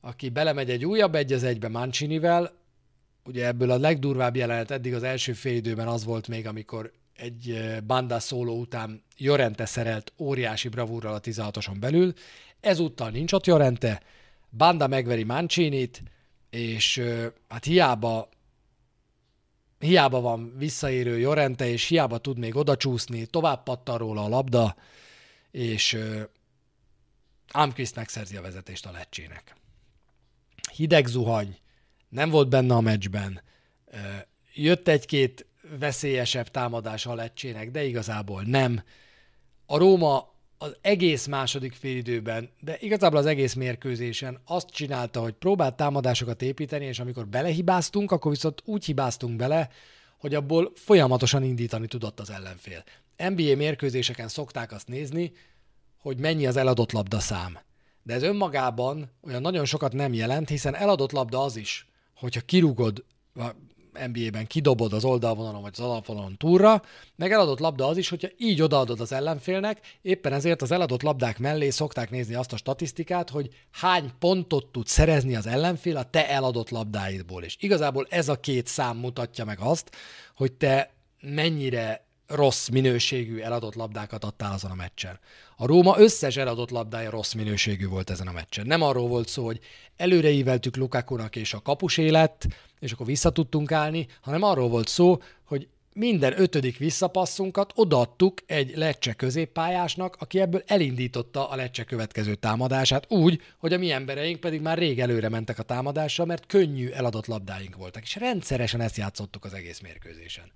aki 0.00 0.28
belemegy 0.28 0.70
egy 0.70 0.84
újabb 0.84 1.14
egy 1.14 1.32
az 1.32 1.44
egybe 1.44 1.68
Mancinivel, 1.68 2.57
ugye 3.28 3.46
ebből 3.46 3.70
a 3.70 3.78
legdurvább 3.78 4.36
jelenet 4.36 4.70
eddig 4.70 4.94
az 4.94 5.02
első 5.02 5.32
fél 5.32 5.54
időben 5.54 5.88
az 5.88 6.04
volt 6.04 6.28
még, 6.28 6.46
amikor 6.46 6.92
egy 7.16 7.64
banda 7.86 8.20
szóló 8.20 8.60
után 8.60 9.02
Jorente 9.16 9.66
szerelt 9.66 10.12
óriási 10.18 10.68
bravúrral 10.68 11.14
a 11.14 11.20
16-oson 11.20 11.76
belül. 11.80 12.12
Ezúttal 12.60 13.10
nincs 13.10 13.32
ott 13.32 13.46
Jorente, 13.46 14.02
Banda 14.50 14.86
megveri 14.86 15.24
Mancinit, 15.24 16.02
és 16.50 17.02
hát 17.48 17.64
hiába 17.64 18.28
hiába 19.78 20.20
van 20.20 20.54
visszaérő 20.56 21.18
Jorente, 21.18 21.68
és 21.68 21.84
hiába 21.84 22.18
tud 22.18 22.38
még 22.38 22.56
oda 22.56 22.76
csúszni, 22.76 23.26
tovább 23.26 23.62
pattan 23.62 23.98
róla 23.98 24.24
a 24.24 24.28
labda, 24.28 24.76
és 25.50 25.98
Amquist 27.50 27.94
megszerzi 27.94 28.36
a 28.36 28.42
vezetést 28.42 28.86
a 28.86 28.90
lecsének. 28.90 29.56
Hideg 30.72 31.06
zuhany, 31.06 31.58
nem 32.08 32.30
volt 32.30 32.48
benne 32.48 32.74
a 32.74 32.80
meccsben, 32.80 33.42
jött 34.54 34.88
egy-két 34.88 35.46
veszélyesebb 35.78 36.48
támadás 36.48 37.06
a 37.06 37.14
lecsének, 37.14 37.70
de 37.70 37.84
igazából 37.84 38.42
nem. 38.42 38.82
A 39.66 39.78
Róma 39.78 40.36
az 40.58 40.76
egész 40.80 41.26
második 41.26 41.72
félidőben, 41.72 42.50
de 42.60 42.76
igazából 42.80 43.18
az 43.18 43.26
egész 43.26 43.54
mérkőzésen 43.54 44.40
azt 44.44 44.68
csinálta, 44.70 45.20
hogy 45.20 45.32
próbált 45.32 45.76
támadásokat 45.76 46.42
építeni, 46.42 46.84
és 46.84 46.98
amikor 46.98 47.26
belehibáztunk, 47.26 48.10
akkor 48.10 48.30
viszont 48.30 48.62
úgy 48.64 48.84
hibáztunk 48.84 49.36
bele, 49.36 49.68
hogy 50.18 50.34
abból 50.34 50.72
folyamatosan 50.74 51.42
indítani 51.42 51.86
tudott 51.86 52.20
az 52.20 52.30
ellenfél. 52.30 52.84
NBA 53.16 53.56
mérkőzéseken 53.56 54.28
szokták 54.28 54.72
azt 54.72 54.88
nézni, 54.88 55.32
hogy 55.98 56.18
mennyi 56.18 56.46
az 56.46 56.56
eladott 56.56 56.92
labda 56.92 57.20
szám. 57.20 57.58
De 58.02 58.14
ez 58.14 58.22
önmagában 58.22 59.10
olyan 59.20 59.40
nagyon 59.40 59.64
sokat 59.64 59.92
nem 59.92 60.12
jelent, 60.12 60.48
hiszen 60.48 60.74
eladott 60.74 61.12
labda 61.12 61.42
az 61.42 61.56
is, 61.56 61.87
hogyha 62.18 62.40
kirúgod, 62.40 63.04
NBA-ben 64.06 64.46
kidobod 64.46 64.92
az 64.92 65.04
oldalvonalon 65.04 65.62
vagy 65.62 65.72
az 65.76 65.84
alapvonalon 65.84 66.36
túlra, 66.36 66.82
meg 67.16 67.32
eladott 67.32 67.58
labda 67.58 67.86
az 67.86 67.96
is, 67.96 68.08
hogyha 68.08 68.28
így 68.36 68.62
odaadod 68.62 69.00
az 69.00 69.12
ellenfélnek, 69.12 69.80
éppen 70.02 70.32
ezért 70.32 70.62
az 70.62 70.70
eladott 70.70 71.02
labdák 71.02 71.38
mellé 71.38 71.70
szokták 71.70 72.10
nézni 72.10 72.34
azt 72.34 72.52
a 72.52 72.56
statisztikát, 72.56 73.30
hogy 73.30 73.48
hány 73.70 74.10
pontot 74.18 74.66
tud 74.66 74.86
szerezni 74.86 75.36
az 75.36 75.46
ellenfél 75.46 75.96
a 75.96 76.10
te 76.10 76.28
eladott 76.28 76.70
labdáidból. 76.70 77.42
És 77.42 77.56
igazából 77.60 78.06
ez 78.10 78.28
a 78.28 78.40
két 78.40 78.66
szám 78.66 78.96
mutatja 78.96 79.44
meg 79.44 79.58
azt, 79.60 79.90
hogy 80.34 80.52
te 80.52 80.90
mennyire 81.20 82.07
rossz 82.28 82.68
minőségű 82.68 83.38
eladott 83.38 83.74
labdákat 83.74 84.24
adtál 84.24 84.52
azon 84.52 84.70
a 84.70 84.74
meccsen. 84.74 85.18
A 85.56 85.66
Róma 85.66 85.98
összes 85.98 86.36
eladott 86.36 86.70
labdája 86.70 87.10
rossz 87.10 87.32
minőségű 87.32 87.86
volt 87.86 88.10
ezen 88.10 88.26
a 88.26 88.32
meccsen. 88.32 88.66
Nem 88.66 88.82
arról 88.82 89.08
volt 89.08 89.28
szó, 89.28 89.44
hogy 89.44 89.60
előreíveltük 89.96 90.76
Lukakunak 90.76 91.36
és 91.36 91.54
a 91.54 91.62
kapus 91.62 91.96
élet, 91.96 92.46
és 92.80 92.92
akkor 92.92 93.06
vissza 93.06 93.30
tudtunk 93.30 93.72
állni, 93.72 94.06
hanem 94.20 94.42
arról 94.42 94.68
volt 94.68 94.88
szó, 94.88 95.22
hogy 95.44 95.68
minden 95.92 96.40
ötödik 96.40 96.76
visszapasszunkat 96.76 97.72
odaadtuk 97.74 98.38
egy 98.46 98.76
lecse 98.76 99.12
középpályásnak, 99.12 100.16
aki 100.18 100.40
ebből 100.40 100.62
elindította 100.66 101.48
a 101.48 101.56
lecse 101.56 101.84
következő 101.84 102.34
támadását 102.34 103.12
úgy, 103.12 103.42
hogy 103.58 103.72
a 103.72 103.78
mi 103.78 103.90
embereink 103.90 104.40
pedig 104.40 104.60
már 104.60 104.78
rég 104.78 105.00
előre 105.00 105.28
mentek 105.28 105.58
a 105.58 105.62
támadásra, 105.62 106.24
mert 106.24 106.46
könnyű 106.46 106.88
eladott 106.88 107.26
labdáink 107.26 107.76
voltak, 107.76 108.02
és 108.02 108.16
rendszeresen 108.16 108.80
ezt 108.80 108.96
játszottuk 108.96 109.44
az 109.44 109.54
egész 109.54 109.80
mérkőzésen. 109.80 110.52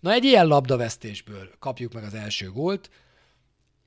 Na 0.00 0.12
egy 0.12 0.24
ilyen 0.24 0.46
labdavesztésből 0.46 1.50
kapjuk 1.58 1.92
meg 1.92 2.04
az 2.04 2.14
első 2.14 2.50
gólt. 2.50 2.90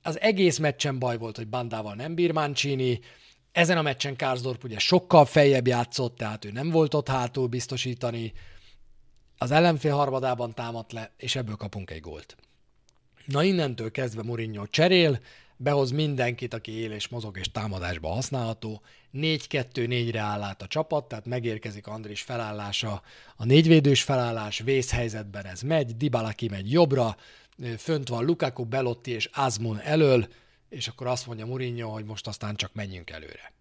Az 0.02 0.20
egész 0.20 0.58
meccsen 0.58 1.00
baj 1.00 1.18
volt, 1.18 1.38
hogy 1.38 1.48
bandával 1.48 1.96
nem 1.96 2.16
bír 2.16 2.32
Mancini, 2.32 3.00
ezen 3.52 3.78
a 3.78 3.82
meccsen 3.82 4.16
Kárzdorp 4.16 4.64
ugye 4.64 4.80
sokkal 4.80 5.26
feljebb 5.26 5.68
játszott, 5.68 6.18
tehát 6.18 6.46
ő 6.46 6.52
nem 6.52 6.70
volt 6.70 6.94
ott 6.94 7.08
hátul 7.08 7.48
biztosítani. 7.48 8.34
Az 9.38 9.52
ellenfél 9.52 9.96
harmadában 9.96 10.54
támadt 10.54 10.92
le, 10.92 11.12
és 11.18 11.36
ebből 11.36 11.56
kapunk 11.56 11.92
egy 11.92 12.02
gólt. 12.02 12.36
Na 13.26 13.44
innentől 13.44 13.92
kezdve 13.92 14.24
Mourinho 14.24 14.68
cserél, 14.68 15.20
behoz 15.62 15.92
mindenkit, 15.92 16.54
aki 16.54 16.72
él 16.72 16.92
és 16.92 17.08
mozog 17.08 17.38
és 17.38 17.52
támadásba 17.52 18.10
használható. 18.10 18.82
4-2-4-re 19.14 20.20
áll 20.20 20.42
át 20.42 20.62
a 20.62 20.68
csapat, 20.68 21.08
tehát 21.08 21.26
megérkezik 21.26 21.88
Andris 21.88 22.22
felállása, 22.22 23.02
a 23.36 23.46
négyvédős 23.46 24.04
felállás, 24.04 24.60
vészhelyzetben 24.60 25.46
ez 25.46 25.62
megy, 25.62 25.98
Dybala 25.98 26.30
kimegy 26.30 26.72
jobbra, 26.72 27.18
fönt 27.78 28.08
van 28.08 28.26
Lukaku, 28.26 28.66
Belotti 28.66 29.12
és 29.12 29.30
Azmun 29.34 29.80
elől, 29.80 30.28
és 30.70 30.88
akkor 30.88 31.08
azt 31.08 31.28
mondja 31.28 31.46
Mourinho, 31.46 31.90
hogy 31.90 32.06
most 32.06 32.28
aztán 32.28 32.56
csak 32.56 32.74
menjünk 32.74 33.10
előre. 33.10 33.54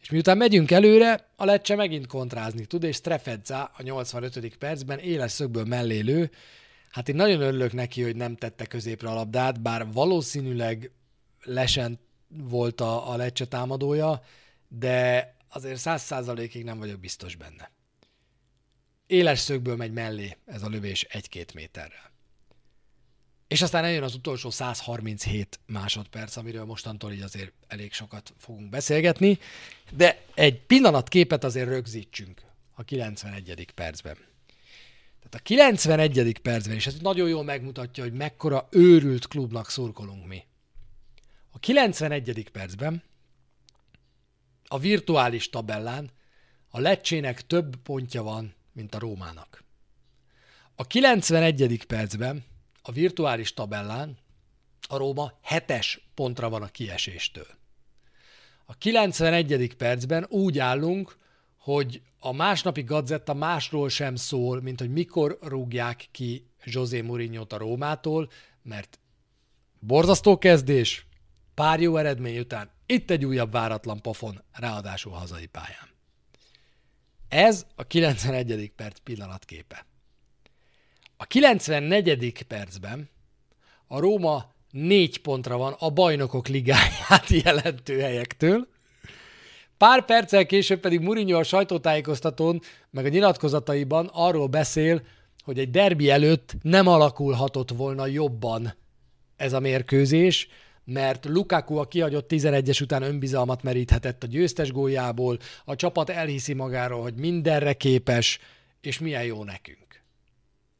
És 0.00 0.10
miután 0.10 0.36
megyünk 0.36 0.70
előre, 0.70 1.28
a 1.36 1.44
Lecce 1.44 1.74
megint 1.74 2.06
kontrázni 2.06 2.64
tud, 2.64 2.82
és 2.82 2.96
Strefezza 2.96 3.70
a 3.76 3.82
85. 3.82 4.56
percben 4.56 4.98
éles 4.98 5.32
szögből 5.32 5.64
mellé 5.64 5.98
lő. 5.98 6.30
Hát 6.90 7.08
én 7.08 7.14
nagyon 7.14 7.40
örülök 7.40 7.72
neki, 7.72 8.02
hogy 8.02 8.16
nem 8.16 8.36
tette 8.36 8.66
középre 8.66 9.08
a 9.08 9.14
labdát, 9.14 9.62
bár 9.62 9.92
valószínűleg 9.92 10.90
lesen 11.42 11.98
volt 12.28 12.80
a, 12.80 13.10
a 13.10 13.16
Lecce 13.16 13.46
támadója, 13.46 14.22
de 14.68 15.34
azért 15.48 15.78
száz 15.78 16.02
százalékig 16.02 16.64
nem 16.64 16.78
vagyok 16.78 17.00
biztos 17.00 17.36
benne. 17.36 17.70
Éles 19.06 19.38
szögből 19.38 19.76
megy 19.76 19.92
mellé 19.92 20.36
ez 20.46 20.62
a 20.62 20.68
lövés 20.68 21.02
egy-két 21.02 21.54
méterrel. 21.54 22.08
És 23.48 23.62
aztán 23.62 23.84
eljön 23.84 24.02
az 24.02 24.14
utolsó 24.14 24.50
137 24.50 25.60
másodperc, 25.66 26.36
amiről 26.36 26.64
mostantól 26.64 27.12
így 27.12 27.22
azért 27.22 27.52
elég 27.66 27.92
sokat 27.92 28.34
fogunk 28.38 28.68
beszélgetni, 28.68 29.38
de 29.92 30.22
egy 30.34 30.60
pillanatképet 30.60 31.44
azért 31.44 31.68
rögzítsünk 31.68 32.42
a 32.74 32.82
91. 32.82 33.68
percben. 33.74 34.16
Tehát 35.16 35.34
a 35.34 35.38
91. 35.38 36.38
percben, 36.42 36.76
és 36.76 36.86
ez 36.86 36.96
nagyon 37.00 37.28
jól 37.28 37.44
megmutatja, 37.44 38.02
hogy 38.02 38.12
mekkora 38.12 38.68
őrült 38.70 39.28
klubnak 39.28 39.70
szurkolunk 39.70 40.26
mi. 40.26 40.42
A 41.50 41.58
91. 41.58 42.50
percben 42.50 43.02
a 44.66 44.78
virtuális 44.78 45.50
tabellán 45.50 46.10
a 46.68 46.80
Lecsének 46.80 47.46
több 47.46 47.76
pontja 47.76 48.22
van, 48.22 48.54
mint 48.72 48.94
a 48.94 48.98
Rómának. 48.98 49.64
A 50.74 50.86
91. 50.86 51.84
percben 51.86 52.44
a 52.82 52.92
virtuális 52.92 53.54
tabellán 53.54 54.18
a 54.88 54.96
Róma 54.96 55.32
hetes 55.42 56.08
pontra 56.14 56.48
van 56.48 56.62
a 56.62 56.66
kieséstől. 56.66 57.46
A 58.66 58.76
91. 58.76 59.74
percben 59.76 60.26
úgy 60.28 60.58
állunk, 60.58 61.16
hogy 61.56 62.02
a 62.18 62.32
másnapi 62.32 62.82
gazetta 62.82 63.34
másról 63.34 63.88
sem 63.88 64.16
szól, 64.16 64.60
mint 64.60 64.80
hogy 64.80 64.92
mikor 64.92 65.38
rúgják 65.42 66.08
ki 66.10 66.46
José 66.64 67.00
mourinho 67.00 67.44
a 67.48 67.56
Rómától, 67.56 68.30
mert 68.62 68.98
borzasztó 69.78 70.38
kezdés, 70.38 71.06
pár 71.58 71.80
jó 71.80 71.96
eredmény 71.96 72.38
után 72.38 72.70
itt 72.86 73.10
egy 73.10 73.24
újabb 73.24 73.52
váratlan 73.52 74.02
pofon, 74.02 74.42
ráadásul 74.52 75.12
hazai 75.12 75.46
pályán. 75.46 75.88
Ez 77.28 77.66
a 77.74 77.84
91. 77.84 78.72
perc 78.76 78.98
pillanatképe. 78.98 79.86
A 81.16 81.24
94. 81.24 82.44
percben 82.48 83.10
a 83.86 84.00
Róma 84.00 84.52
négy 84.70 85.18
pontra 85.20 85.56
van 85.56 85.74
a 85.78 85.90
bajnokok 85.90 86.48
ligáját 86.48 87.28
jelentő 87.44 88.00
helyektől. 88.00 88.68
Pár 89.76 90.04
perccel 90.04 90.46
később 90.46 90.80
pedig 90.80 91.00
Mourinho 91.00 91.38
a 91.38 91.42
sajtótájékoztatón, 91.42 92.60
meg 92.90 93.04
a 93.04 93.08
nyilatkozataiban 93.08 94.10
arról 94.12 94.46
beszél, 94.46 95.02
hogy 95.44 95.58
egy 95.58 95.70
derbi 95.70 96.10
előtt 96.10 96.56
nem 96.62 96.86
alakulhatott 96.86 97.70
volna 97.70 98.06
jobban 98.06 98.74
ez 99.36 99.52
a 99.52 99.60
mérkőzés, 99.60 100.48
mert 100.90 101.24
Lukaku 101.24 101.76
a 101.76 101.88
kihagyott 101.88 102.30
11-es 102.32 102.82
után 102.82 103.02
önbizalmat 103.02 103.62
meríthetett 103.62 104.22
a 104.22 104.26
győztes 104.26 104.72
góljából, 104.72 105.38
a 105.64 105.76
csapat 105.76 106.10
elhiszi 106.10 106.52
magáról, 106.52 107.02
hogy 107.02 107.14
mindenre 107.14 107.72
képes, 107.72 108.38
és 108.80 108.98
milyen 108.98 109.24
jó 109.24 109.44
nekünk. 109.44 110.02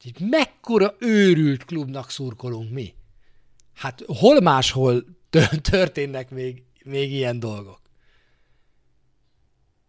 Így 0.03 0.19
mekkora 0.19 0.95
őrült 0.99 1.65
klubnak 1.65 2.09
szurkolunk 2.09 2.71
mi? 2.71 2.93
Hát 3.73 4.03
hol 4.07 4.41
máshol 4.41 5.03
történnek 5.61 6.29
még, 6.29 6.63
még 6.83 7.11
ilyen 7.11 7.39
dolgok? 7.39 7.81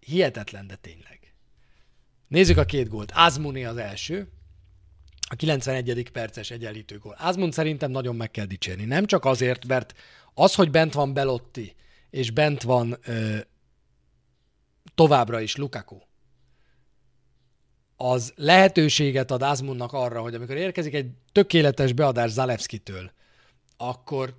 Hihetetlen, 0.00 0.66
de 0.66 0.74
tényleg. 0.74 1.34
Nézzük 2.28 2.56
a 2.56 2.64
két 2.64 2.88
gólt. 2.88 3.12
Azmuni 3.14 3.64
az 3.64 3.76
első, 3.76 4.28
a 5.32 5.36
91. 5.36 6.10
perces 6.12 6.50
egyenlítő 6.50 6.98
gól. 6.98 7.16
Azmun 7.18 7.50
szerintem 7.50 7.90
nagyon 7.90 8.16
meg 8.16 8.30
kell 8.30 8.44
dicsérni. 8.44 8.84
Nem 8.84 9.06
csak 9.06 9.24
azért, 9.24 9.66
mert 9.66 9.94
az, 10.34 10.54
hogy 10.54 10.70
bent 10.70 10.92
van 10.92 11.12
Belotti, 11.12 11.74
és 12.10 12.30
bent 12.30 12.62
van 12.62 12.98
ö, 13.04 13.36
továbbra 14.94 15.40
is 15.40 15.56
Lukaku, 15.56 15.98
az 17.96 18.32
lehetőséget 18.36 19.30
ad 19.30 19.42
Azmunnak 19.42 19.92
arra, 19.92 20.20
hogy 20.20 20.34
amikor 20.34 20.56
érkezik 20.56 20.94
egy 20.94 21.10
tökéletes 21.32 21.92
beadás 21.92 22.30
Zalewski-től, 22.30 23.12
akkor 23.76 24.34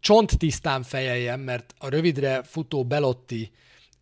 csont 0.00 0.38
tisztán 0.38 0.82
fejeljen, 0.82 1.40
mert 1.40 1.74
a 1.78 1.88
rövidre 1.88 2.42
futó 2.42 2.84
Belotti 2.84 3.50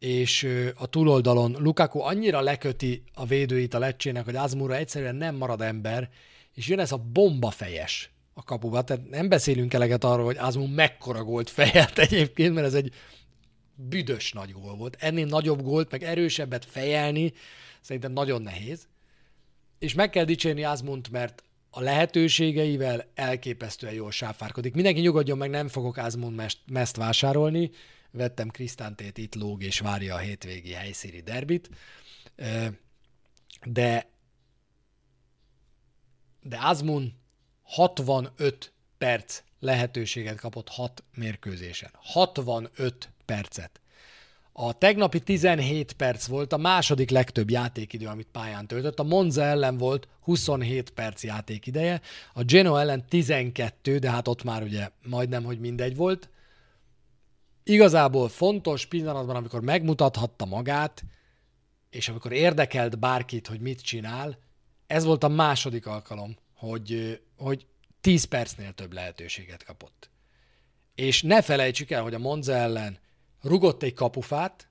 és 0.04 0.48
a 0.74 0.86
túloldalon 0.86 1.56
Lukaku 1.58 2.00
annyira 2.00 2.40
leköti 2.40 3.02
a 3.14 3.26
védőit 3.26 3.74
a 3.74 3.78
lecsének, 3.78 4.24
hogy 4.24 4.36
Azmura 4.36 4.76
egyszerűen 4.76 5.16
nem 5.16 5.34
marad 5.34 5.60
ember, 5.60 6.08
és 6.54 6.68
jön 6.68 6.78
ez 6.78 6.92
a 6.92 6.96
bomba 6.96 7.50
fejes 7.50 8.10
a 8.34 8.42
kapuba. 8.42 8.82
Tehát 8.82 9.10
nem 9.10 9.28
beszélünk 9.28 9.74
eleget 9.74 10.04
arról, 10.04 10.24
hogy 10.24 10.36
Azmú 10.38 10.66
mekkora 10.66 11.24
gólt 11.24 11.50
fejelt 11.50 11.98
egyébként, 11.98 12.54
mert 12.54 12.66
ez 12.66 12.74
egy 12.74 12.94
büdös 13.74 14.32
nagy 14.32 14.52
gól 14.52 14.76
volt. 14.76 14.96
Ennél 15.00 15.26
nagyobb 15.26 15.62
gólt, 15.62 15.90
meg 15.90 16.02
erősebbet 16.02 16.64
fejelni 16.64 17.32
szerintem 17.80 18.12
nagyon 18.12 18.42
nehéz. 18.42 18.86
És 19.78 19.94
meg 19.94 20.10
kell 20.10 20.24
dicsérni 20.24 20.64
Azmunt, 20.64 21.10
mert 21.10 21.42
a 21.70 21.80
lehetőségeivel 21.80 23.10
elképesztően 23.14 23.94
jól 23.94 24.10
sáfárkodik. 24.10 24.74
Mindenki 24.74 25.00
nyugodjon 25.00 25.38
meg, 25.38 25.50
nem 25.50 25.68
fogok 25.68 25.96
Azmund 25.96 26.42
mezt 26.66 26.96
vásárolni. 26.96 27.70
Vettem 28.16 28.48
Krisztántét, 28.48 29.18
itt 29.18 29.34
lóg 29.34 29.62
és 29.62 29.78
várja 29.78 30.14
a 30.14 30.18
hétvégi 30.18 30.72
helyszíri 30.72 31.20
derbit. 31.20 31.70
De 33.64 34.12
de 36.42 36.58
Azmun 36.60 37.12
65 37.62 38.72
perc 38.98 39.42
lehetőséget 39.60 40.40
kapott 40.40 40.68
6 40.68 41.04
mérkőzésen. 41.14 41.90
65 41.94 43.10
percet. 43.24 43.80
A 44.52 44.78
tegnapi 44.78 45.20
17 45.20 45.92
perc 45.92 46.26
volt 46.26 46.52
a 46.52 46.56
második 46.56 47.10
legtöbb 47.10 47.50
játékidő, 47.50 48.06
amit 48.06 48.28
pályán 48.32 48.66
töltött. 48.66 48.98
A 48.98 49.02
Monza 49.02 49.42
ellen 49.42 49.76
volt 49.76 50.08
27 50.20 50.90
perc 50.90 51.24
játékideje, 51.24 52.00
a 52.32 52.42
Geno 52.42 52.76
ellen 52.76 53.06
12, 53.08 53.98
de 53.98 54.10
hát 54.10 54.28
ott 54.28 54.44
már 54.44 54.62
ugye 54.62 54.90
majdnem, 55.02 55.44
hogy 55.44 55.60
mindegy 55.60 55.96
volt. 55.96 56.28
Igazából 57.64 58.28
fontos 58.28 58.86
pillanatban, 58.86 59.36
amikor 59.36 59.60
megmutathatta 59.60 60.44
magát, 60.44 61.04
és 61.90 62.08
amikor 62.08 62.32
érdekelt 62.32 62.98
bárkit, 62.98 63.46
hogy 63.46 63.60
mit 63.60 63.80
csinál, 63.80 64.38
ez 64.86 65.04
volt 65.04 65.24
a 65.24 65.28
második 65.28 65.86
alkalom, 65.86 66.36
hogy, 66.54 67.20
hogy 67.36 67.66
10 68.00 68.24
percnél 68.24 68.72
több 68.72 68.92
lehetőséget 68.92 69.64
kapott. 69.64 70.10
És 70.94 71.22
ne 71.22 71.42
felejtsük 71.42 71.90
el, 71.90 72.02
hogy 72.02 72.14
a 72.14 72.18
Monza 72.18 72.52
ellen 72.52 72.98
rugott 73.40 73.82
egy 73.82 73.94
kapufát, 73.94 74.68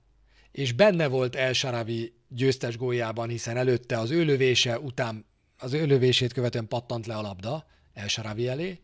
és 0.50 0.72
benne 0.72 1.06
volt 1.06 1.36
El 1.36 1.52
Sharavi 1.52 2.14
győztes 2.28 2.76
góljában, 2.76 3.28
hiszen 3.28 3.56
előtte 3.56 3.98
az 3.98 4.10
ő 4.10 4.24
lövése 4.24 4.78
után, 4.78 5.26
az 5.58 5.72
ő 5.72 5.86
lövését 5.86 6.32
követően 6.32 6.68
pattant 6.68 7.06
le 7.06 7.14
a 7.16 7.20
labda 7.20 7.66
El 7.92 8.08
Sharavi 8.08 8.48
elé. 8.48 8.80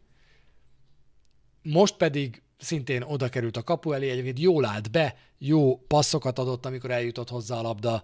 Most 1.62 1.96
pedig 1.96 2.42
szintén 2.60 3.02
oda 3.02 3.28
került 3.28 3.56
a 3.56 3.62
kapu 3.62 3.92
elé, 3.92 4.10
egyébként 4.10 4.38
jól 4.38 4.64
állt 4.64 4.90
be, 4.90 5.16
jó 5.38 5.78
passzokat 5.78 6.38
adott, 6.38 6.66
amikor 6.66 6.90
eljutott 6.90 7.28
hozzá 7.28 7.56
a 7.56 7.62
labda. 7.62 8.02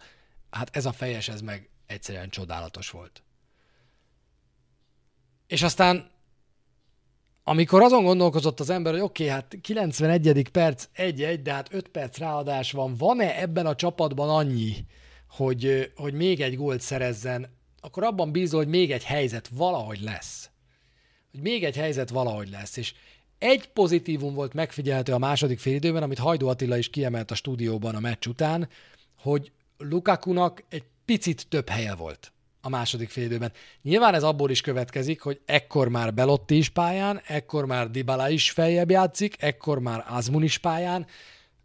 Hát 0.51 0.77
ez 0.77 0.87
a 0.87 0.93
fejes, 0.93 1.29
ez 1.29 1.41
meg 1.41 1.71
egyszerűen 1.87 2.29
csodálatos 2.29 2.91
volt. 2.91 3.23
És 5.47 5.63
aztán 5.63 6.15
amikor 7.49 7.83
azon 7.83 8.05
gondolkozott 8.05 8.61
az 8.61 8.71
ember, 8.71 8.93
hogy 8.93 9.03
oké, 9.03 9.23
okay, 9.23 9.35
hát 9.35 9.59
91. 9.61 10.49
perc, 10.53 10.89
1-1, 10.97 11.41
de 11.43 11.53
hát 11.53 11.73
5 11.73 11.89
perc 11.89 12.19
ráadás 12.19 12.73
van, 12.73 12.95
van-e 12.95 13.41
ebben 13.41 13.67
a 13.67 13.75
csapatban 13.75 14.29
annyi, 14.29 14.87
hogy, 15.29 15.93
hogy 15.97 16.15
még 16.15 16.41
egy 16.41 16.57
gólt 16.57 16.81
szerezzen, 16.81 17.57
akkor 17.81 18.05
abban 18.05 18.33
bízol, 18.33 18.61
hogy 18.61 18.69
még 18.69 18.93
egy 18.93 19.05
helyzet 19.05 19.49
valahogy 19.49 20.01
lesz. 20.01 20.51
Hogy 21.31 21.41
még 21.41 21.65
egy 21.65 21.77
helyzet 21.77 22.11
valahogy 22.11 22.51
lesz. 22.51 22.77
És 22.77 22.95
egy 23.39 23.69
pozitívum 23.69 24.35
volt 24.35 24.55
megfigyelhető 24.55 25.13
a 25.13 25.19
második 25.19 25.59
félidőben, 25.59 26.03
amit 26.03 26.19
Hajdó 26.19 26.49
Attila 26.49 26.77
is 26.77 26.91
kiemelt 26.91 27.31
a 27.31 27.35
stúdióban 27.35 27.95
a 27.95 28.01
meccs 28.01 28.27
után, 28.27 28.69
hogy 29.19 29.53
Lukakunak 29.79 30.65
egy 30.69 30.85
picit 31.05 31.47
több 31.49 31.69
helye 31.69 31.95
volt 31.95 32.33
a 32.61 32.69
második 32.69 33.09
félidőben. 33.09 33.53
Nyilván 33.83 34.15
ez 34.15 34.23
abból 34.23 34.51
is 34.51 34.61
következik, 34.61 35.21
hogy 35.21 35.41
ekkor 35.45 35.89
már 35.89 36.15
Belotti 36.15 36.57
is 36.57 36.69
pályán, 36.69 37.21
ekkor 37.27 37.67
már 37.67 37.91
Dybala 37.91 38.29
is 38.29 38.51
feljebb 38.51 38.91
játszik, 38.91 39.43
ekkor 39.43 39.79
már 39.79 40.05
Azmun 40.09 40.43
is 40.43 40.59
pályán, 40.59 41.07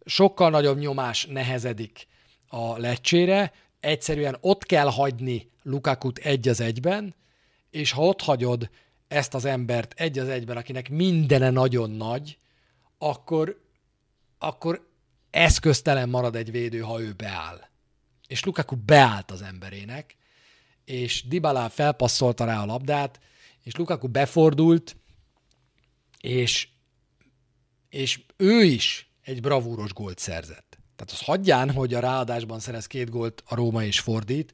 sokkal 0.04 0.50
nagyobb 0.50 0.78
nyomás 0.78 1.26
nehezedik 1.26 2.06
a 2.48 2.78
lecsére, 2.78 3.52
egyszerűen 3.80 4.36
ott 4.40 4.64
kell 4.64 4.90
hagyni 4.90 5.50
Lukakut 5.62 6.18
egy 6.18 6.48
az 6.48 6.60
egyben, 6.60 7.14
és 7.70 7.92
ha 7.92 8.02
ott 8.02 8.20
hagyod 8.20 8.70
ezt 9.12 9.34
az 9.34 9.44
embert 9.44 9.92
egy 9.96 10.18
az 10.18 10.28
egyben, 10.28 10.56
akinek 10.56 10.90
mindene 10.90 11.50
nagyon 11.50 11.90
nagy, 11.90 12.38
akkor, 12.98 13.62
akkor 14.38 14.88
eszköztelen 15.30 16.08
marad 16.08 16.36
egy 16.36 16.50
védő, 16.50 16.80
ha 16.80 17.00
ő 17.00 17.12
beáll. 17.12 17.68
És 18.26 18.44
Lukaku 18.44 18.76
beállt 18.76 19.30
az 19.30 19.42
emberének, 19.42 20.16
és 20.84 21.28
Dybala 21.28 21.68
felpasszolta 21.68 22.44
rá 22.44 22.62
a 22.62 22.66
labdát, 22.66 23.20
és 23.62 23.76
Lukaku 23.76 24.08
befordult, 24.08 24.96
és, 26.20 26.68
és 27.88 28.20
ő 28.36 28.62
is 28.62 29.10
egy 29.22 29.40
bravúros 29.40 29.92
gólt 29.92 30.18
szerzett. 30.18 30.78
Tehát 30.96 31.12
az 31.12 31.20
hagyján, 31.20 31.70
hogy 31.70 31.94
a 31.94 32.00
ráadásban 32.00 32.60
szerez 32.60 32.86
két 32.86 33.10
gólt 33.10 33.42
a 33.46 33.54
Róma 33.54 33.84
és 33.84 34.00
fordít, 34.00 34.52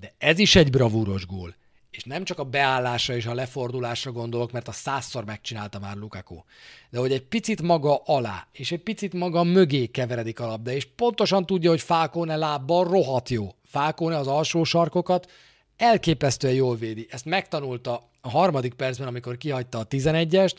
de 0.00 0.14
ez 0.18 0.38
is 0.38 0.56
egy 0.56 0.70
bravúros 0.70 1.26
gól. 1.26 1.54
És 1.96 2.04
nem 2.04 2.24
csak 2.24 2.38
a 2.38 2.44
beállásra 2.44 3.14
és 3.14 3.26
a 3.26 3.34
lefordulásra 3.34 4.12
gondolok, 4.12 4.52
mert 4.52 4.68
a 4.68 4.72
százszor 4.72 5.24
megcsinálta 5.24 5.78
már 5.78 5.96
Lukaku, 5.96 6.42
de 6.90 6.98
hogy 6.98 7.12
egy 7.12 7.22
picit 7.22 7.62
maga 7.62 7.96
alá, 8.04 8.46
és 8.52 8.72
egy 8.72 8.82
picit 8.82 9.12
maga 9.12 9.42
mögé 9.42 9.86
keveredik 9.86 10.40
a 10.40 10.46
labda, 10.46 10.70
és 10.70 10.84
pontosan 10.84 11.46
tudja, 11.46 11.70
hogy 11.70 11.80
Fákóne 11.80 12.36
lábbal 12.36 12.84
rohadt 12.84 13.28
jó. 13.28 13.54
Fákóne 13.64 14.16
az 14.16 14.26
alsó 14.26 14.64
sarkokat 14.64 15.30
elképesztően 15.76 16.54
jól 16.54 16.76
védi. 16.76 17.06
Ezt 17.10 17.24
megtanulta 17.24 18.10
a 18.20 18.30
harmadik 18.30 18.74
percben, 18.74 19.08
amikor 19.08 19.36
kihagyta 19.36 19.78
a 19.78 19.86
11-est, 19.86 20.56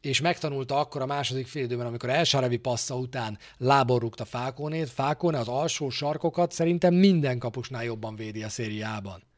és 0.00 0.20
megtanulta 0.20 0.78
akkor 0.78 1.02
a 1.02 1.06
második 1.06 1.46
félidőben, 1.46 1.86
amikor 1.86 2.10
Elsarevi 2.10 2.56
passza 2.56 2.96
után 2.96 3.38
lábon 3.56 3.98
rúgta 3.98 4.24
Fákónét. 4.24 4.90
Fákóne 4.90 5.38
az 5.38 5.48
alsó 5.48 5.90
sarkokat 5.90 6.52
szerintem 6.52 6.94
minden 6.94 7.38
kapusnál 7.38 7.84
jobban 7.84 8.16
védi 8.16 8.42
a 8.42 8.48
szériában. 8.48 9.29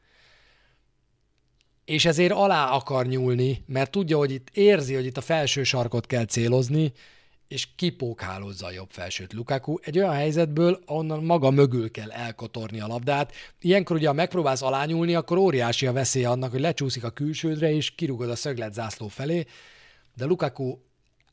És 1.85 2.05
ezért 2.05 2.31
alá 2.31 2.69
akar 2.69 3.05
nyúlni, 3.05 3.63
mert 3.65 3.91
tudja, 3.91 4.17
hogy 4.17 4.31
itt 4.31 4.49
érzi, 4.53 4.93
hogy 4.93 5.05
itt 5.05 5.17
a 5.17 5.21
felső 5.21 5.63
sarkot 5.63 6.05
kell 6.05 6.25
célozni, 6.25 6.91
és 7.47 7.67
kipókhálozza 7.75 8.65
a 8.65 8.71
jobb 8.71 8.89
felsőt 8.89 9.33
Lukaku 9.33 9.77
egy 9.81 9.97
olyan 9.97 10.13
helyzetből, 10.13 10.79
onnan 10.85 11.23
maga 11.23 11.49
mögül 11.49 11.91
kell 11.91 12.11
elkotorni 12.11 12.79
a 12.79 12.87
labdát. 12.87 13.33
Ilyenkor 13.59 13.95
ugye, 13.95 14.07
ha 14.07 14.13
megpróbálsz 14.13 14.61
alányulni, 14.61 15.15
akkor 15.15 15.37
óriási 15.37 15.87
a 15.87 15.91
veszélye 15.91 16.29
annak, 16.29 16.51
hogy 16.51 16.59
lecsúszik 16.59 17.03
a 17.03 17.09
külsődre, 17.09 17.71
és 17.71 17.95
kirugod 17.95 18.29
a 18.29 18.35
szöglet 18.35 18.73
zászló 18.73 19.07
felé, 19.07 19.45
de 20.15 20.25
Lukaku 20.25 20.77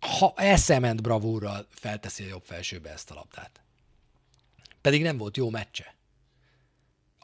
ha 0.01 0.32
eszement 0.36 1.03
bravúrral 1.03 1.66
felteszi 1.70 2.24
a 2.24 2.28
jobb 2.28 2.44
felsőbe 2.44 2.90
ezt 2.90 3.11
a 3.11 3.14
labdát. 3.14 3.61
Pedig 4.80 5.03
nem 5.03 5.16
volt 5.16 5.36
jó 5.36 5.51
meccse. 5.51 5.94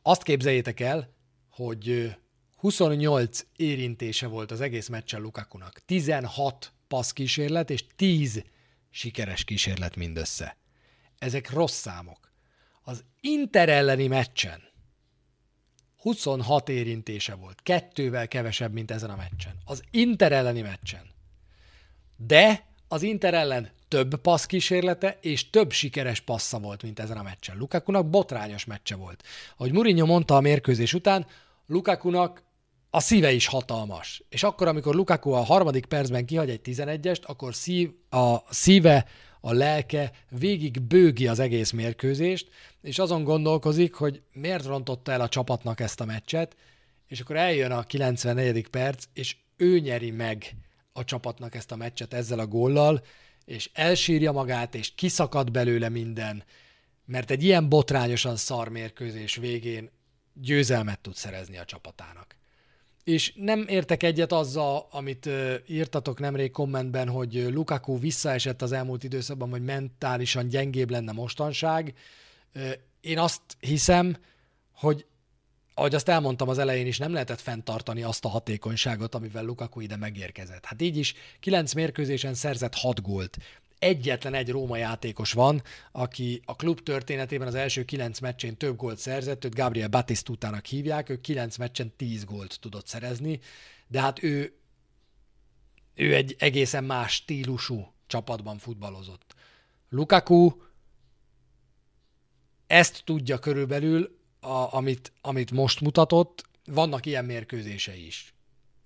Azt 0.03 0.23
képzeljétek 0.23 0.81
el, 0.81 1.15
hogy 1.51 2.17
28 2.67 3.47
érintése 3.57 4.27
volt 4.27 4.51
az 4.51 4.61
egész 4.61 4.89
meccsen 4.89 5.21
Lukakunak. 5.21 5.81
16 5.85 6.73
passz 6.89 7.11
kísérlet 7.11 7.71
és 7.71 7.85
10 7.97 8.45
sikeres 8.91 9.45
kísérlet 9.45 9.97
mindössze. 9.97 10.57
Ezek 11.19 11.51
rossz 11.51 11.77
számok. 11.77 12.33
Az 12.83 13.05
Inter 13.21 13.69
elleni 13.69 14.07
meccsen 14.07 14.63
26 15.97 16.69
érintése 16.69 17.35
volt, 17.35 17.63
kettővel 17.63 18.29
kevesebb, 18.29 18.73
mint 18.73 18.91
ezen 18.91 19.11
a 19.11 19.17
meccsen. 19.17 19.57
Az 19.65 19.83
Inter 19.91 20.33
elleni 20.33 20.61
meccsen. 20.61 21.11
De 22.17 22.67
az 22.89 23.03
Inter 23.03 23.35
ellen 23.35 23.71
több 23.89 24.15
passz 24.17 24.45
kísérlete 24.45 25.19
és 25.21 25.51
több 25.51 25.73
sikeres 25.73 26.21
passza 26.21 26.59
volt, 26.59 26.83
mint 26.83 26.99
ezen 26.99 27.17
a 27.17 27.23
meccsen. 27.23 27.57
Lukakunak 27.57 28.11
botrányos 28.11 28.65
meccse 28.65 28.97
volt. 28.97 29.23
Ahogy 29.57 29.73
Mourinho 29.73 30.07
mondta 30.07 30.37
a 30.37 30.41
mérkőzés 30.41 30.95
után, 30.95 31.27
Lukakunak 31.67 32.45
a 32.97 33.01
szíve 33.01 33.33
is 33.33 33.47
hatalmas. 33.47 34.23
És 34.29 34.43
akkor, 34.43 34.69
amikor 34.69 34.95
Lukaku 34.95 35.31
a 35.31 35.43
harmadik 35.43 35.87
percben 35.87 36.27
kihagy 36.27 36.51
egy 36.51 36.61
11-est, 36.65 37.23
akkor 37.23 37.55
szív, 37.55 37.91
a 38.11 38.55
szíve, 38.55 39.07
a 39.41 39.53
lelke 39.53 40.13
végig 40.29 40.83
bőgi 40.83 41.29
az 41.29 41.39
egész 41.39 41.71
mérkőzést, 41.71 42.49
és 42.83 42.99
azon 42.99 43.25
gondolkozik, 43.25 43.95
hogy 43.95 44.23
miért 44.33 44.65
rontotta 44.65 45.13
el 45.13 45.21
a 45.21 45.29
csapatnak 45.29 45.81
ezt 45.81 46.01
a 46.01 46.05
meccset, 46.05 46.57
és 47.07 47.21
akkor 47.21 47.37
eljön 47.37 47.71
a 47.71 47.83
94. 47.83 48.69
perc, 48.69 49.05
és 49.13 49.37
ő 49.57 49.79
nyeri 49.79 50.11
meg 50.11 50.57
a 50.93 51.05
csapatnak 51.05 51.55
ezt 51.55 51.73
a 51.73 51.77
meccset 51.77 52.15
ezzel 52.15 52.39
a 52.39 52.47
góllal, 52.47 53.03
és 53.45 53.71
elsírja 53.73 54.33
magát, 54.33 54.75
és 54.75 54.95
kiszakad 54.95 55.51
belőle 55.51 55.89
minden, 55.89 56.45
mert 57.05 57.31
egy 57.31 57.43
ilyen 57.43 57.69
botrányosan 57.69 58.37
szar 58.37 58.69
mérkőzés 58.69 59.35
végén 59.35 59.91
győzelmet 60.33 61.01
tud 61.01 61.15
szerezni 61.15 61.59
a 61.59 61.65
csapatának 61.65 62.37
és 63.07 63.33
nem 63.37 63.65
értek 63.69 64.03
egyet 64.03 64.33
azzal, 64.33 64.87
amit 64.91 65.29
írtatok 65.67 66.19
nemrég 66.19 66.51
kommentben, 66.51 67.09
hogy 67.09 67.47
Lukaku 67.51 67.99
visszaesett 67.99 68.63
az 68.63 68.73
elmúlt 68.73 69.05
időszakban, 69.05 69.51
hogy 69.51 69.65
mentálisan 69.65 70.49
gyengébb 70.49 70.91
lenne 70.91 71.13
mostanság. 71.13 71.95
Én 73.01 73.19
azt 73.19 73.41
hiszem, 73.61 74.17
hogy 74.75 75.07
ahogy 75.75 75.95
azt 75.95 76.09
elmondtam 76.09 76.49
az 76.49 76.59
elején 76.59 76.87
is, 76.87 76.99
nem 76.99 77.13
lehetett 77.13 77.41
fenntartani 77.41 78.03
azt 78.03 78.25
a 78.25 78.29
hatékonyságot, 78.29 79.15
amivel 79.15 79.45
Lukaku 79.45 79.81
ide 79.81 79.97
megérkezett. 79.97 80.65
Hát 80.65 80.83
így 80.83 80.97
is 80.97 81.15
9 81.41 81.73
mérkőzésen 81.73 82.35
szerzett 82.35 82.75
6 82.75 83.03
gólt. 83.03 83.37
Egyetlen 83.79 84.35
egy 84.35 84.51
Róma 84.51 84.77
játékos 84.77 85.33
van, 85.33 85.63
aki 85.93 86.43
a 86.45 86.57
klub 86.57 86.81
történetében 86.81 87.47
az 87.47 87.55
első 87.55 87.85
9 87.85 88.19
meccsén 88.19 88.57
több 88.57 88.77
gólt 88.77 88.99
szerzett, 88.99 89.45
őt 89.45 89.55
Gabriel 89.55 89.89
Batistutának 89.89 90.67
hívják, 90.67 91.09
ő 91.09 91.21
9 91.21 91.57
meccsen 91.57 91.93
10 91.97 92.25
gólt 92.25 92.61
tudott 92.61 92.87
szerezni, 92.87 93.41
de 93.87 94.01
hát 94.01 94.23
ő, 94.23 94.57
ő 95.95 96.15
egy 96.15 96.37
egészen 96.39 96.85
más 96.85 97.13
stílusú 97.15 97.93
csapatban 98.07 98.59
futballozott. 98.59 99.35
Lukaku 99.89 100.51
ezt 102.67 103.03
tudja 103.05 103.39
körülbelül, 103.39 104.19
a, 104.41 104.75
amit, 104.75 105.13
amit 105.21 105.51
most 105.51 105.81
mutatott, 105.81 106.45
vannak 106.65 107.07
ilyen 107.07 107.25
mérkőzései 107.25 108.07
is. 108.07 108.36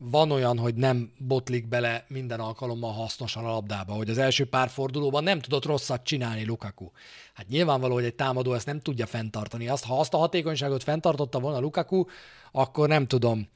Van 0.03 0.31
olyan, 0.31 0.59
hogy 0.59 0.75
nem 0.75 1.13
botlik 1.19 1.69
bele 1.69 2.05
minden 2.09 2.41
alkalommal 2.41 2.93
hasznosan 2.93 3.45
a 3.45 3.51
labdába, 3.51 3.93
hogy 3.93 4.11
az 4.11 4.19
első 4.19 4.45
pár 4.45 4.69
fordulóban 4.69 5.23
nem 5.23 5.41
tudott 5.41 5.65
rosszat 5.65 6.05
csinálni 6.05 6.45
Lukaku. 6.45 6.91
Hát 7.35 7.49
nyilvánvaló, 7.49 7.95
hogy 7.95 8.05
egy 8.05 8.15
támadó 8.15 8.55
ezt 8.55 8.67
nem 8.67 8.81
tudja 8.81 9.07
fenntartani. 9.07 9.69
Azt, 9.69 9.85
ha 9.85 9.99
azt 10.01 10.15
a 10.15 10.19
hatékonyságot 10.19 10.83
fenntartotta 10.83 11.41
volna 11.41 11.61
Lukaku, 11.61 12.05
akkor 12.53 12.89
nem 12.89 13.07
tudom, 13.07 13.49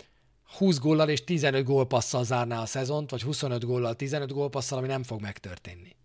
20 0.57 0.79
góllal 0.79 1.09
és 1.09 1.25
15 1.25 1.65
gólpasszal 1.65 2.25
zárná 2.25 2.61
a 2.61 2.67
szezont, 2.67 3.11
vagy 3.11 3.23
25 3.23 3.65
góllal, 3.65 3.95
15 3.95 4.33
gólpasszal, 4.33 4.79
ami 4.79 4.87
nem 4.87 5.03
fog 5.03 5.21
megtörténni. 5.21 5.97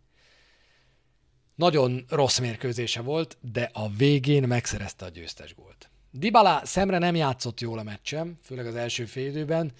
Nagyon 1.55 2.05
rossz 2.09 2.39
mérkőzése 2.39 3.01
volt, 3.01 3.37
de 3.41 3.69
a 3.73 3.89
végén 3.89 4.47
megszerezte 4.47 5.05
a 5.05 5.09
győztes 5.09 5.55
gólt. 5.55 5.89
Dybala 6.11 6.61
szemre 6.63 6.97
nem 6.97 7.15
játszott 7.15 7.59
jól 7.59 7.79
a 7.79 7.83
meccsem, 7.83 8.37
főleg 8.43 8.65
az 8.65 8.75
első 8.75 9.05
félidőben, 9.05 9.71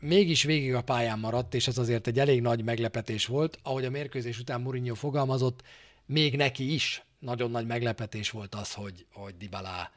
mégis 0.00 0.42
végig 0.42 0.74
a 0.74 0.82
pályán 0.82 1.18
maradt, 1.18 1.54
és 1.54 1.66
ez 1.66 1.78
azért 1.78 2.06
egy 2.06 2.18
elég 2.18 2.40
nagy 2.40 2.64
meglepetés 2.64 3.26
volt. 3.26 3.58
Ahogy 3.62 3.84
a 3.84 3.90
mérkőzés 3.90 4.38
után 4.38 4.60
Mourinho 4.60 4.94
fogalmazott, 4.94 5.62
még 6.06 6.36
neki 6.36 6.74
is 6.74 7.02
nagyon 7.18 7.50
nagy 7.50 7.66
meglepetés 7.66 8.30
volt 8.30 8.54
az, 8.54 8.72
hogy, 8.72 9.06
hogy 9.12 9.36
Dybala 9.36 9.90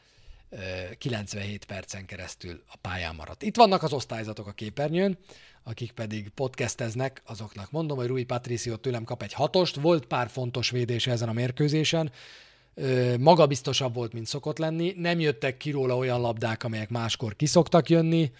97 0.97 1.65
percen 1.65 2.05
keresztül 2.05 2.63
a 2.67 2.77
pályán 2.77 3.15
maradt. 3.15 3.43
Itt 3.43 3.55
vannak 3.55 3.83
az 3.83 3.93
osztályzatok 3.93 4.47
a 4.47 4.51
képernyőn, 4.51 5.17
akik 5.63 5.91
pedig 5.91 6.29
podcasteznek, 6.29 7.21
azoknak 7.25 7.71
mondom, 7.71 7.97
hogy 7.97 8.07
Rui 8.07 8.23
Patricio 8.23 8.75
tőlem 8.75 9.03
kap 9.03 9.23
egy 9.23 9.33
hatost, 9.33 9.75
volt 9.75 10.05
pár 10.05 10.29
fontos 10.29 10.69
védése 10.69 11.11
ezen 11.11 11.29
a 11.29 11.33
mérkőzésen, 11.33 12.11
magabiztosabb 13.19 13.93
volt, 13.93 14.13
mint 14.13 14.27
szokott 14.27 14.57
lenni, 14.57 14.93
nem 14.97 15.19
jöttek 15.19 15.57
ki 15.57 15.71
róla 15.71 15.97
olyan 15.97 16.21
labdák, 16.21 16.63
amelyek 16.63 16.89
máskor 16.89 17.35
kiszoktak 17.35 17.89
jönni, 17.89 18.31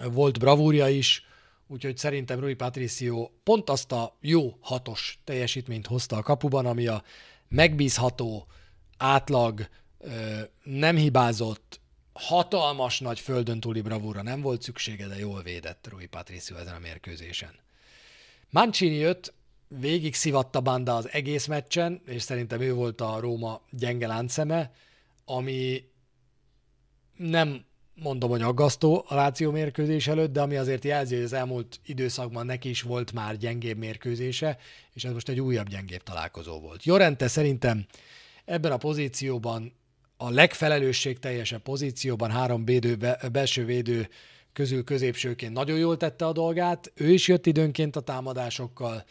volt 0.00 0.38
bravúrja 0.38 0.88
is, 0.88 1.24
úgyhogy 1.66 1.96
szerintem 1.96 2.40
Rui 2.40 2.54
Patricio 2.54 3.30
pont 3.42 3.70
azt 3.70 3.92
a 3.92 4.16
jó 4.20 4.56
hatos 4.60 5.18
teljesítményt 5.24 5.86
hozta 5.86 6.16
a 6.16 6.22
kapuban, 6.22 6.66
ami 6.66 6.86
a 6.86 7.02
megbízható, 7.48 8.46
átlag, 8.96 9.68
nem 10.62 10.96
hibázott, 10.96 11.80
hatalmas 12.12 13.00
nagy 13.00 13.20
földön 13.20 13.60
túli 13.60 13.80
bravúra 13.80 14.22
nem 14.22 14.40
volt 14.40 14.62
szüksége, 14.62 15.06
de 15.06 15.18
jól 15.18 15.42
védett 15.42 15.88
Rui 15.90 16.06
Patricio 16.06 16.56
ezen 16.56 16.74
a 16.74 16.78
mérkőzésen. 16.78 17.54
Mancini 18.50 18.94
jött, 18.94 19.32
végig 19.68 20.14
szivatta 20.14 20.60
Banda 20.60 20.96
az 20.96 21.08
egész 21.12 21.46
meccsen, 21.46 22.02
és 22.06 22.22
szerintem 22.22 22.60
ő 22.60 22.74
volt 22.74 23.00
a 23.00 23.20
Róma 23.20 23.60
gyenge 23.70 24.06
láncszeme, 24.06 24.74
ami 25.24 25.90
nem 27.16 27.64
mondom, 27.94 28.30
hogy 28.30 28.42
aggasztó 28.42 29.04
a 29.08 29.14
Láció 29.14 29.50
mérkőzés 29.50 30.06
előtt, 30.06 30.32
de 30.32 30.40
ami 30.40 30.56
azért 30.56 30.84
jelzi, 30.84 31.14
hogy 31.14 31.24
az 31.24 31.32
elmúlt 31.32 31.80
időszakban 31.84 32.46
neki 32.46 32.68
is 32.68 32.82
volt 32.82 33.12
már 33.12 33.36
gyengébb 33.36 33.78
mérkőzése, 33.78 34.58
és 34.92 35.04
ez 35.04 35.12
most 35.12 35.28
egy 35.28 35.40
újabb 35.40 35.68
gyengébb 35.68 36.02
találkozó 36.02 36.60
volt. 36.60 36.84
Jorente 36.84 37.28
szerintem 37.28 37.86
ebben 38.44 38.72
a 38.72 38.76
pozícióban 38.76 39.72
a 40.16 40.30
legfelelősségteljesebb 40.30 41.62
pozícióban 41.62 42.30
három 42.30 42.64
védő, 42.64 42.98
belső 43.32 43.64
védő 43.64 44.08
közül 44.52 44.84
középsőként 44.84 45.52
nagyon 45.52 45.78
jól 45.78 45.96
tette 45.96 46.26
a 46.26 46.32
dolgát. 46.32 46.92
Ő 46.94 47.12
is 47.12 47.28
jött 47.28 47.46
időnként 47.46 47.96
a 47.96 48.00
támadásokkal, 48.00 49.04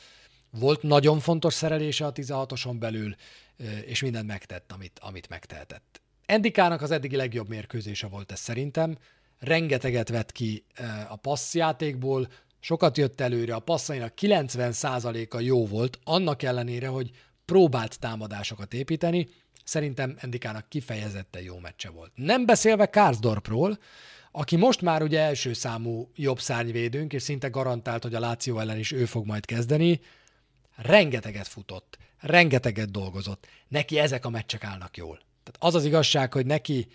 volt 0.49 0.81
nagyon 0.81 1.19
fontos 1.19 1.53
szerelése 1.53 2.05
a 2.05 2.11
16-oson 2.11 2.79
belül, 2.79 3.15
és 3.85 4.01
mindent 4.01 4.27
megtett, 4.27 4.71
amit, 4.71 4.99
amit 5.01 5.29
megtehetett. 5.29 6.00
Endikának 6.31 6.81
az 6.81 6.91
eddigi 6.91 7.15
legjobb 7.15 7.49
mérkőzése 7.49 8.07
volt 8.07 8.31
ez 8.31 8.39
szerintem. 8.39 8.97
Rengeteget 9.39 10.09
vett 10.09 10.31
ki 10.31 10.65
a 11.09 11.15
passzjátékból, 11.15 12.27
sokat 12.59 12.97
jött 12.97 13.21
előre, 13.21 13.55
a 13.55 13.59
passzainak 13.59 14.13
90%-a 14.21 15.39
jó 15.39 15.67
volt, 15.67 15.99
annak 16.03 16.43
ellenére, 16.43 16.87
hogy 16.87 17.11
próbált 17.45 17.99
támadásokat 17.99 18.73
építeni, 18.73 19.27
Szerintem 19.63 20.15
Endikának 20.19 20.69
kifejezetten 20.69 21.41
jó 21.41 21.59
meccse 21.59 21.89
volt. 21.89 22.11
Nem 22.15 22.45
beszélve 22.45 22.85
Kárzdorpról, 22.85 23.77
aki 24.31 24.55
most 24.55 24.81
már 24.81 25.01
ugye 25.01 25.19
első 25.19 25.53
számú 25.53 26.11
jobb 26.15 26.39
szárnyvédőnk, 26.39 27.13
és 27.13 27.21
szinte 27.21 27.47
garantált, 27.47 28.03
hogy 28.03 28.15
a 28.15 28.19
Láció 28.19 28.59
ellen 28.59 28.77
is 28.77 28.91
ő 28.91 29.05
fog 29.05 29.25
majd 29.25 29.45
kezdeni, 29.45 29.99
rengeteget 30.75 31.47
futott, 31.47 31.97
rengeteget 32.19 32.91
dolgozott. 32.91 33.47
Neki 33.67 33.99
ezek 33.99 34.25
a 34.25 34.29
meccsek 34.29 34.63
állnak 34.63 34.97
jól. 34.97 35.19
Tehát 35.43 35.57
az 35.59 35.75
az 35.75 35.85
igazság, 35.85 36.33
hogy 36.33 36.45
neki 36.45 36.87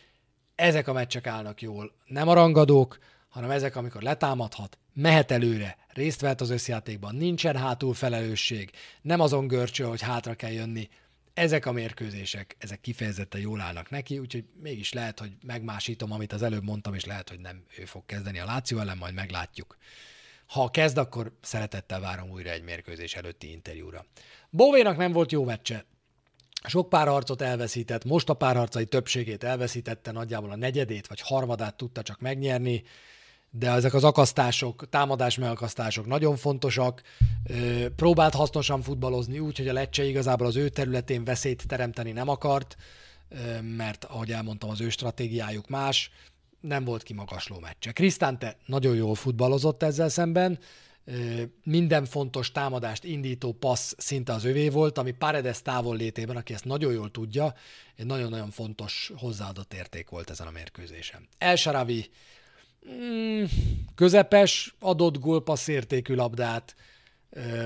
ezek 0.55 0.89
a 0.89 0.93
meccsek 0.93 1.27
állnak 1.27 1.63
jól. 1.63 1.93
Nem 2.07 2.29
a 2.29 2.35
rangadók, 2.35 2.99
hanem 3.29 3.51
ezek, 3.51 3.77
amikor 3.77 4.03
letámadhat, 4.03 4.79
mehet 4.93 5.31
előre, 5.31 5.77
részt 5.89 6.21
vehet 6.21 6.41
az 6.41 6.51
összjátékban, 6.51 7.15
nincsen 7.15 7.57
hátul 7.57 7.95
felelősség, 7.95 8.71
nem 9.03 9.21
azon 9.21 9.47
görcső, 9.47 9.85
hogy 9.85 10.01
hátra 10.01 10.35
kell 10.35 10.53
jönni, 10.53 10.89
ezek 11.35 11.67
a 11.67 11.73
mérkőzések, 11.73 12.57
ezek 12.59 12.81
kifejezetten 12.81 13.41
jól 13.41 13.61
állnak 13.61 13.91
neki, 13.91 14.19
úgyhogy 14.19 14.45
mégis 14.63 14.93
lehet, 14.93 15.19
hogy 15.19 15.33
megmásítom, 15.47 16.13
amit 16.13 16.33
az 16.33 16.43
előbb 16.43 16.65
mondtam, 16.65 16.95
és 16.95 17.05
lehet, 17.05 17.29
hogy 17.29 17.41
nem 17.41 17.65
ő 17.79 17.85
fog 17.85 18.07
kezdeni 18.07 18.39
a 18.39 18.45
Láció 18.45 18.79
ellen, 18.79 18.97
majd 18.97 19.15
meglátjuk. 19.15 19.77
Ha 20.47 20.71
kezd, 20.71 20.99
akkor 20.99 21.33
szeretettel 21.41 22.01
várom 22.01 22.31
újra 22.31 22.51
egy 22.51 22.63
mérkőzés 22.63 23.15
előtti 23.15 23.51
interjúra. 23.51 24.07
Bóvénak 24.51 24.97
nem 24.97 25.13
volt 25.13 25.33
jó 25.33 25.45
meccse. 25.45 25.85
Sok 26.65 26.89
párharcot 26.89 27.43
elveszített, 27.43 28.05
most 28.05 28.29
a 28.29 28.35
párharcai 28.35 28.85
többségét 28.85 29.45
elveszítette, 29.45 30.13
nagyjából 30.13 30.51
a 30.51 30.57
negyedét 30.57 31.07
vagy 31.07 31.21
harmadát 31.21 31.77
tudta 31.77 32.03
csak 32.03 32.21
megnyerni 32.21 32.83
de 33.59 33.71
ezek 33.71 33.95
az 33.95 34.05
akasztások, 34.05 34.89
támadás 34.89 35.39
megakasztások 35.39 36.07
nagyon 36.07 36.37
fontosak. 36.37 37.03
Próbált 37.97 38.35
hasznosan 38.35 38.83
futballozni 38.83 39.39
úgy, 39.39 39.57
hogy 39.57 39.69
a 39.69 39.73
Lecce 39.73 40.05
igazából 40.05 40.47
az 40.47 40.57
ő 40.57 40.69
területén 40.69 41.25
veszélyt 41.25 41.67
teremteni 41.67 42.13
nem 42.13 42.29
akart, 42.29 42.77
mert 43.77 44.05
ahogy 44.05 44.33
elmondtam, 44.33 44.71
az 44.71 44.81
ő 44.81 44.89
stratégiájuk 44.89 45.69
más, 45.69 46.11
nem 46.61 46.85
volt 46.85 47.03
kimagasló 47.03 47.59
meccse. 47.59 47.93
Krisztánte 47.93 48.57
nagyon 48.67 48.95
jól 48.95 49.15
futballozott 49.15 49.83
ezzel 49.83 50.09
szemben, 50.09 50.59
minden 51.65 52.05
fontos 52.05 52.53
támadást 52.53 53.05
indító 53.05 53.53
passz 53.53 53.95
szinte 53.99 54.33
az 54.33 54.45
övé 54.45 54.69
volt, 54.69 54.99
ami 54.99 55.11
Paredes 55.11 55.63
távol 55.63 55.97
létében, 55.97 56.37
aki 56.37 56.53
ezt 56.53 56.65
nagyon 56.65 56.93
jól 56.93 57.11
tudja, 57.11 57.55
egy 57.97 58.07
nagyon-nagyon 58.07 58.51
fontos 58.51 59.13
hozzáadott 59.17 59.75
érték 59.75 60.09
volt 60.09 60.31
ezen 60.31 60.47
a 60.47 60.51
mérkőzésen. 60.51 61.29
El 61.39 61.57
Sharavi 61.57 62.11
mm, 62.91 63.45
közepes, 63.95 64.75
adott 64.81 65.19
gólpassz 65.19 65.69
értékű 65.69 66.15
labdát, 66.15 66.75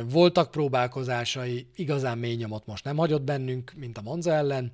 voltak 0.04 0.50
próbálkozásai, 0.50 1.66
igazán 1.74 2.18
mély 2.18 2.34
nyomot 2.34 2.66
most 2.66 2.84
nem 2.84 2.96
hagyott 2.96 3.22
bennünk, 3.22 3.72
mint 3.76 3.98
a 3.98 4.02
Monza 4.02 4.32
ellen. 4.32 4.72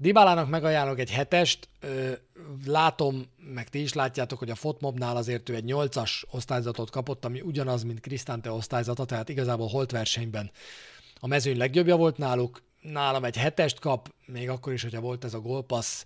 Dybálának 0.00 0.48
megajánlok 0.48 0.98
egy 0.98 1.10
hetest, 1.10 1.68
látom, 2.64 3.26
meg 3.36 3.68
ti 3.68 3.80
is 3.80 3.92
látjátok, 3.92 4.38
hogy 4.38 4.50
a 4.50 4.54
Fotmobnál 4.54 5.16
azért 5.16 5.48
ő 5.48 5.54
egy 5.54 5.64
nyolcas 5.64 6.26
osztályzatot 6.30 6.90
kapott, 6.90 7.24
ami 7.24 7.40
ugyanaz, 7.40 7.82
mint 7.82 8.00
Krisztánte 8.00 8.50
osztályzata, 8.50 9.04
tehát 9.04 9.28
igazából 9.28 9.68
holt 9.68 9.90
versenyben 9.90 10.50
a 11.20 11.26
mezőny 11.26 11.56
legjobbja 11.56 11.96
volt 11.96 12.16
náluk, 12.16 12.62
nálam 12.80 13.24
egy 13.24 13.36
hetest 13.36 13.78
kap, 13.78 14.14
még 14.26 14.48
akkor 14.48 14.72
is, 14.72 14.82
hogyha 14.82 15.00
volt 15.00 15.24
ez 15.24 15.34
a 15.34 15.40
gólpassz, 15.40 16.04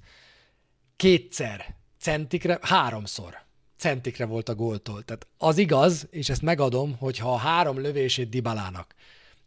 kétszer, 0.97 1.75
centikre, 1.99 2.59
háromszor 2.63 3.43
centikre 3.77 4.25
volt 4.25 4.49
a 4.49 4.55
góltól. 4.55 5.03
Tehát 5.03 5.27
az 5.39 5.59
igaz, 5.59 6.07
és 6.11 6.29
ezt 6.29 6.43
megadom, 6.43 6.97
hogy 6.99 7.19
ha 7.19 7.33
a 7.33 7.37
három 7.37 7.81
lövését 7.81 8.29
Dibalának, 8.29 8.95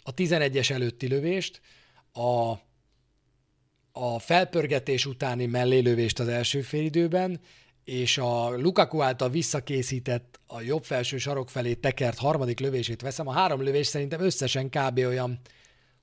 a 0.04 0.14
11-es 0.14 0.70
előtti 0.72 1.08
lövést, 1.08 1.62
a, 2.14 2.54
a 3.98 4.20
felpörgetés 4.20 5.06
utáni 5.06 5.46
mellélövést 5.46 6.20
az 6.20 6.28
első 6.28 6.62
félidőben, 6.62 7.40
és 7.84 8.18
a 8.18 8.50
Lukaku 8.50 9.02
által 9.02 9.30
visszakészített 9.30 10.40
a 10.48 10.62
jobb 10.62 10.84
felső 10.84 11.18
sarok 11.18 11.50
felé 11.50 11.74
tekert 11.74 12.18
harmadik 12.18 12.60
lövését 12.60 13.02
veszem, 13.02 13.28
a 13.28 13.32
három 13.32 13.62
lövés 13.62 13.88
szerintem 13.88 14.22
összesen 14.22 14.70
kb. 14.70 14.98
olyan 14.98 15.40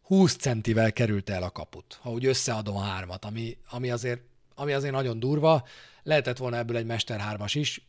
20 0.03 0.36
centivel 0.36 0.93
került 0.93 1.30
el 1.30 1.43
a 1.43 1.51
kaput, 1.51 1.99
ha 2.03 2.11
úgy 2.11 2.26
összeadom 2.26 2.76
a 2.76 2.82
hármat, 2.82 3.24
ami, 3.24 3.57
ami, 3.70 3.90
azért, 3.90 4.20
ami 4.55 4.72
azért 4.72 4.93
nagyon 4.93 5.18
durva. 5.18 5.66
Lehetett 6.03 6.38
volna 6.38 6.57
ebből 6.57 6.76
egy 6.76 6.86
Mester 6.86 7.20
hármas 7.20 7.55
is. 7.55 7.86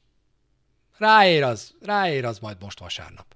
Ráér 0.97 1.43
az, 1.43 1.74
ráér 1.82 2.26
az 2.26 2.39
majd 2.39 2.58
most 2.62 2.80
vasárnap. 2.80 3.36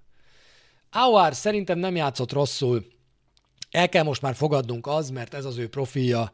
Auer 0.92 1.36
szerintem 1.36 1.80
nem 1.80 1.96
játszott 1.96 2.32
rosszul. 2.32 2.86
El 3.72 3.90
kell 3.90 4.04
most 4.04 4.22
már 4.22 4.36
fogadnunk 4.36 4.88
az, 4.88 5.10
mert 5.10 5.34
ez 5.34 5.46
az 5.46 5.58
ő 5.58 5.70
profilja, 5.70 6.32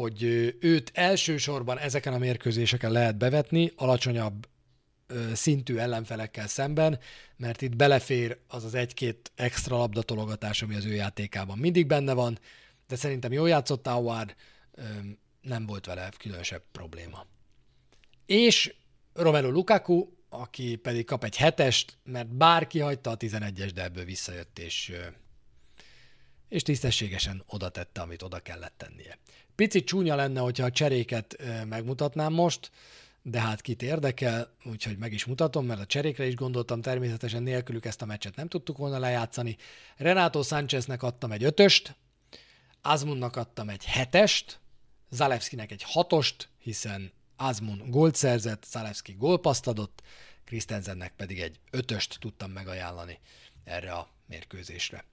hogy 0.00 0.22
őt 0.60 0.90
elsősorban 0.94 1.78
ezeken 1.78 2.12
a 2.12 2.18
mérkőzéseken 2.18 2.92
lehet 2.92 3.16
bevetni, 3.16 3.72
alacsonyabb 3.76 4.48
szintű 5.32 5.76
ellenfelekkel 5.76 6.46
szemben, 6.46 6.98
mert 7.36 7.62
itt 7.62 7.76
belefér 7.76 8.38
az 8.48 8.64
az 8.64 8.74
egy-két 8.74 9.32
extra 9.34 9.76
labdatologatás, 9.76 10.62
ami 10.62 10.74
az 10.74 10.84
ő 10.84 10.94
játékában 10.94 11.58
mindig 11.58 11.86
benne 11.86 12.12
van, 12.12 12.38
de 12.88 12.96
szerintem 12.96 13.32
jól 13.32 13.48
játszott 13.48 13.86
Howard, 13.86 14.34
nem 15.40 15.66
volt 15.66 15.86
vele 15.86 16.08
különösebb 16.18 16.62
probléma. 16.72 17.26
És 18.26 18.74
Romelu 19.12 19.50
Lukaku, 19.50 20.08
aki 20.28 20.76
pedig 20.76 21.04
kap 21.04 21.24
egy 21.24 21.36
hetest, 21.36 21.98
mert 22.04 22.28
bárki 22.28 22.78
hagyta 22.78 23.10
a 23.10 23.16
11-es, 23.16 23.70
de 23.74 23.82
ebből 23.82 24.04
visszajött, 24.04 24.58
és, 24.58 24.92
és 26.48 26.62
tisztességesen 26.62 27.42
oda 27.46 27.68
tette, 27.68 28.00
amit 28.00 28.22
oda 28.22 28.38
kellett 28.38 28.74
tennie. 28.76 29.18
Picit 29.54 29.86
csúnya 29.86 30.14
lenne, 30.14 30.40
hogyha 30.40 30.64
a 30.64 30.70
cseréket 30.70 31.36
megmutatnám 31.68 32.32
most, 32.32 32.70
de 33.22 33.40
hát 33.40 33.60
kit 33.60 33.82
érdekel, 33.82 34.54
úgyhogy 34.64 34.98
meg 34.98 35.12
is 35.12 35.24
mutatom, 35.24 35.66
mert 35.66 35.80
a 35.80 35.86
cserékre 35.86 36.26
is 36.26 36.34
gondoltam, 36.34 36.80
természetesen 36.80 37.42
nélkülük 37.42 37.84
ezt 37.84 38.02
a 38.02 38.06
meccset 38.06 38.36
nem 38.36 38.48
tudtuk 38.48 38.76
volna 38.76 38.98
lejátszani. 38.98 39.56
Renato 39.96 40.42
Sáncheznek 40.42 41.02
adtam 41.02 41.32
egy 41.32 41.44
ötöst, 41.44 41.96
Azmunnak 42.82 43.36
adtam 43.36 43.68
egy 43.68 43.84
hetest, 43.84 44.60
Zalewskinek 45.10 45.70
egy 45.70 45.82
hatost, 45.82 46.48
hiszen 46.58 47.12
Azmun 47.36 47.90
gólt 47.90 48.14
szerzett, 48.14 48.64
Zalewski 48.64 49.12
gólpaszt 49.12 49.66
adott, 49.66 50.02
Christensennek 50.44 51.12
pedig 51.16 51.40
egy 51.40 51.60
ötöst 51.70 52.16
tudtam 52.20 52.50
megajánlani 52.50 53.18
erre 53.64 53.92
a 53.92 54.08
mérkőzésre. 54.26 55.04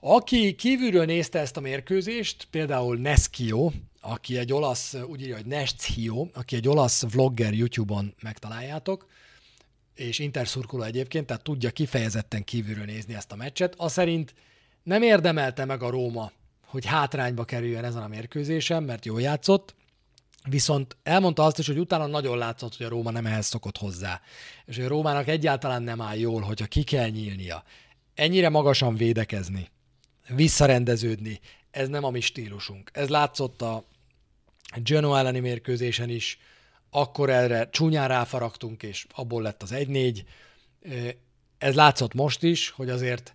Aki 0.00 0.54
kívülről 0.54 1.04
nézte 1.04 1.38
ezt 1.38 1.56
a 1.56 1.60
mérkőzést, 1.60 2.46
például 2.50 2.96
Neskio, 2.96 3.70
aki 4.00 4.38
egy 4.38 4.52
olasz, 4.52 4.94
úgy 4.94 5.20
írja, 5.20 5.36
hogy 5.36 5.46
Neschio, 5.46 6.26
aki 6.34 6.56
egy 6.56 6.68
olasz 6.68 7.12
vlogger 7.12 7.52
YouTube-on 7.52 8.14
megtaláljátok, 8.22 9.06
és 9.94 10.18
interszurkoló 10.18 10.82
egyébként, 10.82 11.26
tehát 11.26 11.42
tudja 11.42 11.70
kifejezetten 11.70 12.44
kívülről 12.44 12.84
nézni 12.84 13.14
ezt 13.14 13.32
a 13.32 13.36
meccset, 13.36 13.74
az 13.76 13.92
szerint 13.92 14.34
nem 14.82 15.02
érdemelte 15.02 15.64
meg 15.64 15.82
a 15.82 15.90
Róma, 15.90 16.32
hogy 16.66 16.84
hátrányba 16.84 17.44
kerüljön 17.44 17.84
ezen 17.84 18.02
a 18.02 18.08
mérkőzésen, 18.08 18.82
mert 18.82 19.04
jól 19.04 19.20
játszott, 19.20 19.74
Viszont 20.48 20.96
elmondta 21.02 21.42
azt 21.44 21.58
is, 21.58 21.66
hogy 21.66 21.78
utána 21.78 22.06
nagyon 22.06 22.38
látszott, 22.38 22.76
hogy 22.76 22.86
a 22.86 22.88
Róma 22.88 23.10
nem 23.10 23.26
ehhez 23.26 23.46
szokott 23.46 23.76
hozzá. 23.76 24.20
És 24.66 24.76
hogy 24.76 24.84
a 24.84 24.88
Rómának 24.88 25.28
egyáltalán 25.28 25.82
nem 25.82 26.00
áll 26.00 26.16
jól, 26.16 26.40
hogyha 26.40 26.66
ki 26.66 26.82
kell 26.82 27.08
nyílnia. 27.08 27.64
Ennyire 28.14 28.48
magasan 28.48 28.96
védekezni, 28.96 29.68
visszarendeződni, 30.34 31.40
ez 31.70 31.88
nem 31.88 32.04
a 32.04 32.10
mi 32.10 32.20
stílusunk. 32.20 32.90
Ez 32.92 33.08
látszott 33.08 33.62
a 33.62 33.84
Genoa 34.82 35.18
elleni 35.18 35.40
mérkőzésen 35.40 36.08
is, 36.08 36.38
akkor 36.90 37.30
erre 37.30 37.68
csúnyán 37.70 38.08
ráfaragtunk, 38.08 38.82
és 38.82 39.06
abból 39.14 39.42
lett 39.42 39.62
az 39.62 39.70
1-4. 39.74 40.24
Ez 41.58 41.74
látszott 41.74 42.14
most 42.14 42.42
is, 42.42 42.70
hogy 42.70 42.90
azért 42.90 43.34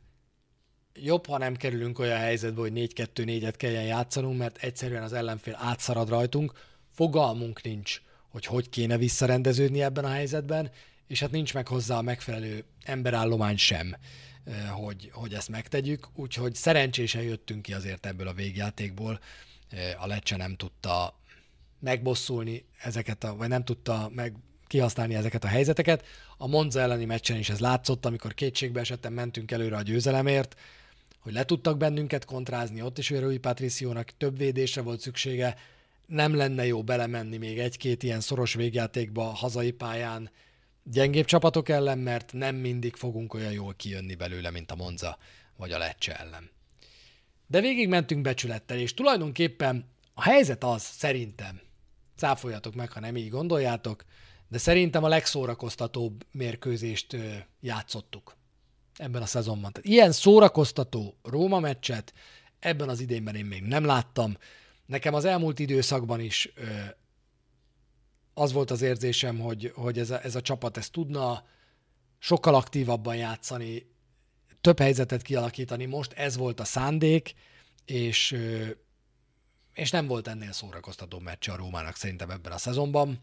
jobb, 0.93 1.25
ha 1.25 1.37
nem 1.37 1.55
kerülünk 1.55 1.99
olyan 1.99 2.17
helyzetbe, 2.17 2.61
hogy 2.61 2.71
4-2-4-et 2.75 3.53
kelljen 3.57 3.83
játszanunk, 3.83 4.37
mert 4.37 4.57
egyszerűen 4.57 5.03
az 5.03 5.13
ellenfél 5.13 5.57
átszarad 5.59 6.09
rajtunk, 6.09 6.53
fogalmunk 6.91 7.61
nincs, 7.61 8.01
hogy 8.29 8.45
hogy 8.45 8.69
kéne 8.69 8.97
visszarendeződni 8.97 9.81
ebben 9.81 10.05
a 10.05 10.09
helyzetben, 10.09 10.71
és 11.07 11.19
hát 11.19 11.31
nincs 11.31 11.53
meg 11.53 11.67
hozzá 11.67 11.97
a 11.97 12.01
megfelelő 12.01 12.63
emberállomány 12.83 13.57
sem, 13.57 13.95
hogy, 14.71 15.09
hogy 15.13 15.33
ezt 15.33 15.49
megtegyük, 15.49 16.07
úgyhogy 16.15 16.55
szerencsésen 16.55 17.21
jöttünk 17.21 17.61
ki 17.61 17.73
azért 17.73 18.05
ebből 18.05 18.27
a 18.27 18.33
végjátékból, 18.33 19.19
a 19.99 20.07
Lecce 20.07 20.35
nem 20.35 20.55
tudta 20.55 21.19
megbosszulni 21.79 22.65
ezeket, 22.81 23.23
a, 23.23 23.35
vagy 23.35 23.47
nem 23.47 23.63
tudta 23.63 24.11
meg 24.15 24.35
kihasználni 24.67 25.15
ezeket 25.15 25.43
a 25.43 25.47
helyzeteket. 25.47 26.05
A 26.37 26.47
Monza 26.47 26.79
elleni 26.79 27.05
meccsen 27.05 27.37
is 27.37 27.49
ez 27.49 27.59
látszott, 27.59 28.05
amikor 28.05 28.33
kétségbe 28.33 28.79
esetten 28.79 29.13
mentünk 29.13 29.51
előre 29.51 29.75
a 29.75 29.81
győzelemért, 29.81 30.55
hogy 31.19 31.33
le 31.33 31.45
tudtak 31.45 31.77
bennünket 31.77 32.25
kontrázni, 32.25 32.81
ott 32.81 32.97
is 32.97 33.09
Rui 33.09 33.37
Patriciónak 33.37 34.09
több 34.17 34.37
védésre 34.37 34.81
volt 34.81 34.99
szüksége, 34.99 35.55
nem 36.05 36.35
lenne 36.35 36.65
jó 36.65 36.83
belemenni 36.83 37.37
még 37.37 37.59
egy-két 37.59 38.03
ilyen 38.03 38.19
szoros 38.19 38.53
végjátékba 38.53 39.23
hazai 39.23 39.71
pályán 39.71 40.29
gyengébb 40.91 41.25
csapatok 41.25 41.69
ellen, 41.69 41.97
mert 41.97 42.33
nem 42.33 42.55
mindig 42.55 42.95
fogunk 42.95 43.33
olyan 43.33 43.51
jól 43.51 43.73
kijönni 43.73 44.15
belőle, 44.15 44.51
mint 44.51 44.71
a 44.71 44.75
Monza 44.75 45.17
vagy 45.57 45.71
a 45.71 45.77
Lecce 45.77 46.19
ellen. 46.19 46.49
De 47.47 47.61
végig 47.61 47.88
mentünk 47.88 48.21
becsülettel, 48.21 48.77
és 48.77 48.93
tulajdonképpen 48.93 49.89
a 50.13 50.21
helyzet 50.21 50.63
az, 50.63 50.81
szerintem, 50.81 51.61
cáfoljatok 52.15 52.75
meg, 52.75 52.91
ha 52.91 52.99
nem 52.99 53.17
így 53.17 53.29
gondoljátok, 53.29 54.05
de 54.47 54.57
szerintem 54.57 55.03
a 55.03 55.07
legszórakoztatóbb 55.07 56.25
mérkőzést 56.31 57.15
játszottuk 57.61 58.38
ebben 58.95 59.21
a 59.21 59.25
szezonban. 59.25 59.71
Tehát 59.71 59.89
ilyen 59.89 60.11
szórakoztató 60.11 61.17
Róma 61.23 61.59
meccset 61.59 62.13
ebben 62.59 62.89
az 62.89 62.99
idénben 62.99 63.36
én 63.36 63.45
még 63.45 63.61
nem 63.61 63.86
láttam. 63.86 64.38
Nekem 64.86 65.13
az 65.13 65.25
elmúlt 65.25 65.59
időszakban 65.59 66.19
is 66.19 66.53
az 68.38 68.51
volt 68.51 68.71
az 68.71 68.81
érzésem, 68.81 69.39
hogy, 69.39 69.71
hogy 69.75 69.99
ez, 69.99 70.09
a, 70.09 70.23
ez 70.23 70.36
a 70.36 70.41
csapat 70.41 70.77
ezt 70.77 70.91
tudna 70.91 71.45
sokkal 72.19 72.55
aktívabban 72.55 73.15
játszani, 73.15 73.86
több 74.61 74.79
helyzetet 74.79 75.21
kialakítani. 75.21 75.86
Most 75.86 76.13
ez 76.13 76.38
volt 76.38 76.59
a 76.59 76.63
szándék, 76.63 77.33
és 77.86 78.38
és 79.75 79.91
nem 79.91 80.07
volt 80.07 80.27
ennél 80.27 80.51
szórakoztató 80.51 81.19
meccse 81.19 81.51
a 81.51 81.55
Rómának 81.55 81.95
szerintem 81.95 82.29
ebben 82.29 82.51
a 82.51 82.57
szezonban. 82.57 83.19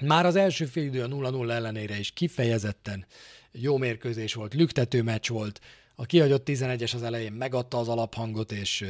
Már 0.00 0.26
az 0.26 0.36
első 0.36 0.64
fél 0.64 0.84
idő 0.84 1.02
a 1.02 1.08
0-0 1.08 1.50
ellenére 1.50 1.98
is 1.98 2.10
kifejezetten 2.10 3.06
jó 3.52 3.76
mérkőzés 3.76 4.34
volt, 4.34 4.54
lüktető 4.54 5.02
meccs 5.02 5.28
volt, 5.28 5.60
a 5.94 6.04
kihagyott 6.04 6.48
11-es 6.48 6.94
az 6.94 7.02
elején 7.02 7.32
megadta 7.32 7.78
az 7.78 7.88
alaphangot, 7.88 8.52
és, 8.52 8.84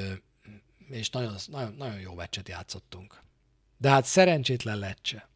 és 0.89 1.11
nagyon, 1.11 1.35
nagyon, 1.47 1.75
nagyon 1.79 2.01
jó 2.01 2.15
meccset 2.15 2.49
játszottunk. 2.49 3.23
De 3.79 3.89
hát 3.91 4.05
szerencsétlen 4.05 4.79
lecse. 4.79 5.29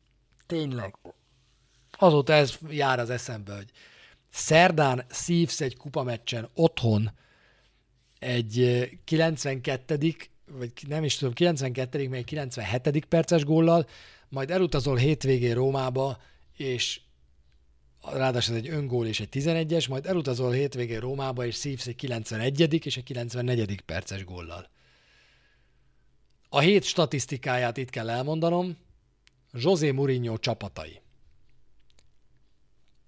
Tényleg. 0.50 0.96
Azóta 1.98 2.32
ez 2.32 2.58
jár 2.68 2.98
az 2.98 3.10
eszembe, 3.10 3.54
hogy 3.54 3.70
szerdán 4.30 5.04
szívsz 5.08 5.60
egy 5.60 5.76
kupameccsen 5.76 6.48
otthon 6.54 7.10
egy 8.18 8.88
92 9.04 10.16
vagy 10.52 10.72
nem 10.88 11.04
is 11.04 11.16
tudom, 11.16 11.34
92 11.34 12.08
még 12.08 12.24
97 12.24 13.04
perces 13.04 13.44
góllal, 13.44 13.86
majd 14.28 14.50
elutazol 14.50 14.96
hétvégén 14.96 15.54
Rómába, 15.54 16.18
és 16.56 17.00
ráadásul 18.02 18.56
egy 18.56 18.68
öngól 18.68 19.06
és 19.06 19.20
egy 19.20 19.28
11-es, 19.32 19.88
majd 19.88 20.06
elutazol 20.06 20.52
hétvégén 20.52 21.00
Rómába, 21.00 21.46
és 21.46 21.54
szívsz 21.54 21.86
egy 21.86 21.96
91. 21.96 22.84
és 22.84 22.96
egy 22.96 23.02
94. 23.02 23.80
perces 23.80 24.24
góllal. 24.24 24.68
A 26.48 26.58
hét 26.58 26.84
statisztikáját 26.84 27.76
itt 27.76 27.90
kell 27.90 28.10
elmondanom. 28.10 28.76
José 29.52 29.90
Mourinho 29.90 30.38
csapatai. 30.38 31.00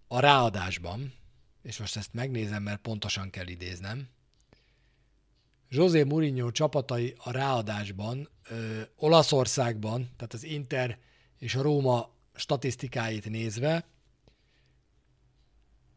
A 0.07 0.21
ráadásban, 0.21 1.15
és 1.63 1.79
most 1.79 1.97
ezt 1.97 2.13
megnézem, 2.13 2.63
mert 2.63 2.81
pontosan 2.81 3.31
kell 3.31 3.47
idéznem, 3.47 4.09
José 5.69 6.03
Mourinho 6.03 6.51
csapatai 6.51 7.15
a 7.19 7.31
ráadásban 7.31 8.29
ö, 8.49 8.81
Olaszországban, 8.97 10.11
tehát 10.17 10.33
az 10.33 10.45
Inter 10.45 10.99
és 11.39 11.55
a 11.55 11.63
Róma 11.63 12.11
statisztikáit 12.35 13.31
nézve 13.31 13.87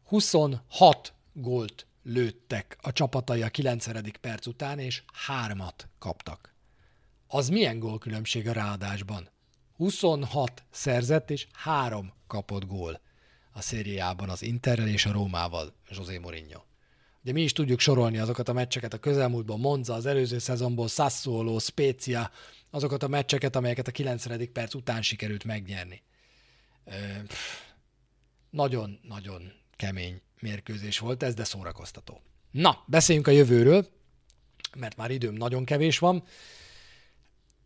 26 0.04 1.14
gólt 1.34 1.88
lőttek 2.04 2.78
a 2.82 2.91
csapatai 2.91 3.41
a 3.41 3.50
90. 3.50 4.14
perc 4.22 4.46
után, 4.46 4.80
és 4.80 5.04
hármat 5.14 5.89
kaptak. 6.00 6.54
Az 7.28 7.50
milyen 7.50 7.80
gólkülönbség 7.80 8.48
a 8.48 8.54
ráadásban? 8.54 9.30
26 9.76 10.63
szerzett 10.71 11.30
és 11.30 11.47
három 11.51 12.13
kapott 12.28 12.65
gól 12.65 13.01
a 13.51 13.61
szériában 13.61 14.30
az 14.30 14.41
Interrel 14.41 14.88
és 14.88 15.05
a 15.05 15.11
Rómával 15.11 15.73
José 15.89 16.17
Mourinho. 16.17 16.61
Ugye 17.21 17.34
mi 17.34 17.41
is 17.41 17.51
tudjuk 17.51 17.80
sorolni 17.80 18.17
azokat 18.17 18.49
a 18.49 18.53
meccseket 18.53 18.93
a 18.93 18.97
közelmúltban, 18.97 19.59
Monza, 19.59 19.93
az 19.93 20.05
előző 20.05 20.38
szezonból, 20.38 20.88
Sassuolo, 20.88 21.59
Spezia, 21.59 22.32
azokat 22.69 23.03
a 23.03 23.07
meccseket, 23.07 23.55
amelyeket 23.55 23.88
a 23.88 23.91
90. 23.91 24.51
perc 24.51 24.73
után 24.73 25.01
sikerült 25.01 25.43
megnyerni. 25.43 26.03
Nagyon-nagyon 28.49 29.51
kemény 29.76 30.21
mérkőzés 30.39 30.99
volt 30.99 31.23
ez, 31.23 31.34
de 31.34 31.43
szórakoztató. 31.43 32.21
Na, 32.51 32.84
beszéljünk 32.88 33.28
a 33.28 33.32
jövőről. 33.32 33.88
mert 34.78 34.95
már 34.95 35.11
időm 35.11 35.34
nagyon 35.34 35.65
kevés 35.65 35.99
van. 35.99 36.23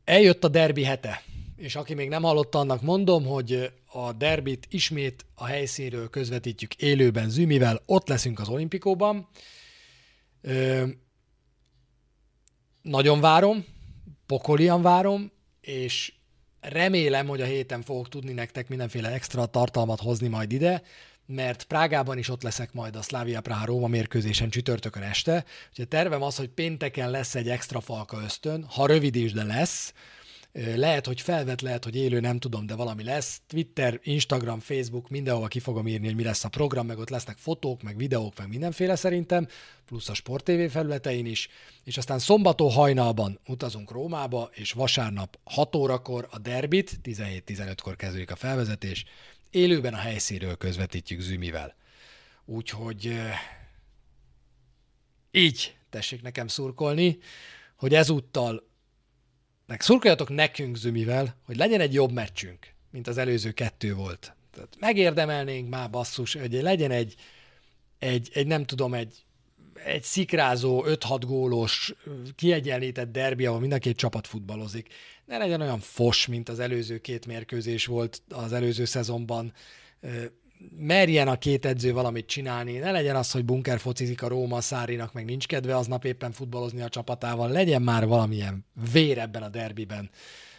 Eljött 0.04 0.44
a 0.44 0.48
derbi 0.48 0.84
hete, 0.84 1.24
és 1.60 1.76
aki 1.76 1.94
még 1.94 2.10
nem 2.10 2.24
hallotta, 2.24 2.60
annak 2.60 2.82
mondom, 2.82 3.26
hogy 3.26 3.72
a 3.86 4.14
derbit 4.14 4.68
ismét 4.70 5.26
a 5.36 5.46
helyszínről 5.46 6.10
közvetítjük 6.10 6.76
élőben 6.76 7.30
Zümivel, 7.30 7.82
ott 7.86 8.08
leszünk 8.08 8.40
az 8.40 8.48
olimpikóban. 8.48 9.28
Ö, 10.42 10.86
nagyon 12.82 13.20
várom, 13.20 13.66
pokolian 14.26 14.82
várom, 14.82 15.32
és 15.62 16.14
remélem, 16.62 17.28
hogy 17.28 17.42
a 17.42 17.46
héten 17.46 17.82
fogok 17.82 18.10
tudni 18.10 18.34
nektek 18.34 18.68
mindenféle 18.68 19.10
extra 19.10 19.46
tartalmat 19.46 20.00
hozni 20.00 20.28
majd 20.28 20.52
ide, 20.52 20.82
mert 21.26 21.64
Prágában 21.64 22.18
is 22.18 22.30
ott 22.30 22.44
leszek 22.44 22.74
majd 22.74 22.96
a 22.96 23.02
Slavia 23.02 23.42
Praha 23.42 23.66
Róma 23.66 23.88
mérkőzésen 23.88 24.50
csütörtökön 24.50 25.04
este. 25.04 25.46
Úgyhogy 25.70 25.88
tervem 25.88 26.22
az, 26.22 26.36
hogy 26.36 26.50
pénteken 26.50 27.12
lesz 27.12 27.36
egy 27.36 27.50
extra 27.50 27.82
falka 27.82 28.22
ösztön, 28.24 28.64
ha 28.64 28.86
rövid 28.86 29.16
is, 29.16 29.32
de 29.32 29.44
lesz. 29.44 29.94
Lehet, 30.52 31.06
hogy 31.06 31.22
felvet, 31.22 31.62
lehet, 31.62 31.84
hogy 31.84 31.96
élő, 31.96 32.20
nem 32.20 32.40
tudom, 32.40 32.66
de 32.66 32.76
valami 32.76 33.04
lesz. 33.04 33.42
Twitter, 33.48 34.00
Instagram, 34.04 34.60
Facebook, 34.60 35.10
mindenhova 35.10 35.48
ki 35.48 35.60
fogom 35.60 35.88
írni, 35.88 36.06
hogy 36.06 36.16
mi 36.16 36.24
lesz 36.24 36.44
a 36.44 36.50
program, 36.50 36.86
meg 36.86 36.98
ott 36.98 37.10
lesznek 37.10 37.38
fotók, 37.38 37.82
meg 37.82 37.98
videók, 37.98 38.38
meg 38.38 38.48
mindenféle 38.48 38.96
szerintem, 38.96 39.48
plusz 39.86 40.10
a 40.10 40.14
Sport 40.14 40.44
TV 40.44 40.66
felületein 40.70 41.26
is. 41.26 41.48
És 41.84 41.98
aztán 41.98 42.20
szombaton 42.20 42.72
hajnalban 42.72 43.40
utazunk 43.48 43.92
Rómába, 43.92 44.50
és 44.54 44.72
vasárnap 44.72 45.40
6 45.44 45.76
órakor 45.76 46.28
a 46.32 46.40
derbit, 46.40 47.00
17-15-kor 47.04 47.96
kezdődik 47.96 48.32
a 48.32 48.36
felvezetés, 48.36 49.06
élőben 49.50 49.94
a 49.94 49.98
helyszínről 49.98 50.58
közvetítjük 50.58 51.20
Zümivel. 51.20 51.76
Úgyhogy 52.46 53.20
így 55.32 55.76
tessék 55.90 56.22
nekem 56.22 56.48
szurkolni, 56.48 57.18
hogy 57.76 57.94
ezúttal 57.94 58.69
meg 59.70 59.82
szurkoljatok 59.82 60.30
nekünk 60.30 60.76
Zümivel, 60.76 61.36
hogy 61.46 61.58
legyen 61.58 61.80
egy 61.80 61.94
jobb 61.94 62.12
meccsünk, 62.12 62.74
mint 62.92 63.08
az 63.08 63.18
előző 63.18 63.52
kettő 63.52 63.94
volt. 63.94 64.34
Tehát 64.52 64.76
megérdemelnénk 64.80 65.70
már 65.70 65.90
basszus, 65.90 66.34
hogy 66.34 66.54
legyen 66.54 66.92
egy, 66.92 67.16
egy, 68.00 68.30
egy 68.34 68.48
nem 68.48 68.66
tudom, 68.66 68.94
egy, 68.94 69.16
egy 69.86 70.04
szikrázó, 70.04 70.84
5-6 70.88 71.22
gólos, 71.26 71.94
kiegyenlített 72.36 73.12
derbi, 73.12 73.46
ahol 73.46 73.60
mind 73.60 73.72
a 73.72 73.78
két 73.78 73.98
csapat 73.98 74.28
futballozik. 74.28 74.94
Ne 75.26 75.38
legyen 75.38 75.62
olyan 75.62 75.80
fos, 75.80 76.28
mint 76.28 76.50
az 76.50 76.60
előző 76.60 76.98
két 76.98 77.26
mérkőzés 77.26 77.86
volt 77.86 78.22
az 78.30 78.54
előző 78.54 78.86
szezonban 78.86 79.54
merjen 80.78 81.28
a 81.28 81.38
két 81.38 81.66
edző 81.66 81.94
valamit 81.94 82.26
csinálni, 82.26 82.78
ne 82.78 82.92
legyen 82.92 83.16
az, 83.16 83.32
hogy 83.32 83.46
bunker 83.46 83.80
focizik 83.80 84.22
a 84.22 84.28
Róma 84.28 84.62
Szárinak, 84.62 85.14
meg 85.14 85.26
nincs 85.26 85.48
kedve 85.48 85.76
aznap 85.76 86.06
éppen 86.06 86.32
futballozni 86.32 86.82
a 86.82 86.90
csapatával, 86.90 87.50
legyen 87.50 87.82
már 87.82 88.08
valamilyen 88.08 88.66
vér 88.92 89.18
ebben 89.18 89.44
a 89.44 89.50
derbiben, 89.50 90.10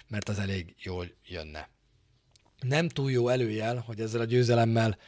mert 0.08 0.28
az 0.28 0.38
elég 0.38 0.74
jól 0.78 1.06
jönne. 1.26 1.68
Nem 2.60 2.88
túl 2.88 3.10
jó 3.10 3.28
előjel, 3.28 3.76
hogy 3.86 4.00
ezzel 4.00 4.20
a 4.20 4.24
győzelemmel 4.24 4.98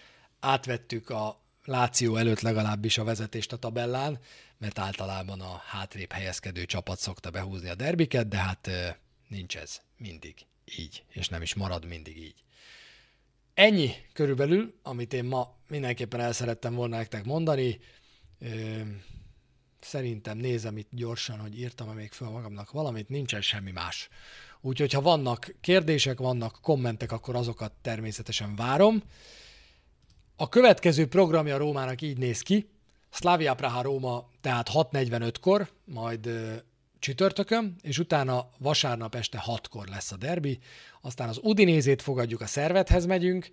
átvettük 0.40 1.11
a 1.11 1.40
Láció 1.64 2.16
előtt 2.16 2.40
legalábbis 2.40 2.99
a 2.99 3.05
vezetést 3.05 3.53
a 3.53 3.57
tabellán, 3.57 4.18
mert 4.59 4.78
általában 4.78 5.40
a 5.40 5.62
hátrébb 5.66 6.12
helyezkedő 6.12 6.64
csapat 6.64 6.99
szokta 6.99 7.30
behúzni 7.30 7.68
a 7.68 7.74
derbiket, 7.74 8.28
de 8.28 8.36
hát 8.36 8.70
nincs 9.28 9.57
ez 9.57 9.80
mindig 9.97 10.34
így, 10.78 11.05
és 11.09 11.28
nem 11.28 11.43
is 11.43 11.55
marad 11.55 11.86
mindig 11.86 12.16
így. 12.16 12.45
Ennyi 13.55 13.90
körülbelül, 14.12 14.74
amit 14.82 15.12
én 15.12 15.24
ma 15.24 15.55
mindenképpen 15.68 16.20
el 16.20 16.32
szerettem 16.32 16.74
volna 16.74 16.96
nektek 16.96 17.24
mondani. 17.24 17.80
Szerintem 19.80 20.36
nézem 20.38 20.76
itt 20.76 20.88
gyorsan, 20.90 21.38
hogy 21.38 21.59
írtam-e 21.59 21.92
még 21.92 22.12
fel 22.12 22.28
magamnak 22.28 22.70
valamit, 22.70 23.09
nincsen 23.09 23.40
semmi 23.40 23.70
más. 23.70 24.09
Úgyhogy 24.61 24.92
ha 24.92 25.00
vannak 25.00 25.55
kérdések, 25.61 26.18
vannak 26.18 26.59
kommentek, 26.62 27.12
akkor 27.12 27.34
azokat 27.34 27.72
természetesen 27.72 28.57
várom. 28.57 29.03
A 30.36 30.48
következő 30.48 31.07
programja 31.07 31.57
Rómának 31.57 32.03
így 32.03 32.18
néz 32.18 32.40
ki. 32.40 32.70
Slavia 33.11 33.55
Praha 33.55 33.82
Róma, 33.82 34.28
tehát 34.40 34.68
6.45-kor, 34.72 35.70
majd 35.84 36.30
csütörtökön, 37.03 37.76
és 37.80 37.98
utána 37.98 38.48
vasárnap 38.59 39.14
este 39.14 39.42
6-kor 39.46 39.86
lesz 39.86 40.12
a 40.12 40.16
derbi, 40.16 40.59
aztán 41.00 41.28
az 41.28 41.38
Udinézét 41.42 42.03
fogadjuk, 42.03 42.40
a 42.40 42.46
szervethez 42.46 43.07
megyünk, 43.07 43.48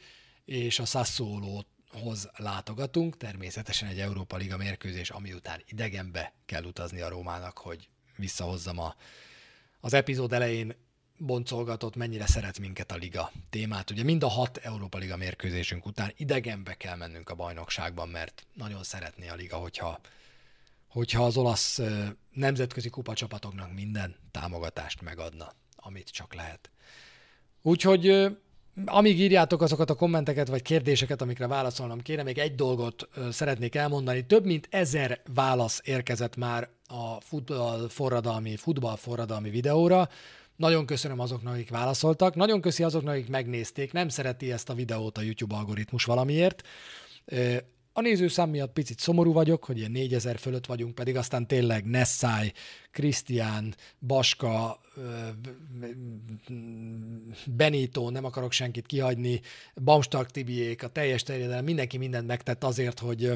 és 0.45 0.79
a 0.79 0.85
Sassuolo-hoz 0.85 2.29
látogatunk, 2.37 3.17
természetesen 3.17 3.89
egy 3.89 3.99
Európa 3.99 4.37
Liga 4.37 4.57
mérkőzés, 4.57 5.09
ami 5.09 5.33
után 5.33 5.61
idegenbe 5.65 6.33
kell 6.45 6.63
utazni 6.63 7.01
a 7.01 7.09
Rómának, 7.09 7.57
hogy 7.57 7.89
visszahozzam 8.15 8.79
a, 8.79 8.95
az 9.79 9.93
epizód 9.93 10.33
elején 10.33 10.75
boncolgatott, 11.17 11.95
mennyire 11.95 12.27
szeret 12.27 12.59
minket 12.59 12.91
a 12.91 12.95
liga 12.95 13.31
témát. 13.49 13.89
Ugye 13.91 14.03
mind 14.03 14.23
a 14.23 14.27
hat 14.27 14.57
Európa 14.57 14.97
Liga 14.97 15.17
mérkőzésünk 15.17 15.85
után 15.85 16.13
idegenbe 16.17 16.73
kell 16.73 16.95
mennünk 16.95 17.29
a 17.29 17.35
bajnokságban, 17.35 18.09
mert 18.09 18.45
nagyon 18.53 18.83
szeretné 18.83 19.27
a 19.27 19.35
liga, 19.35 19.57
hogyha 19.57 19.99
hogyha 20.89 21.25
az 21.25 21.37
olasz 21.37 21.81
nemzetközi 22.31 22.89
kupacsapatoknak 22.89 23.73
minden 23.73 24.15
támogatást 24.31 25.01
megadna, 25.01 25.53
amit 25.75 26.09
csak 26.09 26.33
lehet. 26.33 26.71
Úgyhogy 27.61 28.27
amíg 28.85 29.19
írjátok 29.19 29.61
azokat 29.61 29.89
a 29.89 29.95
kommenteket 29.95 30.47
vagy 30.47 30.61
kérdéseket, 30.61 31.21
amikre 31.21 31.47
válaszolnom 31.47 32.01
kéne, 32.01 32.23
még 32.23 32.37
egy 32.37 32.55
dolgot 32.55 33.07
szeretnék 33.31 33.75
elmondani. 33.75 34.25
Több 34.25 34.45
mint 34.45 34.67
ezer 34.71 35.21
válasz 35.33 35.81
érkezett 35.83 36.35
már 36.35 36.69
a 36.87 37.21
futball 37.21 37.89
forradalmi, 37.89 38.55
futball 38.55 38.95
forradalmi 38.95 39.49
videóra. 39.49 40.09
Nagyon 40.55 40.85
köszönöm 40.85 41.19
azoknak, 41.19 41.53
akik 41.53 41.69
válaszoltak. 41.69 42.35
Nagyon 42.35 42.61
köszi 42.61 42.83
azoknak, 42.83 43.13
akik 43.13 43.29
megnézték. 43.29 43.91
Nem 43.91 44.09
szereti 44.09 44.51
ezt 44.51 44.69
a 44.69 44.73
videót 44.73 45.17
a 45.17 45.21
YouTube 45.21 45.55
algoritmus 45.55 46.03
valamiért. 46.03 46.67
A 47.99 48.01
nézőszám 48.01 48.49
miatt 48.49 48.73
picit 48.73 48.99
szomorú 48.99 49.33
vagyok, 49.33 49.63
hogy 49.63 49.77
ilyen 49.77 49.91
4000 49.91 50.37
fölött 50.37 50.65
vagyunk, 50.65 50.95
pedig 50.95 51.15
aztán 51.15 51.47
tényleg 51.47 51.85
Nessai, 51.85 52.53
Krisztián, 52.91 53.75
Baska, 53.99 54.79
Benito, 57.45 58.09
nem 58.09 58.25
akarok 58.25 58.51
senkit 58.51 58.85
kihagyni, 58.85 59.41
Baumstark 59.83 60.31
Tibiék, 60.31 60.83
a 60.83 60.87
teljes 60.87 61.23
terjedelem, 61.23 61.63
mindenki 61.63 61.97
mindent 61.97 62.27
megtett 62.27 62.63
azért, 62.63 62.99
hogy 62.99 63.31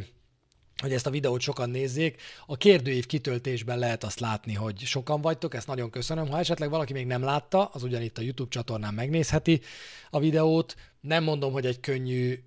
hogy 0.78 0.93
ezt 0.93 1.07
a 1.07 1.09
videót 1.09 1.41
sokan 1.41 1.70
nézzék. 1.70 2.22
A 2.45 2.57
kérdőív 2.57 3.05
kitöltésben 3.05 3.80
lehet 3.80 4.03
azt 4.03 4.20
látni, 4.20 4.53
hogy 4.53 4.80
sokan 4.80 5.22
vagytok, 5.22 5.53
ezt 5.53 5.68
nagyon 5.68 5.89
köszönöm. 5.89 6.28
Ha 6.28 6.39
esetleg 6.39 6.70
valaki 6.70 6.93
még 6.93 7.05
nem 7.05 7.24
látta, 7.24 7.66
az 7.66 7.84
ugyanitt 7.84 8.18
a 8.18 8.22
YouTube 8.22 8.49
csatornán 8.49 8.93
megnézheti 8.93 9.61
a 10.09 10.20
videót. 10.20 10.76
Nem 11.01 11.24
mondom, 11.24 11.51
hogy 11.51 11.66
egy 11.66 11.80
könnyű 11.80 12.39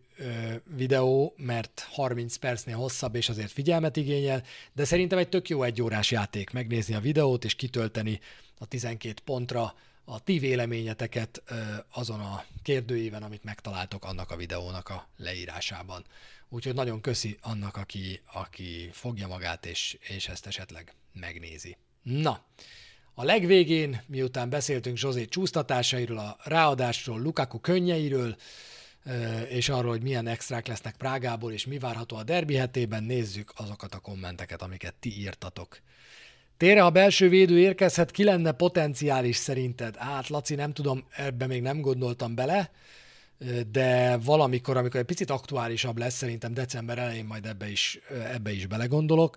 videó, 0.76 1.34
mert 1.36 1.86
30 1.90 2.36
percnél 2.36 2.76
hosszabb, 2.76 3.14
és 3.14 3.28
azért 3.28 3.50
figyelmet 3.50 3.96
igényel, 3.96 4.42
de 4.72 4.84
szerintem 4.84 5.18
egy 5.18 5.28
tök 5.28 5.48
jó 5.48 5.62
egyórás 5.62 6.10
játék 6.10 6.50
megnézni 6.50 6.94
a 6.94 7.00
videót, 7.00 7.44
és 7.44 7.54
kitölteni 7.54 8.20
a 8.58 8.66
12 8.66 9.20
pontra 9.24 9.74
a 10.04 10.20
ti 10.20 10.38
véleményeteket 10.38 11.42
azon 11.90 12.20
a 12.20 12.44
kérdőíven, 12.62 13.22
amit 13.22 13.44
megtaláltok 13.44 14.04
annak 14.04 14.30
a 14.30 14.36
videónak 14.36 14.88
a 14.88 15.08
leírásában. 15.16 16.04
Úgyhogy 16.48 16.74
nagyon 16.74 17.00
köszi 17.00 17.38
annak, 17.40 17.76
aki, 17.76 18.20
aki 18.32 18.88
fogja 18.92 19.26
magát, 19.26 19.66
és, 19.66 19.98
és 20.00 20.28
ezt 20.28 20.46
esetleg 20.46 20.94
megnézi. 21.12 21.76
Na, 22.02 22.44
a 23.14 23.24
legvégén, 23.24 24.02
miután 24.06 24.50
beszéltünk 24.50 24.96
Zsozé 24.96 25.24
csúsztatásairól, 25.24 26.18
a 26.18 26.36
ráadásról, 26.44 27.20
Lukaku 27.20 27.60
könnyeiről, 27.60 28.36
és 29.48 29.68
arról, 29.68 29.90
hogy 29.90 30.02
milyen 30.02 30.26
extrák 30.26 30.66
lesznek 30.66 30.96
Prágából, 30.96 31.52
és 31.52 31.66
mi 31.66 31.78
várható 31.78 32.16
a 32.16 32.22
derbi 32.22 32.54
hetében, 32.54 33.04
nézzük 33.04 33.52
azokat 33.56 33.94
a 33.94 33.98
kommenteket, 33.98 34.62
amiket 34.62 34.94
ti 34.94 35.18
írtatok. 35.18 35.78
Tére, 36.56 36.80
ha 36.80 36.90
belső 36.90 37.28
védő 37.28 37.58
érkezhet, 37.58 38.10
ki 38.10 38.24
lenne 38.24 38.52
potenciális 38.52 39.36
szerinted? 39.36 39.96
Hát, 39.96 40.28
Laci, 40.28 40.54
nem 40.54 40.72
tudom, 40.72 41.06
ebbe 41.16 41.46
még 41.46 41.62
nem 41.62 41.80
gondoltam 41.80 42.34
bele, 42.34 42.70
de 43.70 44.16
valamikor, 44.16 44.76
amikor 44.76 45.00
egy 45.00 45.06
picit 45.06 45.30
aktuálisabb 45.30 45.98
lesz, 45.98 46.14
szerintem 46.14 46.54
december 46.54 46.98
elején 46.98 47.24
majd 47.24 47.46
ebbe 47.46 47.70
is, 47.70 47.98
ebbe 48.32 48.52
is 48.52 48.66
belegondolok. 48.66 49.36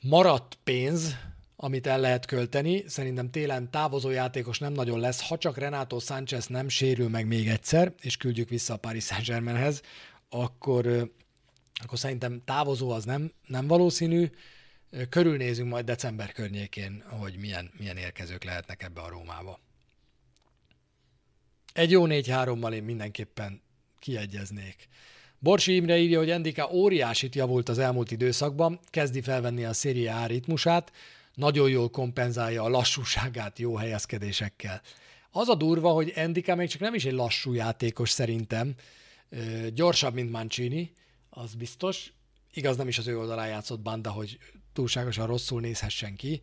Maradt 0.00 0.58
pénz, 0.64 1.16
amit 1.56 1.86
el 1.86 2.00
lehet 2.00 2.26
költeni. 2.26 2.84
Szerintem 2.86 3.30
télen 3.30 3.70
távozó 3.70 4.10
játékos 4.10 4.58
nem 4.58 4.72
nagyon 4.72 5.00
lesz, 5.00 5.28
ha 5.28 5.38
csak 5.38 5.56
Renato 5.56 5.98
Sánchez 5.98 6.46
nem 6.46 6.68
sérül 6.68 7.08
meg 7.08 7.26
még 7.26 7.48
egyszer, 7.48 7.94
és 8.00 8.16
küldjük 8.16 8.48
vissza 8.48 8.74
a 8.74 8.76
Paris 8.76 9.04
Saint-Germainhez, 9.04 9.82
akkor, 10.28 11.10
akkor 11.82 11.98
szerintem 11.98 12.42
távozó 12.44 12.90
az 12.90 13.04
nem, 13.04 13.32
nem 13.46 13.66
valószínű. 13.66 14.30
Körülnézünk 15.08 15.70
majd 15.70 15.84
december 15.84 16.32
környékén, 16.32 17.04
hogy 17.08 17.36
milyen, 17.36 17.70
milyen 17.78 17.96
érkezők 17.96 18.44
lehetnek 18.44 18.82
ebbe 18.82 19.00
a 19.00 19.08
Rómába. 19.08 19.60
Egy 21.72 21.90
jó 21.90 22.04
4-3-mal 22.06 22.72
én 22.72 22.82
mindenképpen 22.82 23.62
kiegyeznék. 23.98 24.88
Borsi 25.38 25.74
Imre 25.74 25.98
írja, 25.98 26.18
hogy 26.18 26.30
Endika 26.30 26.70
óriásit 26.70 27.34
javult 27.34 27.68
az 27.68 27.78
elmúlt 27.78 28.10
időszakban, 28.10 28.80
kezdi 28.90 29.20
felvenni 29.20 29.64
a 29.64 29.72
Serie 29.72 30.14
A 30.14 30.26
ritmusát, 30.26 30.92
nagyon 31.36 31.70
jól 31.70 31.90
kompenzálja 31.90 32.62
a 32.62 32.68
lassúságát 32.68 33.58
jó 33.58 33.76
helyezkedésekkel. 33.76 34.82
Az 35.30 35.48
a 35.48 35.54
durva, 35.54 35.90
hogy 35.90 36.12
Endika 36.14 36.54
még 36.54 36.68
csak 36.68 36.80
nem 36.80 36.94
is 36.94 37.04
egy 37.04 37.12
lassú 37.12 37.52
játékos 37.52 38.10
szerintem, 38.10 38.74
gyorsabb, 39.72 40.14
mint 40.14 40.30
Mancini, 40.30 40.92
az 41.30 41.54
biztos. 41.54 42.12
Igaz, 42.52 42.76
nem 42.76 42.88
is 42.88 42.98
az 42.98 43.06
ő 43.06 43.18
oldalán 43.18 43.48
játszott 43.48 43.80
Banda, 43.80 44.10
hogy 44.10 44.38
túlságosan 44.72 45.26
rosszul 45.26 45.60
nézhessen 45.60 46.16
ki. 46.16 46.40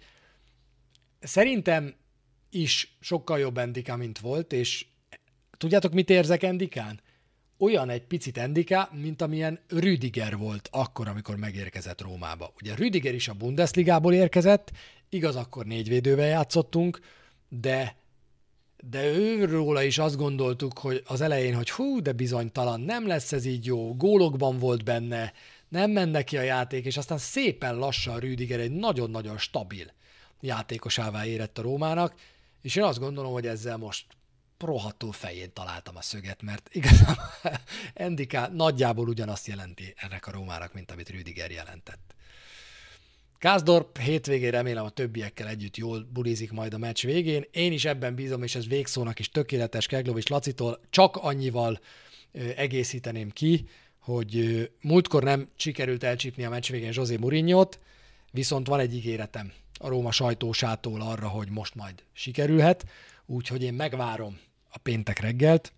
Szerintem 1.19 1.95
is 2.49 2.97
sokkal 2.99 3.39
jobb 3.39 3.57
Endika, 3.57 3.95
mint 3.95 4.19
volt, 4.19 4.53
és 4.53 4.85
tudjátok, 5.57 5.93
mit 5.93 6.09
érzek 6.09 6.43
Endikán? 6.43 7.01
Olyan 7.63 7.89
egy 7.89 8.03
picit 8.03 8.37
Endika, 8.37 8.89
mint 9.01 9.21
amilyen 9.21 9.59
Rüdiger 9.67 10.37
volt 10.37 10.69
akkor, 10.71 11.07
amikor 11.07 11.35
megérkezett 11.35 12.01
Rómába. 12.01 12.53
Ugye 12.61 12.75
Rüdiger 12.75 13.13
is 13.13 13.27
a 13.27 13.33
Bundesligából 13.33 14.13
érkezett, 14.13 14.71
igaz, 15.09 15.35
akkor 15.35 15.65
négy 15.65 15.87
védővel 15.87 16.27
játszottunk, 16.27 16.99
de 17.49 17.95
de 18.89 19.05
őróla 19.05 19.83
is 19.83 19.97
azt 19.97 20.15
gondoltuk, 20.15 20.79
hogy 20.79 21.03
az 21.05 21.21
elején, 21.21 21.55
hogy 21.55 21.69
hú, 21.69 22.01
de 22.01 22.11
bizonytalan, 22.11 22.81
nem 22.81 23.07
lesz 23.07 23.31
ez 23.31 23.45
így 23.45 23.65
jó, 23.65 23.95
gólokban 23.95 24.57
volt 24.57 24.83
benne, 24.83 25.33
nem 25.69 25.91
menne 25.91 26.23
ki 26.23 26.37
a 26.37 26.41
játék, 26.41 26.85
és 26.85 26.97
aztán 26.97 27.17
szépen 27.17 27.75
lassan 27.75 28.19
Rüdiger 28.19 28.59
egy 28.59 28.71
nagyon-nagyon 28.71 29.37
stabil 29.37 29.91
játékosává 30.41 31.25
érett 31.25 31.57
a 31.57 31.61
Rómának, 31.61 32.15
és 32.61 32.75
én 32.75 32.83
azt 32.83 32.99
gondolom, 32.99 33.31
hogy 33.31 33.47
ezzel 33.47 33.77
most 33.77 34.05
rohadtul 34.65 35.11
fején 35.11 35.53
találtam 35.53 35.95
a 35.95 36.01
szöget, 36.01 36.41
mert 36.41 36.69
igazából 36.71 37.31
Endika 37.93 38.47
nagyjából 38.47 39.07
ugyanazt 39.07 39.47
jelenti 39.47 39.93
ennek 39.97 40.27
a 40.27 40.31
Rómának, 40.31 40.73
mint 40.73 40.91
amit 40.91 41.09
Rüdiger 41.09 41.51
jelentett. 41.51 42.15
Kászdorp 43.37 43.97
hétvégén 43.97 44.51
remélem 44.51 44.85
a 44.85 44.89
többiekkel 44.89 45.47
együtt 45.47 45.77
jól 45.77 46.07
bulizik 46.13 46.51
majd 46.51 46.73
a 46.73 46.77
meccs 46.77 47.05
végén. 47.05 47.43
Én 47.51 47.71
is 47.71 47.85
ebben 47.85 48.15
bízom, 48.15 48.43
és 48.43 48.55
ez 48.55 48.67
végszónak 48.67 49.19
is 49.19 49.29
tökéletes 49.29 49.87
Keglovics 49.87 50.29
Lacitól. 50.29 50.79
Csak 50.89 51.15
annyival 51.15 51.79
egészíteném 52.55 53.29
ki, 53.29 53.67
hogy 53.99 54.69
múltkor 54.81 55.23
nem 55.23 55.49
sikerült 55.55 56.03
elcsípni 56.03 56.45
a 56.45 56.49
meccs 56.49 56.69
végén 56.69 56.91
José 56.93 57.15
Mourinho-t, 57.15 57.79
viszont 58.31 58.67
van 58.67 58.79
egy 58.79 58.95
ígéretem 58.95 59.53
a 59.79 59.87
Róma 59.87 60.11
sajtósától 60.11 61.01
arra, 61.01 61.27
hogy 61.27 61.49
most 61.49 61.75
majd 61.75 62.03
sikerülhet, 62.13 62.85
úgyhogy 63.25 63.63
én 63.63 63.73
megvárom 63.73 64.39
a 64.73 64.77
péntek 64.77 65.19
reggelt, 65.19 65.73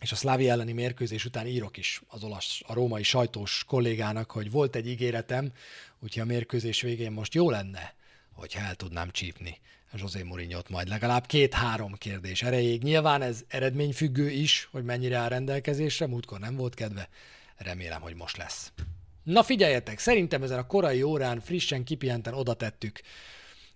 és 0.00 0.12
a 0.12 0.16
Szlávi 0.16 0.48
elleni 0.48 0.72
mérkőzés 0.72 1.24
után 1.24 1.46
írok 1.46 1.76
is 1.76 2.02
az 2.06 2.24
olasz, 2.24 2.60
a 2.66 2.74
római 2.74 3.02
sajtós 3.02 3.64
kollégának, 3.66 4.30
hogy 4.30 4.50
volt 4.50 4.76
egy 4.76 4.88
ígéretem, 4.88 5.52
úgyhogy 5.98 6.22
a 6.22 6.26
mérkőzés 6.26 6.80
végén 6.80 7.12
most 7.12 7.34
jó 7.34 7.50
lenne, 7.50 7.94
hogyha 8.32 8.60
el 8.60 8.74
tudnám 8.74 9.10
csípni 9.10 9.60
José 9.98 10.22
mourinho 10.22 10.60
majd 10.68 10.88
legalább 10.88 11.26
két-három 11.26 11.94
kérdés 11.94 12.42
erejéig. 12.42 12.82
Nyilván 12.82 13.22
ez 13.22 13.44
eredményfüggő 13.48 14.30
is, 14.30 14.68
hogy 14.70 14.84
mennyire 14.84 15.16
áll 15.16 15.28
rendelkezésre, 15.28 16.06
múltkor 16.06 16.38
nem 16.38 16.56
volt 16.56 16.74
kedve, 16.74 17.08
remélem, 17.56 18.00
hogy 18.00 18.14
most 18.14 18.36
lesz. 18.36 18.72
Na 19.22 19.42
figyeljetek, 19.42 19.98
szerintem 19.98 20.42
ezen 20.42 20.58
a 20.58 20.66
korai 20.66 21.02
órán 21.02 21.40
frissen 21.40 21.84
kipihenten 21.84 22.34
oda 22.34 22.54
tettük 22.54 23.00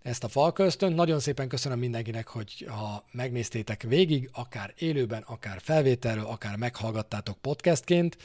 ezt 0.03 0.25
a 0.25 0.29
falköztönt. 0.29 0.95
Nagyon 0.95 1.21
szépen 1.21 1.49
köszönöm 1.49 1.79
mindenkinek, 1.79 2.29
hogy 2.29 2.67
ha 2.69 3.05
megnéztétek 3.13 3.83
végig, 3.83 4.31
akár 4.33 4.75
élőben, 4.79 5.23
akár 5.23 5.61
felvételről, 5.61 6.25
akár 6.25 6.57
meghallgattátok 6.57 7.39
podcastként. 7.39 8.17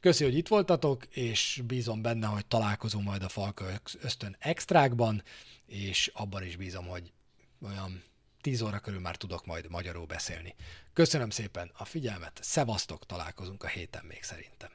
Köszi, 0.00 0.24
hogy 0.24 0.36
itt 0.36 0.48
voltatok, 0.48 1.06
és 1.06 1.62
bízom 1.66 2.02
benne, 2.02 2.26
hogy 2.26 2.46
találkozunk 2.46 3.04
majd 3.04 3.22
a 3.22 3.28
Falka 3.28 3.64
ösztön 4.02 4.36
extrákban, 4.38 5.22
és 5.66 6.10
abban 6.14 6.42
is 6.44 6.56
bízom, 6.56 6.86
hogy 6.86 7.12
olyan 7.62 8.02
10 8.40 8.62
óra 8.62 8.78
körül 8.78 9.00
már 9.00 9.16
tudok 9.16 9.46
majd 9.46 9.70
magyarul 9.70 10.06
beszélni. 10.06 10.54
Köszönöm 10.92 11.30
szépen 11.30 11.70
a 11.76 11.84
figyelmet, 11.84 12.38
szevasztok, 12.42 13.06
találkozunk 13.06 13.62
a 13.62 13.68
héten 13.68 14.04
még 14.04 14.22
szerintem. 14.22 14.70